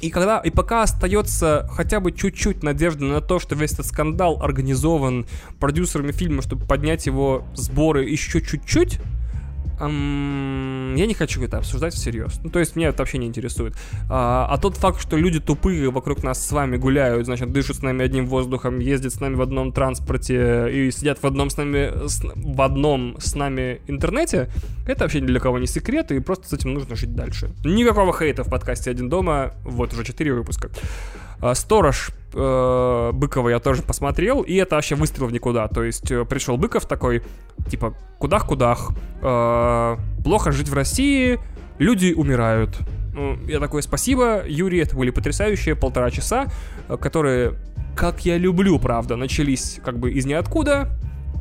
И 0.00 0.10
когда 0.10 0.38
и 0.38 0.50
пока 0.50 0.82
остается 0.82 1.68
хотя 1.72 1.98
бы 2.00 2.12
чуть-чуть 2.12 2.62
надежда 2.62 3.04
на 3.04 3.20
то, 3.20 3.40
что 3.40 3.56
весь 3.56 3.72
этот 3.72 3.86
скандал 3.86 4.40
организован 4.40 5.26
продюсерами 5.58 6.12
фильма, 6.12 6.42
чтобы 6.42 6.66
поднять 6.66 7.06
его 7.06 7.44
сборы 7.54 8.08
еще 8.08 8.40
чуть-чуть, 8.40 9.00
Эм, 9.80 10.94
я 10.96 11.06
не 11.06 11.14
хочу 11.14 11.42
это 11.42 11.58
обсуждать 11.58 11.94
всерьез. 11.94 12.40
Ну, 12.42 12.50
то 12.50 12.58
есть 12.58 12.76
меня 12.76 12.88
это 12.88 12.98
вообще 12.98 13.18
не 13.18 13.26
интересует. 13.26 13.74
А, 14.10 14.46
а 14.50 14.58
тот 14.58 14.76
факт, 14.76 15.00
что 15.00 15.16
люди 15.16 15.40
тупые 15.40 15.90
вокруг 15.90 16.22
нас 16.22 16.44
с 16.44 16.50
вами 16.52 16.76
гуляют, 16.76 17.26
значит, 17.26 17.52
дышат 17.52 17.76
с 17.76 17.82
нами 17.82 18.04
одним 18.04 18.26
воздухом, 18.26 18.78
ездят 18.78 19.14
с 19.14 19.20
нами 19.20 19.34
в 19.34 19.42
одном 19.42 19.72
транспорте 19.72 20.68
и 20.70 20.90
сидят 20.90 21.22
в 21.22 21.26
одном 21.26 21.50
с 21.50 21.56
нами, 21.56 22.08
с, 22.08 22.22
в 22.22 22.62
одном 22.62 23.16
с 23.20 23.34
нами 23.34 23.80
интернете, 23.86 24.50
это 24.86 25.04
вообще 25.04 25.20
ни 25.20 25.26
для 25.26 25.40
кого 25.40 25.58
не 25.58 25.66
секрет, 25.66 26.10
и 26.10 26.20
просто 26.20 26.48
с 26.48 26.52
этим 26.52 26.74
нужно 26.74 26.96
жить 26.96 27.14
дальше. 27.14 27.50
Никакого 27.64 28.16
хейта 28.16 28.44
в 28.44 28.50
подкасте 28.50 28.90
«Один 28.90 29.08
дома», 29.08 29.52
вот 29.62 29.92
уже 29.92 30.04
4 30.04 30.32
выпуска. 30.32 30.70
А, 31.40 31.54
Сторож 31.54 32.10
э, 32.34 33.10
Быкова 33.12 33.48
я 33.48 33.58
тоже 33.60 33.82
посмотрел, 33.82 34.42
и 34.42 34.54
это 34.54 34.76
вообще 34.76 34.94
выстрел 34.94 35.26
в 35.26 35.32
никуда. 35.32 35.68
То 35.68 35.82
есть 35.82 36.10
э, 36.10 36.24
пришел 36.24 36.56
Быков 36.56 36.86
такой, 36.86 37.22
типа, 37.70 37.94
кудах-кудах, 38.18 38.90
э, 39.22 39.96
плохо 40.24 40.52
жить 40.52 40.68
в 40.68 40.74
России, 40.74 41.38
люди 41.78 42.12
умирают. 42.12 42.76
Ну, 43.14 43.36
я 43.46 43.60
такой, 43.60 43.82
спасибо, 43.82 44.42
Юрий, 44.46 44.80
это 44.80 44.96
были 44.96 45.10
потрясающие 45.10 45.74
полтора 45.74 46.10
часа, 46.10 46.46
э, 46.88 46.96
которые, 46.96 47.54
как 47.96 48.24
я 48.24 48.36
люблю, 48.36 48.78
правда, 48.78 49.16
начались 49.16 49.80
как 49.84 49.98
бы 49.98 50.12
из 50.12 50.26
ниоткуда, 50.26 50.90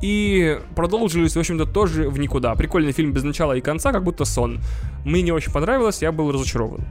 и 0.01 0.59
продолжились, 0.75 1.35
в 1.35 1.39
общем-то, 1.39 1.65
тоже 1.65 2.09
в 2.09 2.19
никуда. 2.19 2.53
Прикольный 2.55 2.91
фильм 2.91 3.13
без 3.13 3.23
начала 3.23 3.53
и 3.53 3.61
конца, 3.61 3.91
как 3.91 4.03
будто 4.03 4.25
сон. 4.25 4.59
Мне 5.05 5.23
не 5.23 5.31
очень 5.31 5.51
понравилось, 5.51 6.01
я 6.01 6.11
был 6.11 6.31
разочарован. 6.31 6.81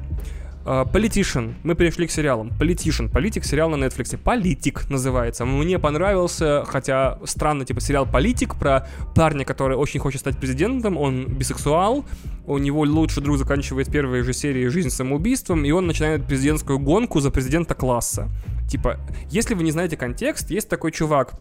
А, 0.68 0.84
Politician. 0.84 1.54
Мы 1.62 1.76
перешли 1.76 2.08
к 2.08 2.10
сериалам. 2.10 2.50
Politician. 2.58 3.08
Политик. 3.08 3.44
Сериал 3.44 3.70
на 3.70 3.76
Netflix. 3.76 4.16
Политик 4.18 4.90
называется. 4.90 5.44
Мне 5.44 5.78
понравился, 5.78 6.64
хотя 6.66 7.18
странно, 7.24 7.64
типа 7.64 7.80
сериал 7.80 8.04
Политик 8.04 8.56
про 8.56 8.88
парня, 9.14 9.44
который 9.44 9.76
очень 9.76 10.00
хочет 10.00 10.20
стать 10.20 10.38
президентом. 10.38 10.96
Он 10.96 11.26
бисексуал. 11.26 12.04
У 12.46 12.58
него 12.58 12.80
лучший 12.80 13.22
друг 13.22 13.38
заканчивает 13.38 13.92
первые 13.92 14.24
же 14.24 14.32
серии 14.32 14.66
«Жизнь 14.66 14.90
самоубийством», 14.90 15.64
и 15.64 15.70
он 15.70 15.86
начинает 15.86 16.24
президентскую 16.24 16.78
гонку 16.80 17.20
за 17.20 17.30
президента 17.30 17.74
класса. 17.74 18.28
Типа, 18.68 18.98
если 19.30 19.54
вы 19.54 19.62
не 19.62 19.70
знаете 19.70 19.96
контекст, 19.96 20.50
есть 20.50 20.68
такой 20.68 20.90
чувак, 20.90 21.34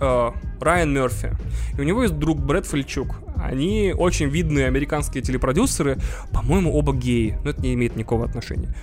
э, 0.00 0.30
Райан 0.60 0.92
Мерфи. 0.92 1.30
И 1.76 1.80
у 1.80 1.84
него 1.84 2.02
есть 2.02 2.18
друг 2.18 2.40
Брэд 2.40 2.66
Фальчук. 2.66 3.16
Они 3.42 3.94
очень 3.96 4.28
видные 4.28 4.66
американские 4.66 5.22
телепродюсеры, 5.22 5.98
по-моему, 6.32 6.72
оба 6.72 6.94
геи, 6.94 7.38
но 7.44 7.50
это 7.50 7.60
не 7.60 7.74
имеет 7.74 7.96
никакого 7.96 8.24
отношения 8.24 8.74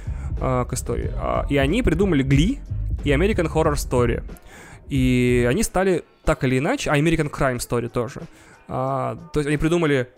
э, 0.42 0.66
к 0.70 0.74
истории. 0.74 1.12
Э, 1.16 1.44
и 1.50 1.58
они 1.58 1.82
придумали 1.82 2.24
Гли 2.24 2.60
и 3.04 3.10
American 3.10 3.52
Horror 3.52 3.74
Story. 3.74 4.24
И 4.90 5.46
они 5.50 5.64
стали 5.64 6.04
так 6.24 6.44
или 6.44 6.60
иначе, 6.60 6.90
а 6.90 6.98
American 6.98 7.32
Crime 7.32 7.58
Story 7.58 7.90
тоже. 7.90 8.22
А, 8.68 9.18
то 9.34 9.40
есть 9.40 9.48
они 9.48 9.58
придумали 9.58 10.10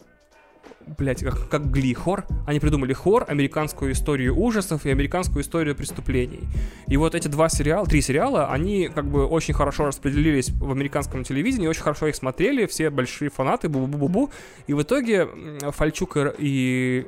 блять, 0.97 1.23
как, 1.23 1.49
как 1.49 1.71
Гли, 1.71 1.93
хор. 1.93 2.25
Они 2.45 2.59
придумали 2.59 2.93
хор, 2.93 3.25
американскую 3.27 3.91
историю 3.91 4.37
ужасов 4.37 4.85
и 4.85 4.89
американскую 4.89 5.43
историю 5.43 5.75
преступлений. 5.75 6.41
И 6.87 6.97
вот 6.97 7.15
эти 7.15 7.27
два 7.27 7.49
сериала, 7.49 7.85
три 7.85 8.01
сериала, 8.01 8.47
они 8.51 8.89
как 8.93 9.05
бы 9.05 9.25
очень 9.25 9.53
хорошо 9.53 9.85
распределились 9.85 10.49
в 10.49 10.71
американском 10.71 11.23
телевидении, 11.23 11.67
очень 11.67 11.83
хорошо 11.83 12.07
их 12.07 12.15
смотрели, 12.15 12.65
все 12.65 12.89
большие 12.89 13.29
фанаты, 13.29 13.67
бу-бу-бу-бу. 13.67 14.31
И 14.67 14.73
в 14.73 14.81
итоге 14.81 15.27
Фальчук 15.71 16.17
и 16.37 17.07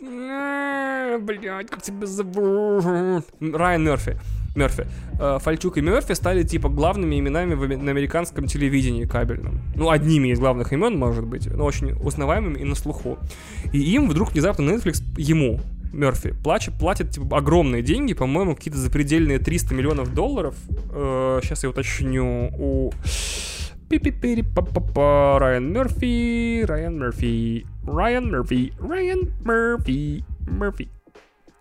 Блять, 0.00 1.70
как 1.70 1.82
тебя 1.82 2.06
зовут? 2.06 3.24
Райан 3.40 3.84
Мерфи. 3.84 4.18
Мерфи. 4.54 4.86
Э, 5.18 5.38
Фальчук 5.40 5.78
и 5.78 5.80
Мерфи 5.80 6.14
стали 6.14 6.42
типа 6.42 6.68
главными 6.68 7.18
именами 7.18 7.54
на 7.54 7.90
американском 7.90 8.46
телевидении 8.46 9.04
кабельном. 9.04 9.60
Ну, 9.74 9.90
одними 9.90 10.28
из 10.28 10.38
главных 10.38 10.72
имен, 10.72 10.98
может 10.98 11.24
быть, 11.24 11.46
но 11.46 11.64
очень 11.64 11.92
узнаваемыми 11.92 12.58
и 12.58 12.64
на 12.64 12.74
слуху. 12.74 13.18
И 13.72 13.78
им 13.78 14.08
вдруг 14.08 14.32
внезапно 14.32 14.70
Netflix 14.70 15.02
ему 15.16 15.60
Мерфи 15.92 16.34
плачет, 16.42 16.74
платит 16.78 17.10
типа, 17.10 17.38
огромные 17.38 17.82
деньги, 17.82 18.14
по-моему, 18.14 18.54
какие-то 18.56 18.78
запредельные 18.78 19.38
300 19.38 19.74
миллионов 19.74 20.14
долларов. 20.14 20.56
Э, 20.90 21.40
сейчас 21.42 21.62
я 21.62 21.70
уточню 21.70 22.50
у... 22.58 22.92
Райан 23.90 25.70
Мерфи, 25.70 26.64
Райан 26.64 26.98
Мерфи, 26.98 27.66
Райан 27.86 28.30
Мерфи, 28.30 28.72
Райан 28.80 29.30
Мерфи, 29.44 30.24
Мерфи. 30.48 30.88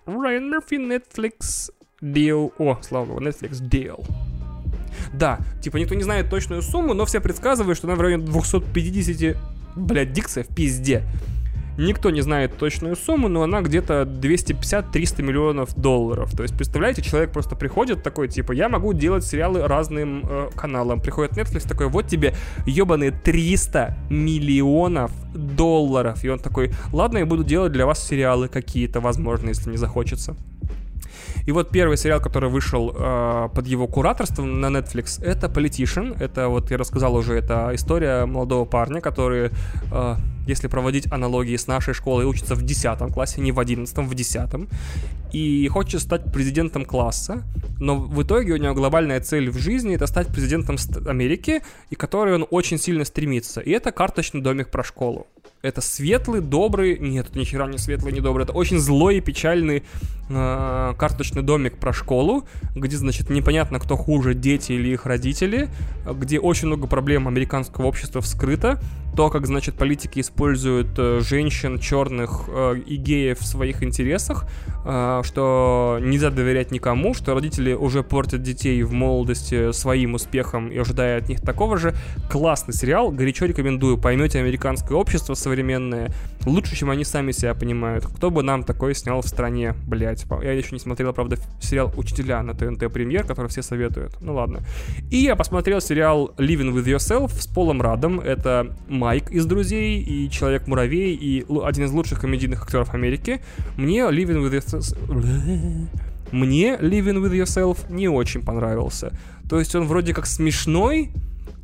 Райан 0.05 0.49
Мерфи, 0.49 0.75
Netflix, 0.75 1.71
Deal. 2.01 2.51
О, 2.57 2.77
слава 2.81 3.05
богу, 3.05 3.21
Netflix 3.21 3.61
Deal. 3.61 4.03
Да, 5.13 5.39
типа 5.61 5.77
никто 5.77 5.95
не 5.95 6.03
знает 6.03 6.29
точную 6.29 6.61
сумму, 6.61 6.93
но 6.93 7.05
все 7.05 7.21
предсказывают, 7.21 7.77
что 7.77 7.87
она 7.87 7.95
в 7.95 8.01
районе 8.01 8.25
250... 8.25 9.37
Блядь, 9.75 10.11
дикция 10.11 10.43
в 10.43 10.47
пизде. 10.47 11.03
Никто 11.77 12.09
не 12.09 12.21
знает 12.21 12.57
точную 12.57 12.95
сумму, 12.95 13.29
но 13.29 13.43
она 13.43 13.61
где-то 13.61 14.03
250-300 14.03 15.21
миллионов 15.21 15.73
долларов. 15.75 16.35
То 16.35 16.43
есть, 16.43 16.55
представляете, 16.55 17.01
человек 17.01 17.31
просто 17.31 17.55
приходит 17.55 18.03
такой, 18.03 18.27
типа, 18.27 18.51
я 18.51 18.67
могу 18.67 18.93
делать 18.93 19.23
сериалы 19.23 19.65
разным 19.65 20.23
э, 20.29 20.49
каналам. 20.55 20.99
Приходит 20.99 21.37
Netflix 21.37 21.67
такой, 21.67 21.87
вот 21.87 22.07
тебе 22.07 22.33
ебаные 22.65 23.11
300 23.11 23.97
миллионов 24.09 25.11
долларов. 25.33 26.23
И 26.25 26.29
он 26.29 26.39
такой, 26.39 26.71
ладно, 26.91 27.19
я 27.19 27.25
буду 27.25 27.43
делать 27.43 27.71
для 27.71 27.85
вас 27.85 28.05
сериалы 28.05 28.49
какие-то, 28.49 28.99
возможно, 28.99 29.49
если 29.49 29.71
не 29.71 29.77
захочется. 29.77 30.35
И 31.45 31.51
вот 31.51 31.69
первый 31.69 31.97
сериал, 31.97 32.19
который 32.19 32.49
вышел 32.49 32.91
э, 32.95 33.49
под 33.53 33.67
его 33.67 33.88
кураторством 33.88 34.61
на 34.61 34.67
Netflix, 34.67 35.24
это 35.24 35.47
Politician. 35.47 36.17
Это 36.19 36.47
вот 36.47 36.72
я 36.72 36.78
рассказал 36.78 37.15
уже, 37.15 37.34
это 37.36 37.72
история 37.74 38.26
молодого 38.26 38.65
парня, 38.65 39.01
который 39.01 39.51
э, 39.91 40.15
если 40.47 40.67
проводить 40.67 41.11
аналогии 41.11 41.55
с 41.55 41.67
нашей 41.67 41.93
школой, 41.93 42.26
учится 42.26 42.55
в 42.55 42.63
10 42.63 43.13
классе, 43.13 43.41
не 43.41 43.51
в 43.51 43.59
11, 43.59 43.97
в 43.97 44.13
10, 44.13 44.69
и 45.34 45.67
хочет 45.67 46.01
стать 46.01 46.32
президентом 46.32 46.86
класса, 46.86 47.43
но 47.80 47.97
в 47.97 48.22
итоге 48.22 48.53
у 48.53 48.57
него 48.57 48.74
глобальная 48.74 49.22
цель 49.22 49.49
в 49.49 49.57
жизни 49.57 49.95
это 49.95 50.07
стать 50.07 50.28
президентом 50.28 50.78
Америки, 51.07 51.61
и 51.89 51.95
которой 51.95 52.36
он 52.36 52.45
очень 52.49 52.78
сильно 52.78 53.05
стремится. 53.05 53.61
И 53.61 53.72
это 53.72 53.91
карточный 53.91 54.41
домик 54.41 54.69
про 54.69 54.84
школу. 54.84 55.28
Это 55.62 55.80
светлый, 55.80 56.41
добрый, 56.41 56.97
нет, 56.97 57.30
это 57.30 57.38
ни 57.38 57.43
хера 57.43 57.68
не 57.68 57.78
светлый, 57.78 58.12
не 58.12 58.20
добрый, 58.20 58.45
это 58.45 58.53
очень 58.53 58.80
злой 58.80 59.18
и 59.18 59.22
печальный 59.22 59.84
э, 60.30 60.93
карточный 60.97 61.43
домик 61.43 61.78
про 61.78 61.93
школу, 61.93 62.45
где, 62.76 62.97
значит, 62.97 63.30
непонятно, 63.30 63.80
кто 63.80 63.95
хуже, 63.95 64.34
дети 64.34 64.72
или 64.72 64.89
их 64.89 65.05
родители, 65.05 65.70
где 66.12 66.39
очень 66.39 66.68
много 66.68 66.88
проблем 66.88 67.28
американского 67.28 67.86
общества 67.86 68.22
вскрыто, 68.22 68.82
то, 69.16 69.30
как, 69.30 69.45
значит, 69.45 69.76
политики 69.76 70.20
используют 70.22 70.97
э, 70.97 71.20
женщин, 71.22 71.80
черных 71.80 72.45
э, 72.47 72.76
и 72.86 72.95
геев 72.95 73.39
в 73.39 73.45
своих 73.45 73.84
интересах, 73.84 74.45
э, 74.86 75.22
что 75.26 75.99
нельзя 76.01 76.30
доверять 76.30 76.72
никому, 76.72 77.14
что 77.14 77.34
родители 77.34 77.74
уже 77.74 78.03
портят 78.03 78.41
детей 78.41 78.82
в 78.84 78.93
молодости 78.93 79.72
своим 79.74 80.14
успехом 80.14 80.70
и 80.70 80.78
ожидая 80.78 81.18
от 81.18 81.28
них 81.28 81.41
такого 81.41 81.78
же. 81.78 81.93
Классный 82.30 82.74
сериал, 82.74 83.12
горячо 83.12 83.45
рекомендую. 83.45 83.97
Поймете 83.97 84.39
американское 84.39 84.97
общество 84.97 85.34
современное 85.34 86.12
лучше, 86.45 86.75
чем 86.75 86.89
они 86.89 87.03
сами 87.03 87.31
себя 87.31 87.53
понимают. 87.53 88.05
Кто 88.05 88.31
бы 88.31 88.43
нам 88.43 88.63
такое 88.63 88.93
снял 88.93 89.21
в 89.21 89.27
стране, 89.27 89.75
блять. 89.87 90.25
Я 90.41 90.53
еще 90.53 90.69
не 90.71 90.79
смотрел, 90.79 91.13
правда, 91.13 91.37
сериал 91.59 91.93
«Учителя» 91.95 92.41
на 92.43 92.53
ТНТ 92.53 92.91
Премьер, 92.91 93.25
который 93.25 93.47
все 93.47 93.61
советуют. 93.61 94.21
Ну 94.21 94.33
ладно. 94.33 94.61
И 95.09 95.17
я 95.17 95.35
посмотрел 95.35 95.81
сериал 95.81 96.33
«Living 96.37 96.73
with 96.73 96.85
Yourself» 96.85 97.33
с 97.39 97.47
Полом 97.47 97.81
Радом. 97.81 98.19
Это 98.19 98.75
Майк 98.87 99.31
из 99.31 99.45
«Друзей» 99.45 100.01
и 100.01 100.29
Человек-муравей 100.29 101.15
и 101.15 101.45
один 101.63 101.85
из 101.85 101.91
лучших 101.91 102.21
комедийных 102.21 102.63
актеров 102.63 102.93
Америки. 102.93 103.41
Мне 103.77 104.01
«Living 104.01 104.43
with 104.43 104.53
Yourself...» 104.53 104.97
Мне 106.31 106.77
«Living 106.77 107.21
with 107.21 107.33
Yourself» 107.33 107.91
не 107.91 108.07
очень 108.07 108.41
понравился. 108.41 109.11
То 109.49 109.59
есть 109.59 109.75
он 109.75 109.85
вроде 109.85 110.13
как 110.13 110.25
смешной, 110.25 111.11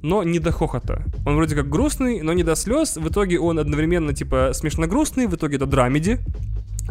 но 0.02 0.24
не 0.24 0.40
до 0.40 0.52
хохота. 0.52 1.04
Он 1.26 1.36
вроде 1.36 1.56
как 1.56 1.70
грустный, 1.70 2.22
но 2.22 2.34
не 2.34 2.44
до 2.44 2.56
слез. 2.56 2.98
В 2.98 3.08
итоге 3.08 3.40
он 3.40 3.60
одновременно, 3.60 4.14
типа, 4.14 4.52
смешно-грустный, 4.54 5.28
в 5.28 5.36
итоге 5.36 5.58
это 5.58 5.66
драмеди 5.66 6.20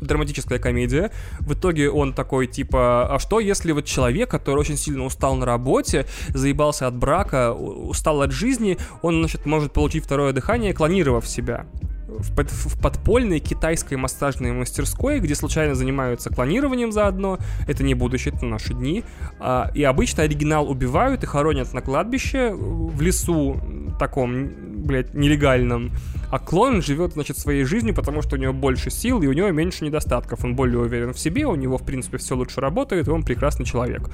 драматическая 0.01 0.59
комедия. 0.59 1.11
В 1.41 1.55
итоге 1.55 1.91
он 1.91 2.13
такой, 2.13 2.47
типа, 2.47 3.15
а 3.15 3.19
что 3.19 3.41
если 3.41 3.73
вот 3.73 3.87
человек, 3.87 4.31
который 4.31 4.59
очень 4.59 4.77
сильно 4.77 5.05
устал 5.05 5.37
на 5.37 5.47
работе, 5.47 6.07
заебался 6.29 6.87
от 6.87 6.95
брака, 6.95 7.53
устал 7.55 8.23
от 8.23 8.31
жизни, 8.31 8.77
он, 9.03 9.21
значит, 9.21 9.47
может 9.47 9.73
получить 9.73 10.05
второе 10.05 10.33
дыхание, 10.33 10.75
клонировав 10.75 11.27
себя 11.27 11.67
в, 12.07 12.35
под, 12.35 12.51
в 12.51 12.81
подпольной 12.81 13.41
китайской 13.41 13.95
массажной 13.95 14.53
мастерской, 14.53 15.21
где 15.21 15.35
случайно 15.35 15.75
занимаются 15.75 16.31
клонированием 16.31 16.93
заодно. 16.93 17.39
Это 17.67 17.83
не 17.83 17.95
будущее, 17.95 18.35
это 18.35 18.47
наши 18.47 18.75
дни. 18.75 19.05
А, 19.39 19.71
и 19.75 19.83
обычно 19.83 20.23
оригинал 20.23 20.71
убивают 20.71 21.23
и 21.23 21.27
хоронят 21.27 21.73
на 21.73 21.81
кладбище 21.81 22.53
в 22.55 23.01
лесу 23.01 23.61
таком, 23.99 24.49
блядь, 24.85 25.15
нелегальном. 25.15 25.93
А 26.31 26.39
клон 26.39 26.83
живет, 26.83 27.12
значит, 27.12 27.39
своей 27.39 27.64
жизнью, 27.64 27.95
потому 27.95 28.22
что 28.22 28.37
у 28.37 28.39
него 28.39 28.53
больше 28.53 28.91
сил 28.91 29.22
и 29.22 29.27
у 29.27 29.33
него 29.33 29.51
меньше 29.51 29.85
недостатков. 29.85 30.45
Он 30.45 30.55
более 30.55 30.81
уверен 30.81 31.12
в 31.12 31.18
себе, 31.18 31.47
у 31.47 31.55
него, 31.55 31.79
в 31.79 31.85
принципе, 31.85 32.18
все 32.18 32.37
лучше 32.37 32.61
работает, 32.61 33.09
и 33.09 33.11
он 33.11 33.22
прекрасный 33.22 33.64
человек. 33.64 34.11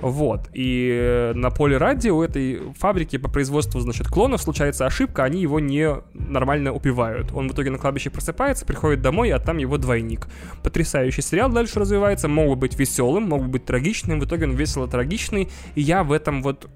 Вот. 0.00 0.48
И 0.52 1.32
на 1.34 1.50
поле 1.50 1.78
ради 1.78 2.08
у 2.10 2.22
этой 2.22 2.60
фабрики 2.78 3.16
по 3.16 3.30
производству, 3.30 3.80
значит, 3.80 4.08
клонов 4.08 4.42
случается 4.42 4.86
ошибка, 4.86 5.24
они 5.24 5.40
его 5.40 5.60
не 5.60 5.88
нормально 6.12 6.72
убивают. 6.72 7.32
Он 7.32 7.48
в 7.48 7.52
итоге 7.52 7.70
на 7.70 7.78
кладбище 7.78 8.10
просыпается, 8.10 8.66
приходит 8.66 9.00
домой, 9.00 9.30
а 9.30 9.38
там 9.38 9.56
его 9.58 9.78
двойник. 9.78 10.26
Потрясающий 10.62 11.22
сериал 11.22 11.50
дальше 11.50 11.80
развивается, 11.80 12.28
могут 12.28 12.58
быть 12.58 12.78
веселым, 12.78 13.24
могут 13.28 13.48
быть 13.48 13.64
трагичным, 13.64 14.20
в 14.20 14.26
итоге 14.26 14.44
он 14.44 14.52
весело 14.52 14.88
трагичный, 14.88 15.48
и 15.74 15.80
я 15.80 16.04
в 16.04 16.12
этом 16.12 16.42
вот, 16.42 16.68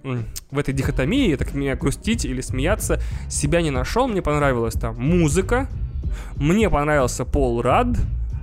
в 0.51 0.59
этой 0.59 0.73
дихотомии, 0.73 1.35
так 1.35 1.55
меня 1.55 1.77
грустить 1.77 2.25
или 2.25 2.41
смеяться, 2.41 3.01
себя 3.29 3.61
не 3.61 3.71
нашел, 3.71 4.09
мне 4.09 4.23
понравилась 4.23 4.75
там 4.79 4.97
музыка, 4.97 5.69
мне 6.37 6.71
понравился 6.71 7.25
Пол 7.25 7.63
Рад, 7.63 7.89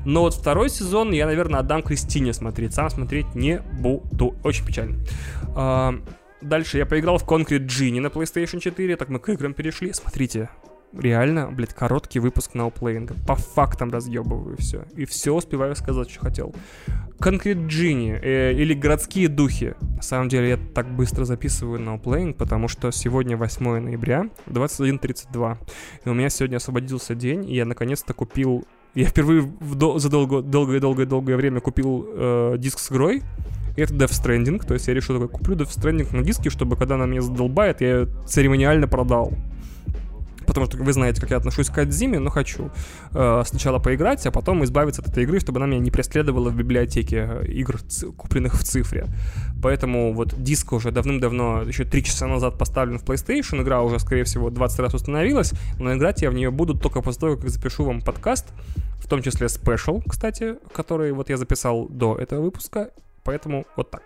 но 0.06 0.22
вот 0.22 0.36
второй 0.36 0.70
сезон 0.70 1.12
я, 1.12 1.26
наверное, 1.26 1.62
отдам 1.62 1.82
Кристине 1.82 2.34
смотреть. 2.34 2.74
Сам 2.74 2.90
смотреть 2.90 3.34
не 3.34 3.60
буду. 3.60 4.36
Очень 4.44 4.66
печально. 4.66 4.98
А, 5.56 5.96
дальше 6.42 6.78
я 6.78 6.86
поиграл 6.86 7.18
в 7.18 7.26
Concrete 7.26 7.66
Genie 7.66 8.00
на 8.00 8.08
PlayStation 8.08 8.60
4. 8.60 8.96
Так 8.98 9.10
мы 9.10 9.20
к 9.20 9.30
играм 9.30 9.54
перешли. 9.54 9.94
Смотрите, 9.94 10.50
реально, 10.98 11.52
блядь, 11.52 11.74
короткий 11.74 12.20
выпуск 12.20 12.54
ноуплеинга. 12.54 13.16
По 13.28 13.36
фактам 13.36 13.92
разъебываю 13.92 14.58
все. 14.58 14.86
И 14.96 15.06
все 15.06 15.34
успеваю 15.34 15.76
сказать, 15.76 16.10
что 16.10 16.22
хотел. 16.22 16.54
Concrete 17.20 17.68
Genie 17.68 18.20
э, 18.22 18.54
или 18.54 18.74
Городские 18.74 19.30
духи. 19.30 19.76
На 19.96 20.02
самом 20.02 20.30
деле 20.30 20.50
я 20.50 20.58
так 20.58 20.90
быстро 20.90 21.26
записываю 21.26 21.80
ноуплеинг, 21.80 22.38
потому 22.38 22.68
что 22.68 22.92
сегодня 22.92 23.38
8 23.38 23.80
ноября, 23.80 24.30
21.32. 24.48 25.58
И 26.06 26.10
у 26.10 26.14
меня 26.14 26.30
сегодня 26.30 26.58
освободился 26.58 27.16
день, 27.16 27.50
и 27.50 27.56
я 27.56 27.66
наконец-то 27.66 28.14
купил... 28.14 28.66
Я 28.94 29.06
впервые 29.06 29.42
в 29.42 29.76
до... 29.76 30.00
за 30.00 30.10
долгое-долгое-долгое 30.10 31.36
время 31.36 31.60
купил 31.60 32.06
э, 32.08 32.56
диск 32.58 32.80
с 32.80 32.92
игрой. 32.92 33.24
Это 33.78 33.94
Death 33.94 34.12
Stranding, 34.12 34.66
то 34.66 34.74
есть 34.74 34.88
я 34.88 34.94
решил 34.94 35.20
такой, 35.20 35.28
куплю 35.28 35.56
Death 35.58 35.78
Stranding 35.78 36.16
на 36.16 36.24
диске, 36.24 36.50
чтобы 36.50 36.78
когда 36.78 36.96
она 36.96 37.06
меня 37.06 37.22
задолбает, 37.22 37.82
я 37.82 37.88
ее 37.88 38.08
церемониально 38.26 38.88
продал 38.88 39.34
потому 40.46 40.66
что 40.66 40.78
вы 40.78 40.94
знаете, 40.94 41.22
как 41.22 41.32
я 41.32 41.38
отношусь 41.38 41.70
к 41.70 41.78
Адзиме, 41.78 42.20
но 42.20 42.30
хочу 42.30 42.72
э, 43.12 43.44
сначала 43.46 43.80
поиграть, 43.80 44.26
а 44.26 44.32
потом 44.32 44.64
избавиться 44.64 45.02
от 45.02 45.10
этой 45.10 45.24
игры, 45.24 45.40
чтобы 45.40 45.60
она 45.60 45.68
меня 45.68 45.80
не 45.80 45.92
преследовала 45.92 46.50
в 46.50 46.56
библиотеке 46.56 47.42
э, 47.42 47.46
игр, 47.48 47.80
купленных 48.18 48.56
в 48.56 48.64
цифре. 48.64 49.08
Поэтому 49.62 50.14
вот 50.14 50.34
диск 50.42 50.74
уже 50.74 50.92
давным-давно, 50.92 51.64
еще 51.64 51.86
3 51.86 52.04
часа 52.04 52.28
назад 52.28 52.58
поставлен 52.58 53.00
в 53.00 53.04
PlayStation, 53.04 53.62
игра 53.62 53.82
уже, 53.82 54.00
скорее 54.00 54.24
всего, 54.24 54.50
20 54.50 54.80
раз 54.80 54.94
установилась, 54.94 55.54
но 55.80 55.94
играть 55.96 56.22
я 56.22 56.30
в 56.30 56.34
нее 56.34 56.52
буду 56.52 56.78
только 56.78 57.02
после 57.02 57.20
того, 57.22 57.38
как 57.38 57.50
запишу 57.50 57.86
вам 57.86 58.02
подкаст, 58.02 58.48
в 59.00 59.08
том 59.08 59.22
числе 59.22 59.50
спешл, 59.50 60.02
кстати, 60.08 60.56
который 60.74 61.12
вот 61.12 61.30
я 61.30 61.38
записал 61.38 61.88
до 61.88 62.16
этого 62.16 62.42
выпуска, 62.42 62.90
поэтому 63.24 63.66
вот 63.76 63.92
так. 63.92 64.02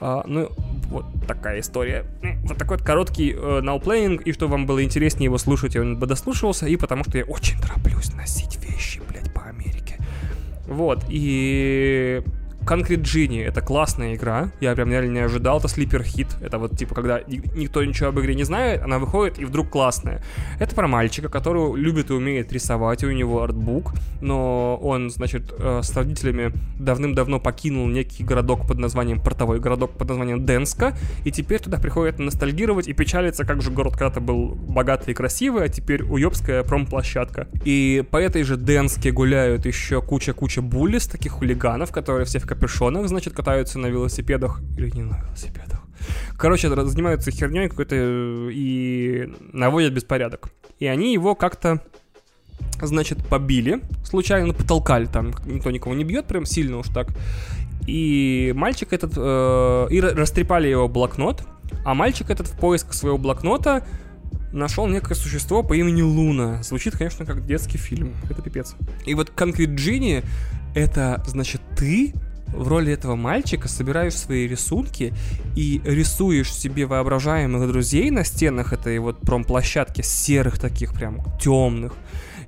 А, 0.00 0.22
ну, 0.26 0.50
вот 0.90 1.04
такая 1.26 1.60
история. 1.60 2.04
Вот 2.44 2.56
такой 2.56 2.76
вот 2.76 2.86
короткий 2.86 3.32
э, 3.32 3.60
науплейнинг, 3.60 4.22
и 4.22 4.32
что 4.32 4.48
вам 4.48 4.66
было 4.66 4.82
интереснее 4.82 5.26
его 5.26 5.38
слушать, 5.38 5.76
он 5.76 5.98
бы 5.98 6.06
дослушивался, 6.06 6.66
и 6.66 6.76
потому 6.76 7.04
что 7.04 7.18
я 7.18 7.24
очень 7.24 7.60
тороплюсь 7.60 8.14
носить 8.14 8.58
вещи, 8.64 9.00
блядь, 9.08 9.32
по 9.32 9.42
Америке. 9.42 9.96
Вот, 10.66 11.04
и 11.08 12.22
Concrete 12.68 13.00
Genie— 13.00 13.42
это 13.46 13.62
классная 13.62 14.14
игра. 14.14 14.50
Я 14.60 14.74
прям 14.74 14.90
реально 14.90 15.12
не 15.12 15.20
ожидал. 15.20 15.58
Это 15.58 15.68
слипер 15.68 16.02
хит. 16.02 16.28
Это 16.42 16.58
вот 16.58 16.76
типа, 16.76 16.94
когда 16.94 17.20
никто 17.26 17.82
ничего 17.82 18.10
об 18.10 18.20
игре 18.20 18.34
не 18.34 18.44
знает, 18.44 18.82
она 18.82 18.98
выходит 18.98 19.38
и 19.38 19.46
вдруг 19.46 19.70
классная. 19.70 20.22
Это 20.60 20.74
про 20.74 20.86
мальчика, 20.86 21.30
который 21.30 21.80
любит 21.80 22.10
и 22.10 22.12
умеет 22.12 22.52
рисовать, 22.52 23.02
и 23.02 23.06
у 23.06 23.12
него 23.12 23.42
артбук, 23.42 23.94
но 24.20 24.76
он, 24.76 25.08
значит, 25.08 25.50
э, 25.58 25.80
с 25.82 25.96
родителями 25.96 26.52
давным-давно 26.78 27.40
покинул 27.40 27.86
некий 27.86 28.22
городок 28.22 28.66
под 28.66 28.78
названием, 28.78 29.22
портовой 29.22 29.60
городок 29.60 29.96
под 29.96 30.08
названием 30.10 30.44
Денска, 30.44 30.94
и 31.24 31.32
теперь 31.32 31.60
туда 31.60 31.78
приходит 31.78 32.18
ностальгировать 32.18 32.86
и 32.86 32.92
печалиться, 32.92 33.46
как 33.46 33.62
же 33.62 33.70
город 33.70 33.94
когда-то 33.94 34.20
был 34.20 34.54
богатый 34.54 35.12
и 35.12 35.14
красивый, 35.14 35.64
а 35.64 35.68
теперь 35.68 36.02
уебская 36.02 36.62
промплощадка. 36.64 37.48
И 37.64 38.04
по 38.10 38.18
этой 38.18 38.42
же 38.42 38.58
Денске 38.58 39.10
гуляют 39.10 39.64
еще 39.64 40.02
куча-куча 40.02 40.60
буллис, 40.60 41.06
таких 41.06 41.32
хулиганов, 41.32 41.92
которые 41.92 42.26
все 42.26 42.38
в 42.40 42.57
капюшонах, 42.58 43.08
значит, 43.08 43.34
катаются 43.34 43.78
на 43.78 43.86
велосипедах. 43.86 44.60
Или 44.76 44.90
не 44.90 45.02
на 45.02 45.18
велосипедах. 45.18 45.80
Короче, 46.36 46.68
занимаются 46.68 47.30
херней 47.30 47.68
какой-то 47.68 47.94
э, 47.96 48.50
и 48.52 49.32
наводят 49.52 49.92
беспорядок. 49.92 50.50
И 50.78 50.86
они 50.86 51.12
его 51.12 51.34
как-то 51.34 51.82
значит, 52.80 53.24
побили, 53.26 53.80
случайно 54.04 54.52
потолкали, 54.54 55.06
там 55.06 55.32
никто 55.46 55.70
никого 55.70 55.94
не 55.94 56.04
бьет, 56.04 56.26
прям 56.26 56.44
сильно 56.44 56.78
уж 56.78 56.88
так. 56.88 57.08
И 57.86 58.52
мальчик 58.54 58.92
этот, 58.92 59.14
э, 59.16 59.86
и 59.90 60.00
растрепали 60.00 60.68
его 60.68 60.88
блокнот, 60.88 61.42
а 61.84 61.94
мальчик 61.94 62.30
этот 62.30 62.46
в 62.46 62.58
поиск 62.58 62.92
своего 62.92 63.18
блокнота 63.18 63.84
нашел 64.52 64.86
некое 64.86 65.14
существо 65.14 65.62
по 65.62 65.74
имени 65.74 66.02
Луна. 66.02 66.62
Звучит, 66.62 66.96
конечно, 66.96 67.24
как 67.24 67.44
детский 67.46 67.78
фильм. 67.78 68.14
Это 68.30 68.42
пипец. 68.42 68.76
И 69.06 69.14
вот 69.14 69.30
Concrete 69.34 69.74
Genie— 69.74 70.24
это, 70.74 71.22
значит, 71.26 71.60
ты 71.76 72.14
в 72.52 72.68
роли 72.68 72.92
этого 72.92 73.16
мальчика 73.16 73.68
собираешь 73.68 74.14
свои 74.14 74.46
рисунки 74.46 75.12
и 75.56 75.80
рисуешь 75.84 76.52
себе 76.52 76.86
воображаемых 76.86 77.68
друзей 77.68 78.10
на 78.10 78.24
стенах 78.24 78.72
этой 78.72 78.98
вот 78.98 79.20
промплощадки 79.20 80.02
серых 80.02 80.58
таких 80.58 80.92
прям 80.92 81.18
темных 81.40 81.94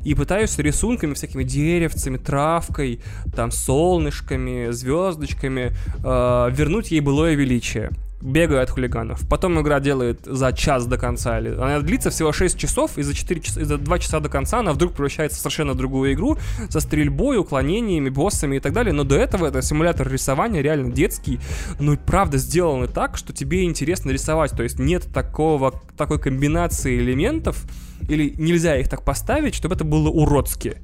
и 0.04 0.14
пытаешься 0.14 0.62
рисунками, 0.62 1.14
всякими 1.14 1.44
деревцами, 1.44 2.16
травкой, 2.16 3.00
там, 3.34 3.50
солнышками, 3.50 4.70
звездочками 4.70 5.72
э, 5.98 6.50
вернуть 6.52 6.90
ей 6.90 7.00
былое 7.00 7.34
величие. 7.34 7.90
Бегаю 8.20 8.62
от 8.62 8.70
хулиганов. 8.70 9.26
Потом 9.28 9.60
игра 9.60 9.80
делает 9.80 10.20
за 10.24 10.52
час 10.52 10.86
до 10.86 10.98
конца. 10.98 11.38
Она 11.38 11.80
длится 11.80 12.10
всего 12.10 12.32
6 12.32 12.58
часов, 12.58 12.98
и 12.98 13.02
за, 13.02 13.14
4 13.14 13.40
часа, 13.40 13.60
и 13.60 13.64
за 13.64 13.78
2 13.78 13.98
часа 13.98 14.20
до 14.20 14.28
конца 14.28 14.58
она 14.58 14.72
вдруг 14.72 14.92
превращается 14.92 15.38
в 15.38 15.40
совершенно 15.40 15.74
другую 15.74 16.12
игру 16.12 16.38
со 16.68 16.80
стрельбой, 16.80 17.38
уклонениями, 17.38 18.08
боссами 18.08 18.56
и 18.56 18.60
так 18.60 18.72
далее. 18.72 18.92
Но 18.92 19.04
до 19.04 19.16
этого 19.16 19.46
это 19.46 19.62
симулятор 19.62 20.10
рисования 20.10 20.60
реально 20.62 20.92
детский. 20.92 21.40
Ну, 21.78 21.96
правда, 21.96 22.38
сделаны 22.38 22.88
так, 22.88 23.16
что 23.16 23.32
тебе 23.32 23.64
интересно 23.64 24.10
рисовать. 24.10 24.52
То 24.52 24.62
есть 24.62 24.78
нет 24.78 25.06
такого, 25.12 25.80
такой 25.96 26.18
комбинации 26.18 26.98
элементов, 26.98 27.64
или 28.08 28.34
нельзя 28.38 28.76
их 28.76 28.88
так 28.88 29.04
поставить, 29.04 29.54
чтобы 29.54 29.74
это 29.74 29.84
было 29.84 30.08
уродски. 30.08 30.76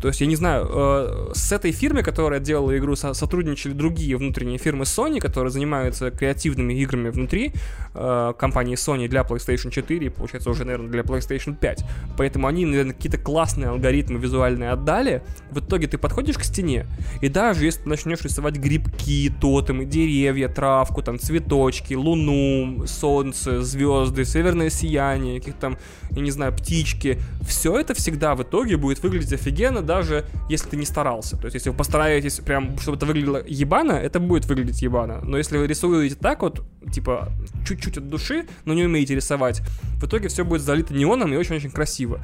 То 0.00 0.08
есть, 0.08 0.20
я 0.20 0.26
не 0.26 0.36
знаю, 0.36 0.68
э, 0.70 1.30
с 1.34 1.52
этой 1.52 1.72
фирмой, 1.72 2.02
которая 2.02 2.40
делала 2.40 2.76
игру, 2.78 2.96
со- 2.96 3.14
сотрудничали 3.14 3.72
другие 3.72 4.16
внутренние 4.16 4.58
фирмы 4.58 4.84
Sony, 4.84 5.20
которые 5.20 5.50
занимаются 5.50 6.10
креативными 6.10 6.74
играми 6.74 7.10
внутри 7.10 7.52
э, 7.94 8.32
компании 8.38 8.76
Sony 8.76 9.08
для 9.08 9.22
PlayStation 9.22 9.70
4 9.70 10.06
и, 10.06 10.08
получается, 10.08 10.50
уже, 10.50 10.64
наверное, 10.64 10.90
для 10.90 11.02
PlayStation 11.02 11.56
5. 11.56 11.84
Поэтому 12.16 12.46
они, 12.46 12.64
наверное, 12.66 12.94
какие-то 12.94 13.18
классные 13.18 13.68
алгоритмы 13.68 14.18
визуальные 14.18 14.70
отдали. 14.70 15.22
В 15.50 15.58
итоге 15.58 15.86
ты 15.86 15.98
подходишь 15.98 16.38
к 16.38 16.44
стене, 16.44 16.86
и 17.20 17.28
даже 17.28 17.64
если 17.64 17.82
ты 17.82 17.88
начнешь 17.88 18.22
рисовать 18.22 18.56
грибки, 18.56 19.32
тотемы, 19.40 19.84
деревья, 19.84 20.48
травку, 20.48 21.02
там, 21.02 21.18
цветочки, 21.18 21.94
луну, 21.94 22.84
солнце, 22.86 23.62
звезды, 23.62 24.24
северное 24.24 24.70
сияние, 24.70 25.40
каких-то 25.40 25.60
там, 25.60 25.78
я 26.10 26.22
не 26.22 26.30
знаю, 26.30 26.52
птички, 26.52 27.18
все 27.46 27.78
это 27.78 27.94
всегда 27.94 28.34
в 28.34 28.42
итоге 28.42 28.76
будет 28.76 29.02
выглядеть 29.02 29.32
офигенно, 29.32 29.79
даже 29.82 30.24
если 30.48 30.70
ты 30.70 30.76
не 30.76 30.84
старался. 30.84 31.36
То 31.36 31.46
есть, 31.46 31.54
если 31.54 31.70
вы 31.70 31.76
постараетесь 31.76 32.40
прям, 32.40 32.78
чтобы 32.78 32.96
это 32.96 33.06
выглядело 33.06 33.42
ебано, 33.46 33.92
это 33.92 34.20
будет 34.20 34.46
выглядеть 34.46 34.82
ебано. 34.82 35.20
Но 35.22 35.36
если 35.36 35.58
вы 35.58 35.66
рисуете 35.66 36.14
так 36.14 36.42
вот, 36.42 36.62
типа, 36.92 37.32
чуть-чуть 37.66 37.98
от 37.98 38.08
души, 38.08 38.46
но 38.64 38.74
не 38.74 38.84
умеете 38.84 39.14
рисовать, 39.14 39.62
в 39.96 40.06
итоге 40.06 40.28
все 40.28 40.44
будет 40.44 40.62
залито 40.62 40.94
неоном 40.94 41.32
и 41.32 41.36
очень-очень 41.36 41.70
красиво. 41.70 42.20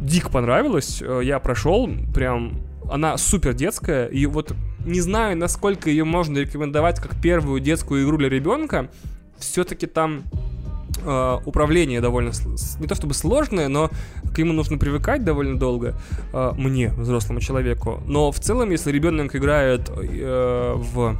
Дик 0.00 0.30
понравилось, 0.30 1.02
э, 1.02 1.22
я 1.24 1.40
прошел, 1.40 1.90
прям 2.14 2.60
она 2.88 3.16
супер 3.16 3.52
детская, 3.52 4.06
и 4.06 4.26
вот 4.26 4.54
не 4.84 5.00
знаю, 5.00 5.36
насколько 5.36 5.90
ее 5.90 6.04
можно 6.04 6.38
рекомендовать 6.38 7.00
как 7.00 7.20
первую 7.20 7.60
детскую 7.60 8.04
игру 8.04 8.16
для 8.16 8.28
ребенка, 8.28 8.88
все-таки 9.38 9.86
там 9.86 10.22
э, 11.06 11.38
управление 11.44 12.00
довольно 12.00 12.32
не 12.80 12.86
то 12.86 12.94
чтобы 12.94 13.14
сложное, 13.14 13.68
но 13.68 13.90
к 14.34 14.38
нему 14.38 14.52
нужно 14.52 14.78
привыкать 14.78 15.24
довольно 15.24 15.58
долго 15.58 15.94
э, 16.32 16.52
мне, 16.56 16.90
взрослому 16.90 17.40
человеку. 17.40 18.00
Но 18.06 18.30
в 18.30 18.40
целом, 18.40 18.70
если 18.70 18.92
ребенок 18.92 19.34
играет 19.36 19.88
э, 19.88 20.74
в 20.76 21.16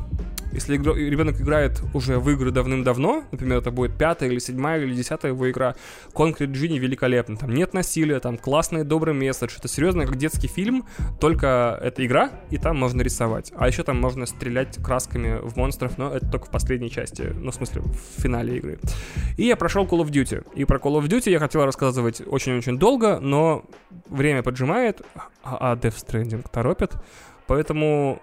если 0.57 0.77
игра- 0.77 0.95
ребенок 0.95 1.41
играет 1.41 1.81
уже 1.95 2.19
в 2.19 2.29
игры 2.31 2.51
давным-давно, 2.51 3.25
например, 3.31 3.59
это 3.59 3.71
будет 3.71 3.97
пятая 3.97 4.29
или 4.29 4.39
седьмая 4.39 4.83
или 4.83 4.95
десятая 4.95 5.33
его 5.33 5.51
игра, 5.51 5.77
Concrete 6.13 6.53
Genie 6.53 6.79
великолепно. 6.79 7.37
Там 7.37 7.55
нет 7.55 7.75
насилия, 7.75 8.19
там 8.21 8.37
классный 8.39 8.85
добрый 8.85 9.15
месседж. 9.15 9.57
Это 9.59 9.69
серьезно 9.69 10.07
как 10.07 10.17
детский 10.17 10.49
фильм, 10.49 10.87
только 11.21 11.79
это 11.81 12.05
игра, 12.05 12.31
и 12.51 12.59
там 12.59 12.77
можно 12.79 13.03
рисовать. 13.03 13.53
А 13.57 13.69
еще 13.69 13.83
там 13.83 14.01
можно 14.01 14.27
стрелять 14.27 14.77
красками 14.83 15.39
в 15.41 15.57
монстров, 15.57 15.99
но 15.99 16.13
это 16.15 16.29
только 16.29 16.47
в 16.47 16.51
последней 16.51 16.91
части, 16.91 17.33
ну, 17.35 17.51
в 17.51 17.55
смысле, 17.55 17.83
в 17.83 18.21
финале 18.21 18.57
игры. 18.57 18.79
И 19.37 19.45
я 19.45 19.57
прошел 19.57 19.85
Call 19.85 20.03
of 20.03 20.11
Duty. 20.11 20.47
И 20.55 20.65
про 20.65 20.79
Call 20.79 21.01
of 21.01 21.07
Duty 21.09 21.31
я 21.31 21.39
хотел 21.39 21.65
рассказывать 21.65 22.23
очень-очень 22.27 22.79
долго, 22.79 23.21
но 23.21 23.65
время 24.09 24.43
поджимает, 24.43 25.03
а 25.43 25.57
а 25.73 25.77
Death 25.77 26.05
Stranding 26.07 26.45
торопит. 26.51 26.93
Поэтому... 27.47 28.21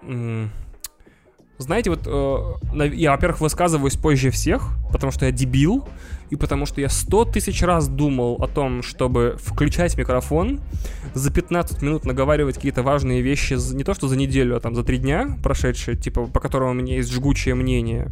знаете, 1.58 1.90
вот 1.90 2.02
э, 2.06 2.88
я, 2.94 3.12
во-первых, 3.12 3.40
высказываюсь 3.40 3.96
позже 3.96 4.30
всех, 4.30 4.70
потому 4.90 5.12
что 5.12 5.26
я 5.26 5.32
дебил, 5.32 5.86
и 6.30 6.36
потому 6.36 6.66
что 6.66 6.80
я 6.80 6.88
сто 6.88 7.24
тысяч 7.24 7.62
раз 7.62 7.88
думал 7.88 8.42
о 8.42 8.48
том, 8.48 8.82
чтобы 8.82 9.36
включать 9.40 9.96
микрофон, 9.96 10.60
за 11.14 11.32
15 11.32 11.82
минут 11.82 12.04
наговаривать 12.04 12.56
какие-то 12.56 12.82
важные 12.82 13.22
вещи, 13.22 13.56
не 13.74 13.84
то 13.84 13.94
что 13.94 14.08
за 14.08 14.16
неделю, 14.16 14.56
а 14.56 14.60
там 14.60 14.74
за 14.74 14.82
три 14.82 14.98
дня 14.98 15.38
прошедшие, 15.42 15.96
типа, 15.96 16.26
по 16.26 16.40
которым 16.40 16.70
у 16.70 16.74
меня 16.74 16.96
есть 16.96 17.12
жгучее 17.12 17.54
мнение. 17.54 18.10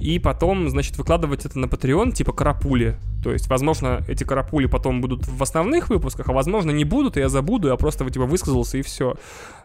И 0.00 0.18
потом, 0.18 0.70
значит, 0.70 0.96
выкладывать 0.96 1.44
это 1.44 1.58
на 1.58 1.66
Patreon, 1.66 2.12
типа 2.12 2.32
карапули. 2.32 2.96
То 3.22 3.32
есть, 3.32 3.48
возможно, 3.48 4.02
эти 4.08 4.24
карапули 4.24 4.64
потом 4.64 5.02
будут 5.02 5.28
в 5.28 5.42
основных 5.42 5.90
выпусках, 5.90 6.28
а 6.30 6.32
возможно, 6.32 6.70
не 6.70 6.84
будут, 6.84 7.18
и 7.18 7.20
я 7.20 7.28
забуду, 7.28 7.68
я 7.68 7.76
просто 7.76 8.08
типа 8.08 8.24
высказался 8.24 8.78
и 8.78 8.82
все. 8.82 9.16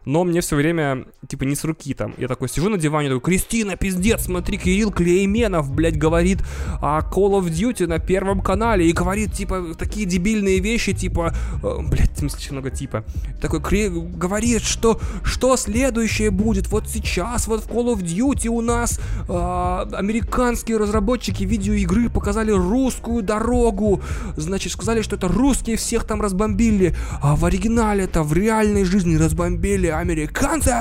Но 0.05 0.23
мне 0.23 0.41
все 0.41 0.55
время, 0.55 1.05
типа, 1.27 1.43
не 1.43 1.55
с 1.55 1.63
руки 1.63 1.93
там. 1.93 2.13
Я 2.17 2.27
такой 2.27 2.49
сижу 2.49 2.69
на 2.69 2.77
диване, 2.77 3.09
такой, 3.09 3.21
Кристина, 3.21 3.75
пиздец, 3.75 4.25
смотри, 4.25 4.57
Кирилл 4.57 4.91
Клейменов, 4.91 5.71
блядь, 5.71 5.97
говорит 5.97 6.39
о 6.81 6.99
Call 7.01 7.39
of 7.39 7.49
Duty 7.49 7.87
на 7.87 7.99
первом 7.99 8.41
канале 8.41 8.89
и 8.89 8.91
говорит, 8.93 9.33
типа, 9.33 9.75
такие 9.77 10.05
дебильные 10.05 10.59
вещи, 10.59 10.93
типа, 10.93 11.33
э, 11.63 11.77
блядь, 11.87 12.15
смысле, 12.17 12.37
очень 12.39 12.51
много 12.53 12.69
типа. 12.69 13.03
Такой, 13.41 13.61
Кри- 13.61 13.89
говорит, 13.89 14.61
что, 14.61 14.99
что 15.23 15.57
следующее 15.57 16.31
будет, 16.31 16.67
вот 16.67 16.89
сейчас, 16.89 17.47
вот 17.47 17.63
в 17.63 17.69
Call 17.69 17.95
of 17.95 18.01
Duty 18.01 18.47
у 18.47 18.61
нас 18.61 18.99
э, 19.27 19.95
американские 19.95 20.77
разработчики 20.77 21.43
видеоигры 21.43 22.09
показали 22.09 22.51
русскую 22.51 23.23
дорогу, 23.23 24.01
значит, 24.35 24.71
сказали, 24.71 25.01
что 25.01 25.15
это 25.15 25.27
русские 25.27 25.77
всех 25.77 26.05
там 26.05 26.21
разбомбили, 26.21 26.95
а 27.21 27.35
в 27.35 27.45
оригинале 27.45 28.05
это 28.05 28.23
в 28.23 28.33
реальной 28.33 28.83
жизни 28.83 29.15
разбомбили 29.15 29.87
американцы. 29.99 30.73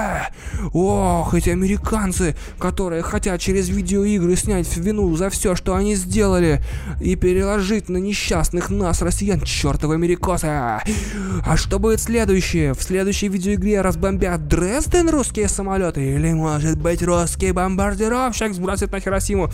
Ох, 0.72 1.34
эти 1.34 1.50
американцы, 1.50 2.36
которые 2.58 3.02
хотят 3.02 3.40
через 3.40 3.68
видеоигры 3.68 4.36
снять 4.36 4.76
вину 4.76 5.14
за 5.16 5.30
все, 5.30 5.54
что 5.54 5.74
они 5.74 5.94
сделали, 5.94 6.62
и 7.00 7.16
переложить 7.16 7.88
на 7.88 7.98
несчастных 7.98 8.70
нас, 8.70 9.02
россиян, 9.02 9.40
чертовы 9.40 9.94
америкосы. 9.94 10.46
А 10.46 11.56
что 11.56 11.78
будет 11.78 12.00
следующее? 12.00 12.74
В 12.74 12.82
следующей 12.82 13.28
видеоигре 13.28 13.80
разбомбят 13.80 14.48
Дрезден 14.48 15.08
русские 15.08 15.48
самолеты? 15.48 16.14
Или, 16.14 16.32
может 16.32 16.78
быть, 16.78 17.02
русский 17.02 17.52
бомбардировщик 17.52 18.54
сбросит 18.54 18.92
на 18.92 19.00
Хиросиму? 19.00 19.50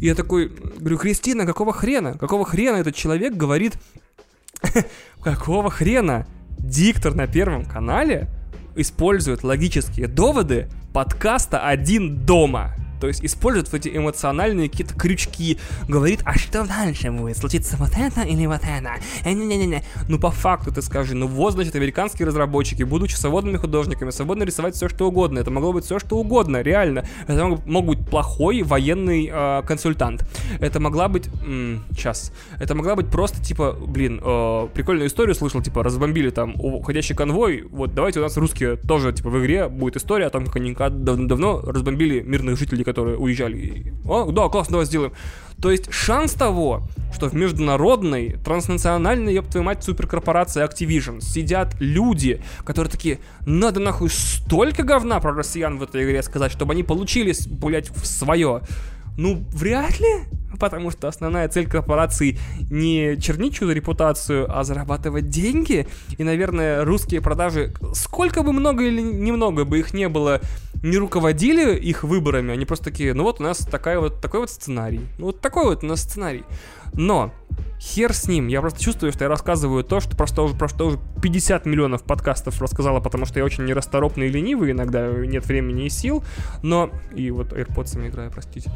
И 0.00 0.06
я 0.06 0.14
такой, 0.14 0.52
говорю, 0.78 0.98
Кристина, 0.98 1.46
какого 1.46 1.72
хрена? 1.72 2.18
Какого 2.18 2.44
хрена 2.44 2.76
этот 2.76 2.94
человек 2.94 3.34
говорит... 3.34 3.74
Какого 5.22 5.70
хрена 5.70 6.26
диктор 6.58 7.14
на 7.14 7.26
Первом 7.26 7.64
канале 7.64 8.28
использует 8.76 9.44
логические 9.44 10.08
доводы 10.08 10.68
подкаста 10.92 11.66
«Один 11.66 12.24
дома». 12.24 12.74
То 13.00 13.08
есть 13.08 13.24
использует 13.24 13.70
вот 13.70 13.78
эти 13.78 13.96
эмоциональные 13.96 14.68
какие-то 14.68 14.94
крючки, 14.94 15.58
говорит, 15.88 16.20
а 16.24 16.36
что 16.38 16.66
дальше 16.66 17.10
будет? 17.10 17.36
Случится 17.36 17.76
вот 17.76 17.90
это 17.96 18.22
или 18.22 18.46
вот 18.46 18.60
это? 18.62 18.94
Э, 19.24 19.32
Не-не-не. 19.32 19.82
Ну, 20.08 20.18
по 20.18 20.30
факту 20.30 20.72
ты 20.72 20.82
скажи, 20.82 21.14
ну 21.14 21.26
вот, 21.26 21.54
значит, 21.54 21.74
американские 21.76 22.26
разработчики, 22.26 22.82
будучи 22.82 23.14
свободными 23.14 23.56
художниками, 23.56 24.10
свободно 24.10 24.44
рисовать 24.44 24.74
все, 24.74 24.88
что 24.88 25.08
угодно. 25.08 25.38
Это 25.38 25.50
могло 25.50 25.72
быть 25.72 25.84
все, 25.84 25.98
что 25.98 26.16
угодно, 26.16 26.62
реально. 26.62 27.04
Это 27.26 27.44
мог, 27.46 27.66
мог 27.66 27.86
быть 27.86 28.06
плохой 28.06 28.62
военный 28.62 29.30
э, 29.32 29.62
консультант. 29.66 30.24
Это 30.60 30.80
могла 30.80 31.08
быть... 31.08 31.28
м, 31.44 31.84
сейчас. 31.92 32.32
Это 32.58 32.74
могла 32.74 32.96
быть 32.96 33.08
просто, 33.08 33.42
типа, 33.42 33.76
блин, 33.86 34.20
э, 34.22 34.68
прикольную 34.74 35.08
историю 35.08 35.34
слышал, 35.34 35.62
типа, 35.62 35.82
разбомбили 35.82 36.30
там 36.30 36.54
уходящий 36.58 37.14
конвой, 37.14 37.64
вот 37.70 37.94
давайте 37.94 38.20
у 38.20 38.22
нас 38.22 38.36
русские 38.36 38.76
тоже, 38.76 39.12
типа, 39.12 39.30
в 39.30 39.40
игре 39.40 39.68
будет 39.68 39.96
история 39.96 40.26
о 40.26 40.30
том, 40.30 40.46
как 40.46 40.56
они 40.56 40.74
давно-давно 40.74 41.60
разбомбили 41.60 42.20
мирных 42.20 42.58
жителей, 42.58 42.83
которые 42.84 43.16
уезжали. 43.16 43.92
О, 44.06 44.30
да, 44.30 44.48
классно, 44.48 44.72
давай 44.72 44.86
сделаем. 44.86 45.12
То 45.60 45.70
есть 45.70 45.90
шанс 45.92 46.32
того, 46.32 46.82
что 47.14 47.28
в 47.28 47.34
международной, 47.34 48.36
транснациональной, 48.44 49.34
ёб 49.34 49.46
твою 49.46 49.64
мать, 49.64 49.82
суперкорпорации 49.82 50.64
Activision 50.64 51.20
сидят 51.20 51.74
люди, 51.80 52.42
которые 52.64 52.90
такие, 52.90 53.18
надо 53.46 53.80
нахуй 53.80 54.10
столько 54.10 54.82
говна 54.82 55.20
про 55.20 55.32
россиян 55.32 55.78
в 55.78 55.82
этой 55.82 56.04
игре 56.04 56.22
сказать, 56.22 56.52
чтобы 56.52 56.72
они 56.72 56.82
получили, 56.82 57.32
с- 57.32 57.46
блядь, 57.46 57.90
в 57.90 58.04
свое. 58.06 58.62
Ну, 59.16 59.44
вряд 59.52 60.00
ли, 60.00 60.24
потому 60.58 60.90
что 60.90 61.08
основная 61.08 61.48
цель 61.48 61.68
корпорации 61.68 62.38
не 62.70 63.16
чернить 63.20 63.54
чью-то 63.54 63.72
репутацию, 63.72 64.46
а 64.48 64.64
зарабатывать 64.64 65.28
деньги. 65.28 65.86
И, 66.16 66.24
наверное, 66.24 66.84
русские 66.84 67.20
продажи, 67.20 67.74
сколько 67.94 68.42
бы 68.42 68.52
много 68.52 68.84
или 68.84 69.00
немного 69.00 69.64
бы 69.64 69.78
их 69.78 69.94
не 69.94 70.08
было, 70.08 70.40
не 70.82 70.98
руководили 70.98 71.76
их 71.76 72.04
выборами, 72.04 72.52
они 72.52 72.66
просто 72.66 72.86
такие, 72.86 73.14
ну 73.14 73.22
вот 73.22 73.40
у 73.40 73.42
нас 73.42 73.58
такая 73.58 73.98
вот, 73.98 74.20
такой 74.20 74.40
вот 74.40 74.50
сценарий. 74.50 75.00
Ну 75.18 75.26
вот 75.26 75.40
такой 75.40 75.64
вот 75.64 75.82
у 75.82 75.86
нас 75.86 76.02
сценарий. 76.02 76.44
Но 76.94 77.32
Хер 77.84 78.14
с 78.14 78.28
ним, 78.28 78.46
я 78.46 78.62
просто 78.62 78.80
чувствую, 78.80 79.12
что 79.12 79.24
я 79.24 79.28
рассказываю 79.28 79.84
то, 79.84 80.00
что 80.00 80.16
просто 80.16 80.42
уже, 80.42 80.54
просто 80.54 80.84
уже 80.84 80.98
50 81.20 81.66
миллионов 81.66 82.02
подкастов 82.02 82.60
рассказала, 82.62 83.00
потому 83.00 83.26
что 83.26 83.38
я 83.38 83.44
очень 83.44 83.66
нерасторопный 83.66 84.28
и 84.28 84.30
ленивый, 84.30 84.70
иногда 84.70 85.06
нет 85.10 85.44
времени 85.46 85.86
и 85.86 85.90
сил, 85.90 86.24
но... 86.62 86.90
И 87.14 87.30
вот 87.30 87.52
AirPods 87.52 88.08
играю, 88.08 88.30
простите. 88.30 88.70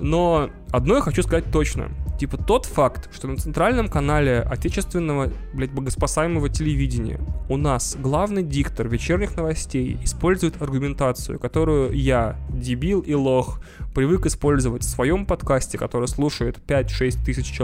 Но 0.00 0.50
одно 0.70 0.96
я 0.96 1.00
хочу 1.02 1.22
сказать 1.22 1.44
точно. 1.52 1.90
Типа 2.18 2.36
тот 2.36 2.64
факт, 2.66 3.10
что 3.14 3.28
на 3.28 3.36
центральном 3.36 3.88
канале 3.88 4.40
отечественного, 4.40 5.30
блядь, 5.52 5.72
богоспасаемого 5.72 6.48
телевидения 6.48 7.20
у 7.48 7.56
нас 7.56 7.96
главный 8.00 8.42
диктор 8.42 8.88
вечерних 8.88 9.36
новостей 9.36 9.98
использует 10.02 10.62
аргументацию, 10.62 11.38
которую 11.38 11.92
я, 11.92 12.36
дебил 12.50 13.00
и 13.00 13.14
лох, 13.14 13.60
привык 13.94 14.26
использовать 14.26 14.82
в 14.82 14.88
своем 14.88 15.26
подкасте, 15.26 15.78
который 15.78 16.08
слушает 16.08 16.58
5-6 16.66 17.24
тысяч 17.24 17.46
человек, 17.46 17.63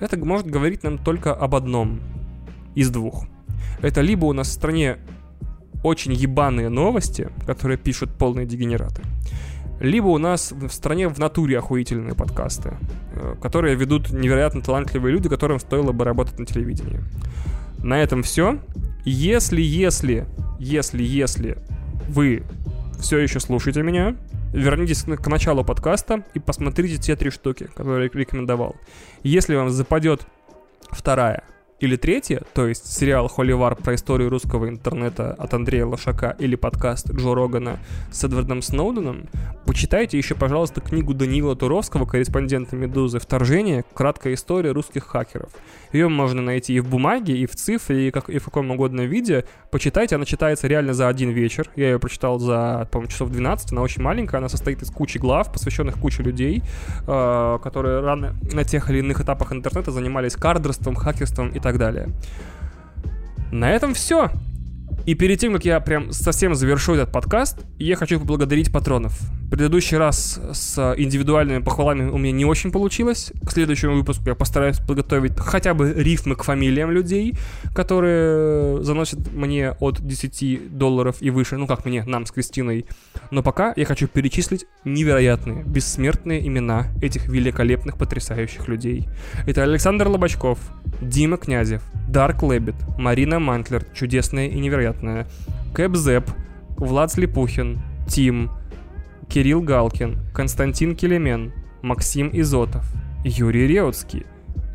это 0.00 0.16
может 0.18 0.46
говорить 0.46 0.82
нам 0.82 0.98
только 0.98 1.34
об 1.34 1.54
одном 1.54 2.00
из 2.74 2.90
двух. 2.90 3.24
Это 3.82 4.00
либо 4.00 4.26
у 4.26 4.32
нас 4.32 4.48
в 4.48 4.52
стране 4.52 4.98
очень 5.82 6.12
ебаные 6.12 6.68
новости, 6.68 7.28
которые 7.46 7.78
пишут 7.78 8.10
полные 8.18 8.46
дегенераты, 8.46 9.02
либо 9.80 10.06
у 10.06 10.18
нас 10.18 10.52
в 10.52 10.70
стране 10.70 11.08
в 11.08 11.18
натуре 11.18 11.58
охуительные 11.58 12.14
подкасты, 12.14 12.74
э, 13.12 13.36
которые 13.40 13.76
ведут 13.76 14.10
невероятно 14.10 14.62
талантливые 14.62 15.12
люди, 15.12 15.28
которым 15.28 15.60
стоило 15.60 15.92
бы 15.92 16.04
работать 16.04 16.38
на 16.38 16.46
телевидении. 16.46 17.00
На 17.78 18.02
этом 18.02 18.22
все. 18.22 18.58
Если, 19.04 19.60
если, 19.60 20.26
если, 20.58 21.02
если 21.02 21.58
вы 22.08 22.42
все 23.00 23.18
еще 23.18 23.40
слушаете 23.40 23.82
меня, 23.82 24.16
вернитесь 24.52 25.02
к 25.04 25.26
началу 25.28 25.64
подкаста 25.64 26.24
и 26.34 26.38
посмотрите 26.38 26.96
те 26.96 27.16
три 27.16 27.30
штуки, 27.30 27.68
которые 27.74 28.10
я 28.12 28.20
рекомендовал. 28.20 28.76
Если 29.22 29.54
вам 29.54 29.70
западет 29.70 30.26
вторая, 30.90 31.44
или 31.78 31.96
третье, 31.96 32.42
то 32.54 32.66
есть 32.66 32.90
сериал 32.90 33.28
«Холивар» 33.28 33.76
про 33.76 33.94
историю 33.94 34.30
русского 34.30 34.68
интернета 34.68 35.34
от 35.34 35.52
Андрея 35.52 35.84
Лошака 35.84 36.34
или 36.38 36.56
подкаст 36.56 37.10
Джо 37.10 37.34
Рогана 37.34 37.78
с 38.10 38.24
Эдвардом 38.24 38.62
Сноуденом, 38.62 39.26
почитайте 39.66 40.16
еще, 40.16 40.34
пожалуйста, 40.34 40.80
книгу 40.80 41.12
Даниила 41.12 41.54
Туровского, 41.54 42.06
корреспондента 42.06 42.76
«Медузы. 42.76 43.18
Вторжение. 43.18 43.84
Краткая 43.92 44.34
история 44.34 44.70
русских 44.70 45.04
хакеров». 45.04 45.50
Ее 45.92 46.08
можно 46.08 46.42
найти 46.42 46.74
и 46.74 46.80
в 46.80 46.88
бумаге, 46.88 47.36
и 47.36 47.46
в 47.46 47.54
цифре, 47.54 48.08
и, 48.08 48.10
как, 48.10 48.28
и 48.30 48.38
в 48.38 48.44
каком 48.46 48.70
угодно 48.70 49.02
виде. 49.02 49.44
Почитайте, 49.70 50.16
она 50.16 50.24
читается 50.24 50.66
реально 50.66 50.94
за 50.94 51.08
один 51.08 51.30
вечер. 51.30 51.70
Я 51.76 51.90
ее 51.90 51.98
прочитал 51.98 52.38
за, 52.38 52.88
по-моему, 52.90 53.10
часов 53.10 53.30
12, 53.30 53.72
она 53.72 53.82
очень 53.82 54.02
маленькая, 54.02 54.38
она 54.38 54.48
состоит 54.48 54.82
из 54.82 54.90
кучи 54.90 55.18
глав, 55.18 55.52
посвященных 55.52 55.98
куче 55.98 56.22
людей, 56.22 56.62
э, 57.06 57.58
которые 57.62 58.00
рано 58.00 58.36
на 58.52 58.64
тех 58.64 58.88
или 58.90 58.98
иных 58.98 59.20
этапах 59.20 59.52
интернета 59.52 59.90
занимались 59.90 60.36
кардерством, 60.36 60.94
хакерством 60.94 61.50
и 61.50 61.60
так 61.66 61.78
далее. 61.78 62.08
На 63.50 63.70
этом 63.70 63.94
все. 63.94 64.30
И 65.04 65.14
перед 65.14 65.38
тем, 65.38 65.52
как 65.52 65.64
я 65.64 65.78
прям 65.80 66.12
совсем 66.12 66.54
завершу 66.54 66.94
этот 66.94 67.12
подкаст, 67.12 67.64
я 67.78 67.96
хочу 67.96 68.18
поблагодарить 68.20 68.72
патронов. 68.72 69.18
Предыдущий 69.50 69.96
раз 69.96 70.40
с 70.52 70.94
индивидуальными 70.96 71.62
похвалами 71.62 72.10
у 72.10 72.18
меня 72.18 72.32
не 72.32 72.44
очень 72.44 72.72
получилось. 72.72 73.32
К 73.44 73.52
следующему 73.52 73.94
выпуску 73.94 74.24
я 74.26 74.34
постараюсь 74.34 74.78
подготовить 74.78 75.38
хотя 75.38 75.72
бы 75.72 75.92
рифмы 75.92 76.34
к 76.34 76.42
фамилиям 76.42 76.90
людей, 76.90 77.34
которые 77.74 78.82
заносят 78.82 79.32
мне 79.32 79.72
от 79.78 80.00
10 80.00 80.76
долларов 80.76 81.16
и 81.20 81.30
выше. 81.30 81.56
Ну, 81.56 81.66
как 81.66 81.84
мне, 81.84 82.02
нам 82.04 82.26
с 82.26 82.32
Кристиной. 82.32 82.86
Но 83.30 83.42
пока 83.42 83.72
я 83.76 83.84
хочу 83.84 84.08
перечислить 84.08 84.66
невероятные, 84.84 85.62
бессмертные 85.64 86.46
имена 86.46 86.88
этих 87.00 87.28
великолепных, 87.28 87.96
потрясающих 87.96 88.68
людей. 88.68 89.08
Это 89.46 89.62
Александр 89.62 90.08
Лобачков, 90.08 90.58
Дима 91.00 91.36
Князев, 91.36 91.82
Дарк 92.08 92.42
Лэббит, 92.42 92.76
Марина 92.98 93.38
Мантлер, 93.38 93.84
чудесная 93.94 94.48
и 94.48 94.58
невероятная, 94.58 95.26
Кэп 95.74 95.94
Зэп, 95.94 96.30
Влад 96.78 97.12
Слепухин, 97.12 97.80
Тим, 98.08 98.50
Кирилл 99.28 99.60
Галкин, 99.60 100.18
Константин 100.32 100.96
Келемен, 100.96 101.52
Максим 101.82 102.30
Изотов, 102.32 102.84
Юрий 103.24 103.66
Реутский, 103.66 104.26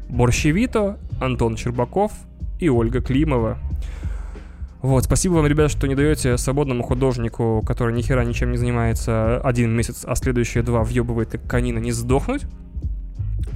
Борщевито, 0.09 0.99
Антон 1.19 1.55
Чербаков 1.55 2.11
и 2.59 2.69
Ольга 2.69 3.01
Климова. 3.01 3.57
Вот, 4.81 5.03
спасибо 5.05 5.33
вам, 5.33 5.45
ребят, 5.45 5.69
что 5.69 5.87
не 5.87 5.93
даете 5.93 6.37
свободному 6.37 6.81
художнику, 6.81 7.63
который 7.65 7.93
ни 7.93 8.01
хера 8.01 8.23
ничем 8.23 8.51
не 8.51 8.57
занимается 8.57 9.39
один 9.41 9.71
месяц, 9.75 10.03
а 10.07 10.15
следующие 10.15 10.63
два 10.63 10.83
въебывает 10.83 11.29
как 11.29 11.45
канина, 11.45 11.77
не 11.77 11.91
сдохнуть. 11.91 12.45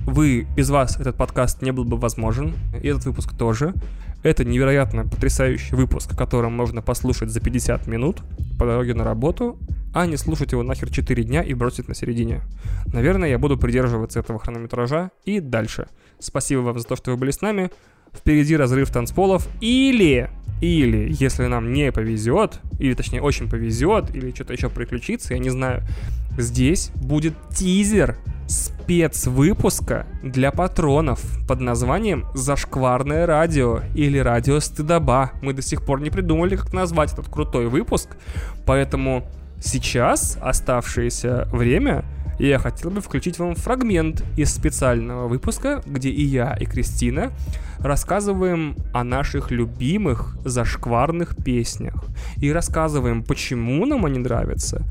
Вы, 0.06 0.48
без 0.56 0.70
вас 0.70 1.00
этот 1.00 1.18
подкаст 1.18 1.64
не 1.64 1.72
был 1.72 1.84
бы 1.84 1.98
возможен, 1.98 2.54
и 2.80 2.88
этот 2.88 3.06
выпуск 3.06 3.36
тоже. 3.36 3.74
Это 4.26 4.44
невероятно 4.44 5.06
потрясающий 5.08 5.76
выпуск, 5.76 6.14
в 6.14 6.18
котором 6.18 6.52
можно 6.52 6.82
послушать 6.82 7.30
за 7.30 7.40
50 7.40 7.86
минут 7.86 8.24
по 8.58 8.66
дороге 8.66 8.96
на 8.96 9.04
работу, 9.04 9.60
а 9.94 10.08
не 10.08 10.18
слушать 10.18 10.52
его 10.52 10.64
нахер 10.64 10.90
4 10.90 11.24
дня 11.24 11.44
и 11.44 11.54
бросить 11.54 11.88
на 11.88 11.94
середине. 11.94 12.42
Наверное, 12.88 13.30
я 13.30 13.38
буду 13.38 13.56
придерживаться 13.56 14.20
этого 14.20 14.40
хронометража 14.40 15.12
и 15.26 15.40
дальше. 15.40 15.90
Спасибо 16.18 16.62
вам 16.62 16.80
за 16.80 16.88
то, 16.88 16.96
что 16.96 17.12
вы 17.12 17.18
были 17.18 17.30
с 17.30 17.42
нами. 17.42 17.70
Впереди 18.18 18.56
разрыв 18.56 18.90
танцполов 18.90 19.48
или 19.62 20.30
или, 20.62 21.14
если 21.20 21.46
нам 21.48 21.74
не 21.74 21.92
повезет, 21.92 22.62
или 22.80 22.94
точнее 22.94 23.22
очень 23.22 23.50
повезет, 23.50 24.16
или 24.16 24.32
что-то 24.32 24.54
еще 24.54 24.70
приключится, 24.70 25.34
я 25.34 25.40
не 25.40 25.50
знаю, 25.50 25.84
здесь 26.38 26.92
будет 26.96 27.34
тизер 27.54 28.18
спецвыпуска 28.48 30.06
для 30.24 30.52
патронов 30.52 31.20
под 31.48 31.60
названием 31.60 32.26
«Зашкварное 32.34 33.26
радио» 33.26 33.82
или 33.96 34.18
«Радио 34.18 34.60
Стыдоба». 34.60 35.32
Мы 35.42 35.54
до 35.54 35.62
сих 35.62 35.84
пор 35.84 36.02
не 36.02 36.10
придумали, 36.10 36.56
как 36.56 36.72
назвать 36.72 37.14
этот 37.14 37.28
крутой 37.28 37.68
выпуск, 37.68 38.16
поэтому 38.66 39.28
сейчас 39.62 40.38
оставшееся 40.42 41.48
время 41.52 42.06
я 42.38 42.60
хотел 42.60 42.92
бы 42.92 43.02
включить 43.02 43.40
вам 43.40 43.56
фрагмент 43.56 44.24
из 44.36 44.54
специального 44.54 45.28
выпуска, 45.28 45.82
где 45.86 46.10
и 46.10 46.24
я, 46.24 46.54
и 46.60 46.66
Кристина 46.66 47.32
рассказываем 47.86 48.76
о 48.94 49.04
наших 49.04 49.52
любимых 49.52 50.38
зашкварных 50.44 51.36
песнях 51.36 52.06
и 52.38 52.52
рассказываем, 52.52 53.24
почему 53.24 53.86
нам 53.86 54.06
они 54.06 54.20
нравятся 54.20 54.84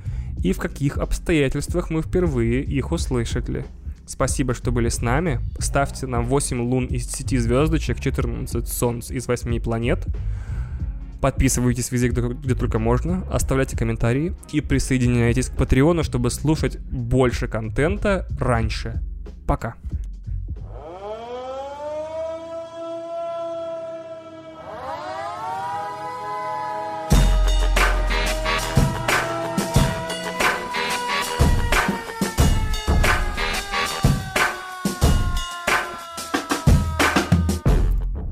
и 0.43 0.53
в 0.53 0.59
каких 0.59 0.99
обстоятельствах 0.99 1.91
мы 1.91 2.03
впервые 2.03 2.63
их 2.63 2.93
услышали. 2.93 3.65
Спасибо, 4.07 4.53
что 4.53 4.71
были 4.71 4.91
с 4.91 5.01
нами. 5.01 5.41
Ставьте 5.59 6.07
нам 6.07 6.27
8 6.27 6.61
лун 6.61 6.87
из 6.87 7.07
10 7.07 7.41
звездочек, 7.41 7.99
14 7.99 8.69
солнц 8.69 9.11
из 9.11 9.27
8 9.27 9.61
планет. 9.61 10.07
Подписывайтесь 11.23 11.91
везде, 11.91 12.09
где, 12.09 12.55
только 12.55 12.79
можно, 12.79 13.25
оставляйте 13.33 13.79
комментарии 13.79 14.37
и 14.53 14.61
присоединяйтесь 14.61 15.49
к 15.49 15.57
Патреону, 15.57 16.05
чтобы 16.05 16.31
слушать 16.31 16.79
больше 16.79 17.49
контента 17.49 18.29
раньше. 18.39 19.01
Пока. 19.47 19.77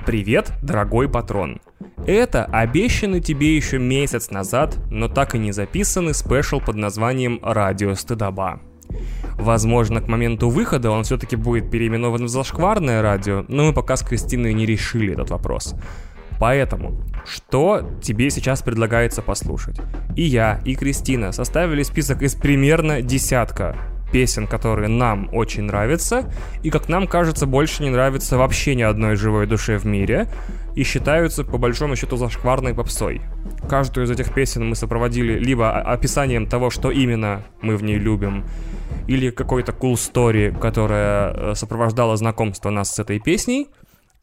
Привет, 0.05 0.51
дорогой 0.63 1.09
патрон! 1.09 1.61
Это 2.09 2.45
обещанный 2.47 3.21
тебе 3.21 3.55
еще 3.55 3.79
месяц 3.79 4.31
назад, 4.31 4.77
но 4.91 5.07
так 5.07 5.37
и 5.37 5.39
не 5.39 5.53
записанный 5.53 6.13
спешл 6.13 6.61
под 6.61 6.75
названием 6.75 7.39
«Радио 7.41 7.95
Стыдоба». 7.95 8.61
Возможно, 9.35 10.01
к 10.01 10.09
моменту 10.09 10.49
выхода 10.49 10.91
он 10.91 11.05
все-таки 11.05 11.37
будет 11.37 11.71
переименован 11.71 12.25
в 12.25 12.29
«Зашкварное 12.29 13.01
радио», 13.01 13.45
но 13.47 13.63
мы 13.63 13.73
пока 13.73 13.95
с 13.95 14.03
Кристиной 14.03 14.55
не 14.55 14.67
решили 14.67 15.13
этот 15.13 15.31
вопрос. 15.31 15.77
Поэтому, 16.41 17.01
что 17.25 17.89
тебе 18.03 18.29
сейчас 18.31 18.61
предлагается 18.63 19.23
послушать? 19.23 19.81
И 20.17 20.23
я, 20.23 20.61
и 20.65 20.75
Кристина 20.75 21.31
составили 21.31 21.85
список 21.85 22.23
из 22.23 22.35
примерно 22.35 23.03
десятка 23.03 23.77
песен, 24.13 24.47
которые 24.47 24.89
нам 24.89 25.29
очень 25.33 25.65
нравятся, 25.65 26.31
и, 26.63 26.71
как 26.71 26.89
нам 26.89 27.07
кажется, 27.07 27.47
больше 27.47 27.83
не 27.83 27.91
нравится 27.91 28.39
вообще 28.39 28.75
ни 28.75 28.83
одной 28.83 29.17
живой 29.17 29.47
душе 29.47 29.79
в 29.79 29.87
мире, 29.87 30.29
и 30.77 30.85
считаются, 30.85 31.45
по 31.45 31.59
большому 31.59 31.97
счету, 31.97 32.17
зашкварной 32.17 32.75
попсой. 32.75 33.21
Каждую 33.69 34.07
из 34.07 34.11
этих 34.11 34.33
песен 34.33 34.69
мы 34.69 34.77
сопроводили 34.77 35.39
либо 35.39 35.81
описанием 35.81 36.47
того, 36.47 36.71
что 36.71 36.91
именно 36.91 37.43
мы 37.61 37.77
в 37.77 37.83
ней 37.83 37.99
любим, 37.99 38.45
или 39.09 39.31
какой-то 39.31 39.73
cool 39.73 39.95
story, 39.95 40.57
которая 40.59 41.33
э, 41.33 41.55
сопровождала 41.55 42.17
знакомство 42.17 42.71
нас 42.71 42.95
с 42.95 42.99
этой 42.99 43.19
песней, 43.19 43.69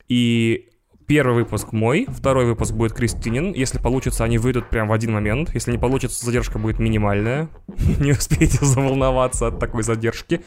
и 0.08 0.69
Первый 1.10 1.38
выпуск 1.38 1.72
мой, 1.72 2.06
второй 2.08 2.46
выпуск 2.46 2.72
будет 2.76 2.94
Кристинин. 2.94 3.52
Если 3.52 3.80
получится, 3.80 4.24
они 4.26 4.38
выйдут 4.38 4.70
прям 4.70 4.88
в 4.88 4.94
один 4.94 5.12
момент. 5.12 5.50
Если 5.56 5.72
не 5.72 5.80
получится, 5.80 6.24
задержка 6.24 6.60
будет 6.60 6.78
минимальная. 6.78 7.50
Не 8.00 8.12
успеете 8.12 8.64
заволноваться 8.64 9.48
от 9.48 9.58
такой 9.60 9.82
задержки. 9.82 10.42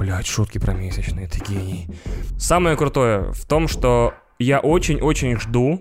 Блять, 0.00 0.26
шутки 0.26 0.58
про 0.58 0.74
месячные, 0.74 1.28
ты 1.28 1.38
гений. 1.48 1.88
Самое 2.36 2.76
крутое 2.76 3.30
в 3.30 3.46
том, 3.46 3.68
что 3.68 4.14
я 4.40 4.58
очень-очень 4.58 5.38
жду 5.38 5.80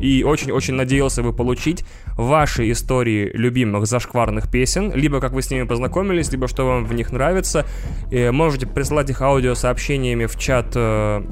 и 0.00 0.24
очень-очень 0.24 0.72
надеялся 0.72 1.22
бы 1.22 1.34
получить 1.34 1.84
ваши 2.16 2.70
истории 2.70 3.30
любимых 3.34 3.86
зашкварных 3.86 4.50
песен, 4.50 4.90
либо 4.94 5.20
как 5.20 5.32
вы 5.32 5.42
с 5.42 5.50
ними 5.50 5.64
познакомились, 5.64 6.32
либо 6.32 6.48
что 6.48 6.66
вам 6.66 6.86
в 6.86 6.94
них 6.94 7.12
нравится. 7.12 7.66
И 8.10 8.30
можете 8.30 8.66
присылать 8.66 9.10
их 9.10 9.20
аудиосообщениями 9.20 10.24
в 10.24 10.38
чат 10.38 10.72
э, 10.76 11.22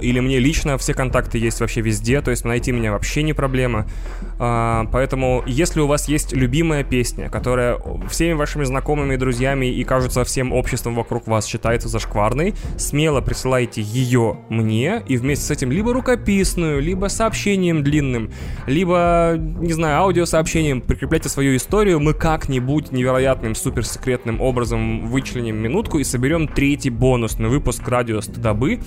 или 0.00 0.20
мне 0.20 0.38
лично, 0.38 0.78
все 0.78 0.94
контакты 0.94 1.38
есть 1.38 1.60
вообще 1.60 1.80
везде, 1.80 2.20
то 2.20 2.30
есть 2.30 2.44
найти 2.44 2.72
меня 2.72 2.92
вообще 2.92 3.22
не 3.22 3.32
проблема. 3.32 3.86
А, 4.38 4.86
поэтому, 4.92 5.42
если 5.46 5.80
у 5.80 5.86
вас 5.86 6.08
есть 6.08 6.32
любимая 6.32 6.84
песня, 6.84 7.28
которая 7.28 7.78
всеми 8.08 8.32
вашими 8.32 8.64
знакомыми 8.64 9.14
и 9.14 9.16
друзьями 9.16 9.66
и, 9.66 9.84
кажется, 9.84 10.24
всем 10.24 10.52
обществом 10.52 10.94
вокруг 10.94 11.26
вас 11.26 11.46
считается 11.46 11.88
зашкварной, 11.88 12.54
смело 12.76 13.20
присылайте 13.20 13.82
ее 13.82 14.38
мне, 14.48 15.02
и 15.06 15.16
вместе 15.16 15.44
с 15.44 15.50
этим 15.50 15.72
либо 15.72 15.92
рукописную, 15.92 16.80
либо 16.80 17.06
сообщением 17.06 17.82
длинным, 17.82 18.30
либо, 18.66 19.34
не 19.38 19.72
знаю, 19.72 20.02
аудиосообщением 20.02 20.80
прикрепляйте 20.80 21.28
свою 21.28 21.56
историю, 21.56 22.00
мы 22.00 22.14
как-нибудь 22.14 22.92
невероятным, 22.92 23.54
суперсекретным 23.54 24.40
образом 24.40 25.06
вычленим 25.06 25.56
минутку 25.56 25.98
и 25.98 26.04
соберем 26.04 26.48
третий 26.48 26.90
бонусный 26.90 27.48
выпуск 27.48 27.86
радио 27.88 28.20
Стыдобы, 28.20 28.80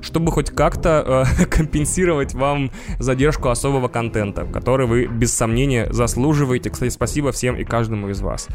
чтобы 0.00 0.31
хоть 0.32 0.50
как-то 0.50 1.26
э, 1.38 1.44
компенсировать 1.50 2.34
вам 2.34 2.70
задержку 2.98 3.50
особого 3.50 3.88
контента, 3.88 4.44
который 4.46 4.86
вы 4.86 5.06
без 5.06 5.34
сомнения 5.34 5.92
заслуживаете. 5.92 6.70
Кстати, 6.70 6.90
спасибо 6.90 7.32
всем 7.32 7.56
и 7.56 7.64
каждому 7.64 8.08
из 8.08 8.20
вас. 8.22 8.48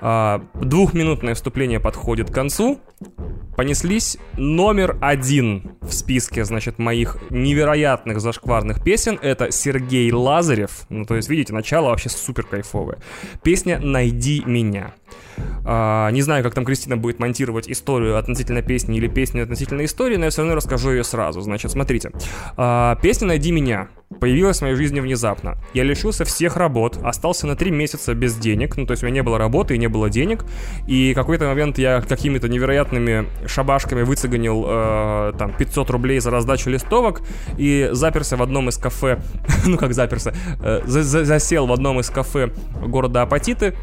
Э, 0.00 0.40
двухминутное 0.54 1.34
вступление 1.34 1.78
подходит 1.78 2.30
к 2.30 2.34
концу. 2.34 2.80
Понеслись 3.56 4.18
номер 4.36 4.96
один 5.00 5.72
в 5.80 5.92
списке, 5.92 6.44
значит, 6.44 6.78
моих 6.78 7.18
невероятных 7.30 8.20
зашкварных 8.20 8.82
песен. 8.82 9.18
Это 9.22 9.52
Сергей 9.52 10.10
Лазарев. 10.10 10.86
Ну, 10.88 11.04
то 11.04 11.14
есть, 11.14 11.28
видите, 11.28 11.52
начало 11.52 11.90
вообще 11.90 12.08
супер 12.08 12.44
кайфовое. 12.44 12.98
Песня 13.44 13.78
«Найди 13.78 14.42
меня». 14.44 14.92
А, 15.64 16.10
не 16.10 16.22
знаю, 16.22 16.42
как 16.42 16.54
там 16.54 16.64
Кристина 16.64 16.96
будет 16.96 17.18
монтировать 17.18 17.70
историю 17.70 18.18
относительно 18.18 18.62
песни 18.62 18.96
или 18.96 19.08
песню 19.08 19.42
относительно 19.42 19.84
истории, 19.84 20.16
но 20.16 20.24
я 20.24 20.30
все 20.30 20.42
равно 20.42 20.56
расскажу 20.56 20.90
ее 20.90 21.04
сразу. 21.04 21.40
Значит, 21.40 21.70
смотрите. 21.70 22.10
А, 22.56 22.96
песня 22.96 23.28
«Найди 23.28 23.52
меня» 23.52 23.88
появилась 24.20 24.58
в 24.58 24.62
моей 24.62 24.74
жизни 24.74 25.00
внезапно. 25.00 25.56
Я 25.74 25.84
лишился 25.84 26.24
всех 26.24 26.56
работ, 26.56 26.98
остался 27.02 27.46
на 27.46 27.56
три 27.56 27.70
месяца 27.70 28.14
без 28.14 28.36
денег, 28.36 28.76
ну 28.76 28.86
то 28.86 28.92
есть 28.92 29.02
у 29.02 29.06
меня 29.06 29.16
не 29.16 29.22
было 29.22 29.38
работы 29.38 29.74
и 29.74 29.78
не 29.78 29.88
было 29.88 30.10
денег, 30.10 30.44
и 30.86 31.14
какой-то 31.14 31.46
момент 31.46 31.78
я 31.78 32.00
какими-то 32.02 32.48
невероятными 32.48 33.26
шабашками 33.46 34.02
выцеганил 34.02 34.64
э, 34.66 35.32
там 35.38 35.52
500 35.56 35.90
рублей 35.90 36.20
за 36.20 36.30
раздачу 36.30 36.70
листовок 36.70 37.22
и 37.56 37.88
заперся 37.92 38.36
в 38.36 38.42
одном 38.42 38.68
из 38.68 38.76
кафе, 38.76 39.20
ну 39.66 39.78
как 39.78 39.94
заперся, 39.94 40.34
э, 40.62 40.82
засел 40.84 41.66
в 41.66 41.72
одном 41.72 42.00
из 42.00 42.10
кафе 42.10 42.52
города 42.86 43.22
Апатиты, 43.22 43.74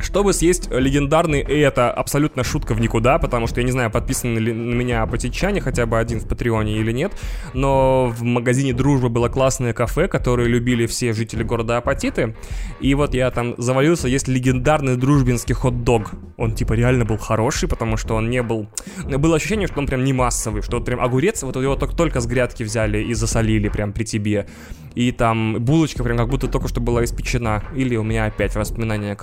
чтобы 0.00 0.32
съесть 0.32 0.70
легендарный, 0.70 1.40
и 1.40 1.58
это 1.58 1.90
абсолютно 1.90 2.44
шутка 2.44 2.74
в 2.74 2.80
никуда, 2.80 3.18
потому 3.18 3.46
что 3.46 3.60
я 3.60 3.64
не 3.66 3.72
знаю, 3.72 3.90
подписаны 3.90 4.38
ли 4.38 4.52
на 4.52 4.74
меня 4.74 5.02
апатитчане, 5.02 5.60
хотя 5.60 5.86
бы 5.86 5.98
один 5.98 6.20
в 6.20 6.28
Патреоне 6.28 6.78
или 6.78 6.92
нет, 6.92 7.12
но 7.52 8.06
в 8.06 8.22
магазине 8.22 8.72
Дружба 8.72 9.08
было 9.08 9.28
классное 9.28 9.72
кафе, 9.72 10.08
которое 10.08 10.48
любили 10.48 10.86
все 10.86 11.12
жители 11.12 11.42
города 11.42 11.78
Апатиты, 11.78 12.36
и 12.80 12.94
вот 12.94 13.14
я 13.14 13.30
там 13.30 13.54
завалился, 13.58 14.08
есть 14.08 14.28
легендарный 14.28 14.96
дружбинский 14.96 15.54
хот-дог. 15.54 16.12
Он 16.36 16.52
типа 16.52 16.72
реально 16.72 17.04
был 17.04 17.18
хороший, 17.18 17.68
потому 17.68 17.96
что 17.96 18.14
он 18.14 18.30
не 18.30 18.42
был... 18.42 18.68
Было 19.04 19.36
ощущение, 19.36 19.68
что 19.68 19.80
он 19.80 19.86
прям 19.86 20.04
не 20.04 20.12
массовый, 20.12 20.62
что 20.62 20.78
вот 20.78 20.86
прям 20.86 21.00
огурец, 21.00 21.42
вот 21.42 21.56
его 21.56 21.76
только, 21.76 21.94
только 21.94 22.20
с 22.20 22.26
грядки 22.26 22.62
взяли 22.62 22.98
и 23.02 23.14
засолили 23.14 23.68
прям 23.68 23.92
при 23.92 24.04
тебе. 24.04 24.46
И 24.94 25.10
там 25.10 25.56
булочка 25.64 26.04
прям 26.04 26.16
как 26.16 26.28
будто 26.28 26.46
только 26.48 26.68
что 26.68 26.80
была 26.80 27.04
испечена. 27.04 27.64
Или 27.74 27.96
у 27.96 28.04
меня 28.04 28.26
опять 28.26 28.54
воспоминания 28.54 29.16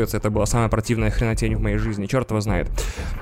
карамелизируются. 0.00 0.16
Это 0.16 0.30
была 0.30 0.46
самая 0.46 0.68
противная 0.68 1.10
хренотень 1.10 1.56
в 1.56 1.60
моей 1.60 1.76
жизни. 1.76 2.06
Черт 2.06 2.30
его 2.30 2.40
знает. 2.40 2.68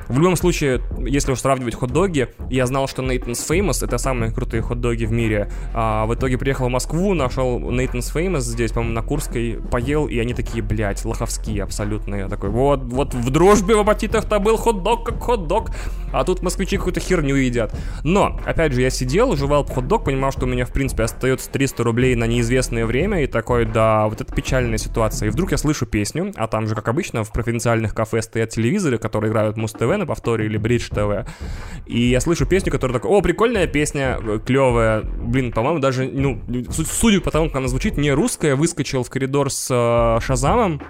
В 0.09 0.18
любом 0.18 0.37
случае, 0.37 0.81
если 0.99 1.33
уж 1.33 1.41
сравнивать 1.41 1.74
хот-доги, 1.74 2.29
я 2.51 2.66
знал, 2.66 2.89
что 2.89 3.03
Nathan's 3.03 3.47
Famous 3.49 3.85
это 3.85 3.99
самые 3.99 4.33
крутые 4.33 4.62
хот-доги 4.62 5.05
в 5.05 5.12
мире. 5.12 5.51
А 5.74 6.07
в 6.07 6.14
итоге 6.14 6.39
приехал 6.39 6.66
в 6.66 6.70
Москву, 6.70 7.14
нашел 7.14 7.59
Nathan's 7.59 8.12
Famous 8.14 8.41
здесь, 8.41 8.72
по-моему, 8.72 8.95
на 8.95 9.03
Курской, 9.03 9.61
поел, 9.70 10.07
и 10.07 10.18
они 10.18 10.35
такие, 10.35 10.62
блядь, 10.62 11.05
лоховские 11.05 11.62
абсолютно. 11.62 12.14
Я 12.16 12.29
такой, 12.29 12.51
вот, 12.51 12.83
вот 12.85 13.14
в 13.14 13.31
дружбе 13.31 13.74
в 13.74 13.81
апатитах-то 13.81 14.39
был 14.39 14.57
хот-дог 14.57 15.07
как 15.07 15.20
хот-дог, 15.20 15.70
а 16.12 16.24
тут 16.24 16.43
москвичи 16.43 16.76
какую-то 16.76 17.01
херню 17.01 17.37
едят. 17.37 17.74
Но, 18.05 18.39
опять 18.47 18.72
же, 18.72 18.81
я 18.81 18.91
сидел, 18.91 19.37
жевал 19.37 19.64
хот-дог, 19.64 20.05
понимал, 20.05 20.33
что 20.33 20.47
у 20.47 20.49
меня, 20.49 20.64
в 20.64 20.72
принципе, 20.72 21.05
остается 21.05 21.51
300 21.51 21.85
рублей 21.85 22.14
на 22.14 22.24
неизвестное 22.24 22.87
время, 22.87 23.22
и 23.22 23.26
такой, 23.26 23.64
да, 23.66 24.07
вот 24.09 24.20
это 24.20 24.35
печальная 24.35 24.79
ситуация. 24.79 25.29
И 25.29 25.31
вдруг 25.31 25.53
я 25.53 25.59
слышу 25.59 25.87
песню, 25.87 26.33
а 26.37 26.47
там 26.59 26.66
же, 26.66 26.74
как 26.74 26.88
обычно, 26.88 27.22
в 27.22 27.30
провинциальных 27.30 27.94
кафе 27.94 28.20
стоят 28.20 28.50
телевизоры, 28.50 28.98
которые 28.98 29.30
играют 29.30 29.56
Муз-ТВ 29.56 29.96
на 29.96 30.06
повторе 30.06 30.46
или 30.46 30.56
Бридж 30.56 30.88
ТВ. 30.88 31.24
И 31.86 32.00
я 32.00 32.20
слышу 32.20 32.46
песню, 32.46 32.72
которая 32.72 32.98
такая, 32.98 33.12
о, 33.12 33.20
прикольная 33.22 33.68
песня, 33.68 34.18
клевая. 34.44 35.02
Блин, 35.02 35.52
по-моему, 35.52 35.78
даже, 35.78 36.11
ну, 36.12 36.42
судя 36.72 37.20
по 37.20 37.30
тому, 37.30 37.46
как 37.46 37.59
она 37.59 37.68
звучит, 37.68 37.96
не 37.96 38.11
русская, 38.11 38.56
выскочил 38.56 39.04
в 39.04 39.09
коридор 39.09 39.52
с 39.52 39.68
э, 39.70 40.20
Шазамом, 40.20 40.82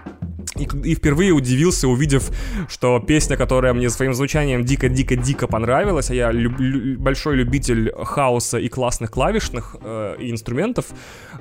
и, 0.57 0.69
и 0.85 0.95
впервые 0.95 1.33
удивился, 1.33 1.89
увидев, 1.89 2.31
что 2.69 3.01
песня, 3.01 3.37
которая 3.37 3.73
мне 3.75 3.91
своим 3.91 4.15
звучанием 4.15 4.65
дико-дико-дико 4.65 5.47
понравилась, 5.47 6.11
а 6.11 6.15
я 6.15 6.33
люб, 6.33 6.59
лю, 6.59 6.99
большой 6.99 7.37
любитель 7.37 7.93
хаоса 7.93 8.59
и 8.59 8.69
классных 8.69 9.11
клавишных 9.11 9.77
э, 9.81 10.17
инструментов 10.19 10.87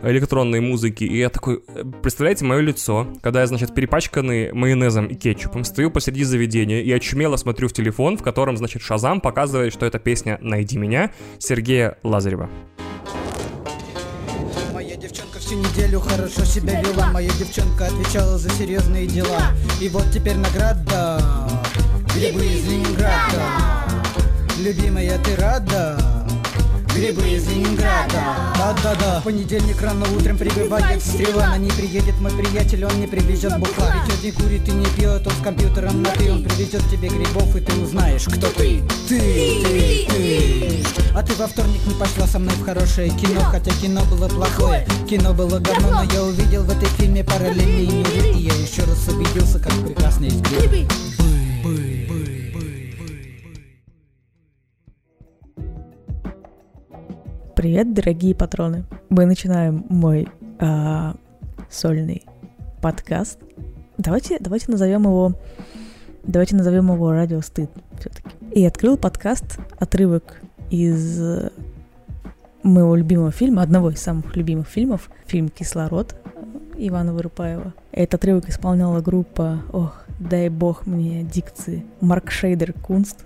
электронной 0.02 0.60
музыки, 0.60 1.04
и 1.04 1.18
я 1.18 1.30
такой, 1.30 1.64
э, 1.68 1.84
представляете, 2.02 2.46
мое 2.46 2.62
лицо, 2.62 3.08
когда 3.22 3.42
я, 3.42 3.48
значит, 3.48 3.74
перепачканный 3.74 4.52
майонезом 4.54 5.08
и 5.08 5.16
кетчупом, 5.16 5.64
стою 5.64 5.92
посреди 5.92 6.24
заведения 6.24 6.82
и 6.82 6.92
очумело 6.92 7.36
смотрю 7.38 7.68
в 7.68 7.74
телефон, 7.74 8.18
в 8.18 8.24
котором, 8.24 8.58
значит, 8.58 8.82
Шазам 8.82 9.22
показывает, 9.22 9.74
что 9.74 9.86
это 9.86 10.00
песня 10.00 10.38
«Найди 10.42 10.78
меня» 10.78 11.12
Сергея 11.40 11.98
Лазарева 12.04 12.50
всю 15.48 15.56
неделю 15.56 16.02
хорошо 16.02 16.44
себя 16.44 16.82
вела. 16.82 17.08
Моя 17.08 17.30
девчонка 17.40 17.86
отвечала 17.86 18.38
за 18.38 18.50
серьезные 18.50 19.08
дела. 19.08 19.54
И 19.80 19.88
вот 19.88 20.12
теперь 20.12 20.36
награда. 20.36 21.22
Грибы 22.14 22.46
из 22.46 22.68
Ленинграда. 22.68 23.42
Любимая, 24.60 25.18
ты 25.20 25.38
рада? 25.38 26.17
Грибы 26.98 27.30
из 27.30 27.48
Ленинграда. 27.48 28.24
Да-да-да. 28.58 29.22
Понедельник 29.24 29.80
рано 29.84 30.04
утром 30.16 30.36
прибывает 30.36 31.04
стрела. 31.04 31.50
На 31.50 31.58
ней 31.58 31.72
приедет 31.72 32.20
мой 32.20 32.32
приятель, 32.32 32.86
он 32.86 33.00
не 33.00 33.06
привезет 33.06 33.56
бухла 33.60 33.94
Ведь 33.94 34.18
один 34.18 34.34
курит 34.34 34.68
и 34.68 34.72
не 34.72 34.86
пьет, 34.88 35.28
он 35.28 35.34
с 35.34 35.44
компьютером 35.44 36.02
на 36.02 36.10
ты 36.10 36.32
Он 36.32 36.44
привезет 36.44 36.82
тебе 36.90 37.10
грибов 37.10 37.56
и 37.56 37.60
ты 37.60 37.72
узнаешь, 37.80 38.26
кто 38.26 38.48
ты. 38.48 38.82
Ты, 39.08 39.20
ты, 39.20 40.08
ты. 40.10 40.84
А 41.14 41.22
ты 41.22 41.36
во 41.36 41.46
вторник 41.46 41.86
не 41.86 41.94
пошла 41.94 42.26
со 42.26 42.40
мной 42.40 42.56
в 42.56 42.66
хорошее 42.66 43.12
кино. 43.12 43.42
Хотя 43.42 43.70
кино 43.80 44.02
было 44.06 44.28
плохое, 44.28 44.88
кино 45.08 45.36
было 45.36 45.60
говно 45.60 46.04
Но 46.04 46.04
я 46.12 46.24
увидел 46.24 46.64
в 46.64 46.72
этой 46.72 46.90
фильме 46.98 47.24
параллельные 47.24 47.86
миры. 47.86 48.30
И 48.34 48.40
я 48.40 48.54
еще 48.56 48.82
раз 48.86 49.08
убедился, 49.08 49.60
как 49.60 49.72
прекрасно 49.86 50.26
есть 50.26 50.42
грибы 50.42 50.88
Привет, 57.68 57.94
дорогие 57.94 58.34
патроны! 58.34 58.86
Мы 59.10 59.26
начинаем 59.26 59.84
мой 59.90 60.30
э, 60.58 61.14
сольный 61.70 62.24
подкаст. 62.82 63.40
Давайте, 63.98 64.38
давайте 64.40 64.72
назовем 64.72 65.04
его, 65.04 65.34
давайте 66.24 66.56
назовем 66.56 66.94
его 66.94 67.12
радио 67.12 67.42
стыд 67.42 67.70
все-таки. 68.00 68.30
И 68.54 68.64
открыл 68.64 68.96
подкаст 68.96 69.60
отрывок 69.80 70.40
из 70.70 71.20
моего 72.64 72.96
любимого 72.96 73.32
фильма, 73.32 73.64
одного 73.64 73.90
из 73.90 74.00
самых 74.00 74.38
любимых 74.38 74.70
фильмов, 74.70 75.10
фильм 75.26 75.50
«Кислород» 75.50 76.16
Ивана 76.78 77.12
Вырупаева. 77.12 77.74
Этот 77.92 78.22
отрывок 78.22 78.48
исполняла 78.48 79.02
группа, 79.02 79.62
ох, 79.74 80.06
дай 80.22 80.48
бог 80.48 80.86
мне 80.86 81.22
дикции, 81.24 81.86
Марк 82.00 82.32
Шейдер 82.32 82.72
Кунст. 82.72 83.26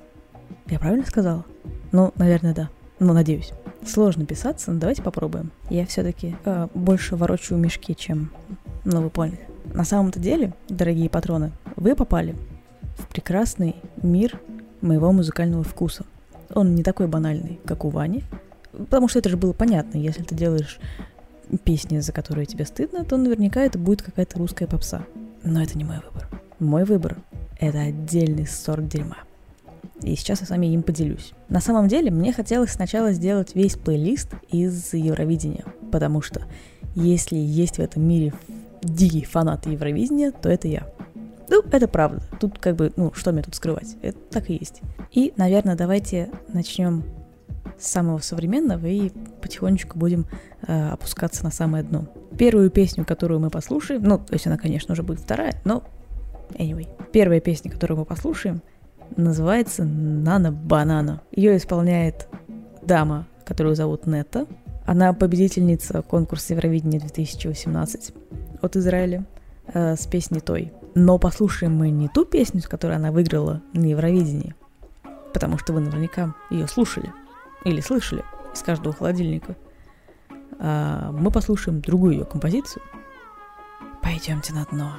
Я 0.65 0.79
правильно 0.79 1.05
сказала? 1.05 1.45
Ну, 1.91 2.11
наверное, 2.15 2.55
да. 2.55 2.69
Ну, 3.01 3.13
надеюсь. 3.13 3.51
Сложно 3.83 4.27
писаться, 4.27 4.71
но 4.71 4.79
давайте 4.79 5.01
попробуем. 5.01 5.49
Я 5.71 5.87
все-таки 5.87 6.35
э, 6.45 6.67
больше 6.75 7.15
ворочаю 7.15 7.59
мешки, 7.59 7.95
чем... 7.95 8.29
Ну, 8.85 9.01
вы 9.01 9.09
поняли. 9.09 9.39
На 9.73 9.85
самом-то 9.85 10.19
деле, 10.19 10.53
дорогие 10.69 11.09
патроны, 11.09 11.51
вы 11.75 11.95
попали 11.95 12.35
в 12.99 13.07
прекрасный 13.07 13.75
мир 14.03 14.39
моего 14.81 15.11
музыкального 15.11 15.63
вкуса. 15.63 16.05
Он 16.53 16.75
не 16.75 16.83
такой 16.83 17.07
банальный, 17.07 17.59
как 17.65 17.85
у 17.85 17.89
Вани, 17.89 18.23
потому 18.71 19.07
что 19.07 19.17
это 19.17 19.29
же 19.29 19.37
было 19.37 19.53
понятно. 19.53 19.97
Если 19.97 20.21
ты 20.21 20.35
делаешь 20.35 20.79
песни, 21.63 22.01
за 22.01 22.11
которые 22.11 22.45
тебе 22.45 22.65
стыдно, 22.65 23.03
то 23.03 23.17
наверняка 23.17 23.61
это 23.61 23.79
будет 23.79 24.03
какая-то 24.03 24.37
русская 24.37 24.67
попса. 24.67 25.07
Но 25.41 25.63
это 25.63 25.75
не 25.75 25.85
мой 25.85 26.01
выбор. 26.05 26.29
Мой 26.59 26.83
выбор— 26.83 27.17
это 27.59 27.79
отдельный 27.79 28.45
сорт 28.45 28.87
дерьма. 28.87 29.17
И 30.01 30.15
сейчас 30.15 30.41
я 30.41 30.47
с 30.47 30.49
вами 30.49 30.67
им 30.67 30.83
поделюсь. 30.83 31.33
На 31.49 31.59
самом 31.59 31.87
деле, 31.87 32.11
мне 32.11 32.33
хотелось 32.33 32.71
сначала 32.71 33.11
сделать 33.11 33.55
весь 33.55 33.75
плейлист 33.75 34.29
из 34.49 34.93
Евровидения, 34.93 35.65
потому 35.91 36.21
что 36.21 36.41
если 36.95 37.37
есть 37.37 37.77
в 37.77 37.79
этом 37.79 38.03
мире 38.03 38.33
дикий 38.81 39.23
фанат 39.23 39.67
Евровидения, 39.67 40.31
то 40.31 40.49
это 40.49 40.67
я. 40.67 40.87
Ну, 41.49 41.61
это 41.71 41.87
правда. 41.87 42.21
Тут 42.39 42.57
как 42.59 42.75
бы, 42.75 42.91
ну, 42.95 43.11
что 43.13 43.31
мне 43.31 43.43
тут 43.43 43.55
скрывать? 43.55 43.97
Это 44.01 44.17
так 44.31 44.49
и 44.49 44.53
есть. 44.53 44.81
И, 45.11 45.33
наверное, 45.35 45.75
давайте 45.75 46.29
начнем 46.47 47.03
с 47.77 47.87
самого 47.87 48.19
современного 48.19 48.85
и 48.85 49.11
потихонечку 49.41 49.99
будем 49.99 50.27
э, 50.65 50.89
опускаться 50.89 51.43
на 51.43 51.51
самое 51.51 51.83
дно. 51.83 52.07
Первую 52.37 52.69
песню, 52.69 53.05
которую 53.05 53.39
мы 53.39 53.49
послушаем, 53.49 54.03
ну, 54.03 54.17
то 54.17 54.33
есть 54.33 54.47
она, 54.47 54.57
конечно, 54.57 54.93
уже 54.93 55.03
будет 55.03 55.19
вторая, 55.19 55.61
но 55.65 55.83
anyway. 56.53 56.87
Первая 57.11 57.41
песня, 57.41 57.69
которую 57.69 57.99
мы 57.99 58.05
послушаем, 58.05 58.61
называется 59.17 59.83
«Нана 59.83 60.51
Банана». 60.51 61.21
Ее 61.31 61.57
исполняет 61.57 62.27
дама, 62.81 63.27
которую 63.45 63.75
зовут 63.75 64.05
Нета. 64.07 64.47
Она 64.85 65.13
победительница 65.13 66.01
конкурса 66.01 66.53
Евровидения 66.53 66.99
2018 66.99 68.13
от 68.61 68.75
Израиля 68.75 69.25
э, 69.67 69.95
с 69.95 70.05
песней 70.07 70.39
той. 70.39 70.73
Но 70.95 71.17
послушаем 71.17 71.75
мы 71.75 71.89
не 71.89 72.09
ту 72.09 72.25
песню, 72.25 72.61
с 72.61 72.67
которой 72.67 72.97
она 72.97 73.11
выиграла 73.11 73.61
на 73.73 73.85
Евровидении, 73.85 74.55
потому 75.33 75.57
что 75.57 75.73
вы 75.73 75.79
наверняка 75.81 76.35
ее 76.49 76.67
слушали 76.67 77.11
или 77.63 77.79
слышали 77.79 78.23
из 78.53 78.61
каждого 78.61 78.93
холодильника. 78.93 79.55
А 80.59 81.11
мы 81.11 81.31
послушаем 81.31 81.81
другую 81.81 82.13
ее 82.13 82.25
композицию. 82.25 82.83
Пойдемте 84.01 84.53
на 84.53 84.65
дно. 84.65 84.93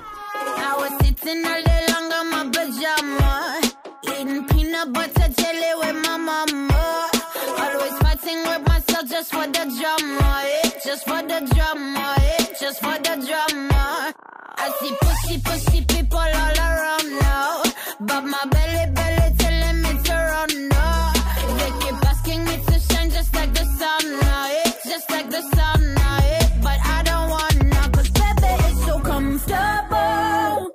Just 9.22 9.35
for 9.35 9.47
the 9.47 9.64
drama, 9.78 10.43
eh? 10.45 10.70
just 10.85 11.05
for 11.05 11.22
the 11.22 11.39
drama, 11.55 12.16
eh? 12.18 12.45
just 12.59 12.80
for 12.80 12.99
the 12.99 13.14
drama. 13.26 14.12
I 14.57 14.70
see 14.80 14.95
pussy, 15.01 15.41
pussy 15.41 15.85
people 15.85 16.18
all 16.18 16.59
around 16.68 17.09
now. 17.20 17.62
But 18.01 18.22
my 18.24 18.43
belly, 18.51 18.91
belly 18.93 19.37
telling 19.39 19.83
me 19.83 20.03
to 20.07 20.12
run 20.12 20.68
now. 20.68 21.12
They 21.59 21.70
keep 21.83 22.07
asking 22.11 22.45
me 22.45 22.57
to 22.66 22.80
shine 22.80 23.11
just 23.11 23.33
like 23.35 23.55
the 23.55 23.64
sun 23.78 24.20
now. 24.20 24.49
Eh? 24.51 24.70
Just 24.89 25.11
like 25.11 25.30
the 25.30 25.43
sun 25.55 25.95
now. 25.95 26.18
But 26.62 26.78
I 26.83 27.03
don't 27.05 27.30
want 27.30 27.64
now. 27.64 27.89
Cause 27.91 28.11
baby, 28.11 28.53
it's 28.66 28.85
so 28.87 28.99
comfortable. 28.99 30.70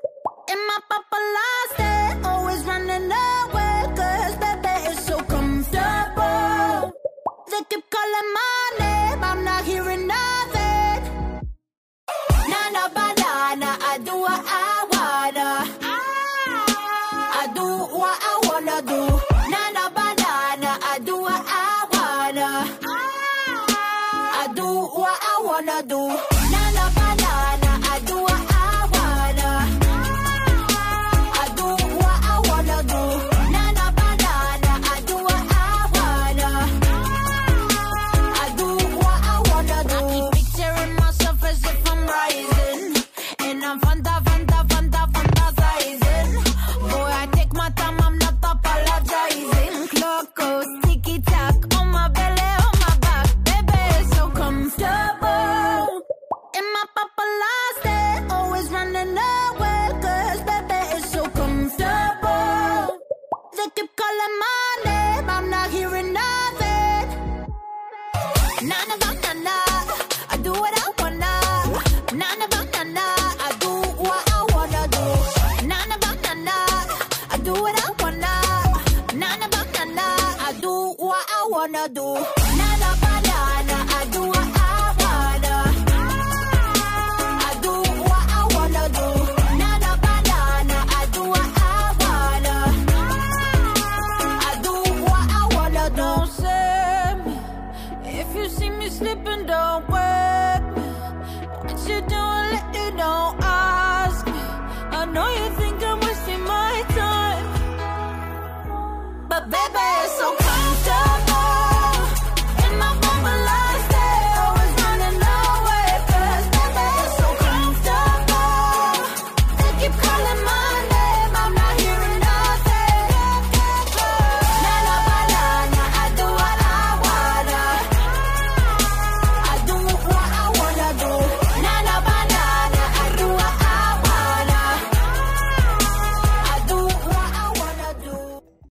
In 0.54 0.60
my 0.70 0.80
paparazzi, 0.92 2.26
always 2.26 2.64
running 2.64 3.12
away. 3.12 3.37
Calling 7.98 8.30
my 8.40 8.64
name, 8.80 9.24
I'm 9.30 9.44
not 9.44 9.64
hearing 9.66 10.06
nothing. 10.08 11.00
Nana 12.52 12.84
banana, 12.98 13.70
I 13.92 13.94
do 14.08 14.14
what 14.26 14.42
I 14.66 14.72
wanna. 14.94 15.50
I 17.42 17.44
do 17.60 17.68
what 18.00 18.18
I 18.32 18.34
wanna 18.48 18.78
do. 18.92 19.02
Nana 19.54 19.86
banana, 19.98 20.72
I 20.94 20.96
do 21.08 21.16
what 21.26 21.44
I 21.66 21.72
wanna. 21.94 22.50
Ah. 22.94 24.42
I 24.42 24.54
do 24.60 24.70
what 25.00 25.18
I 25.32 25.36
wanna 25.48 25.80
do. 25.94 26.37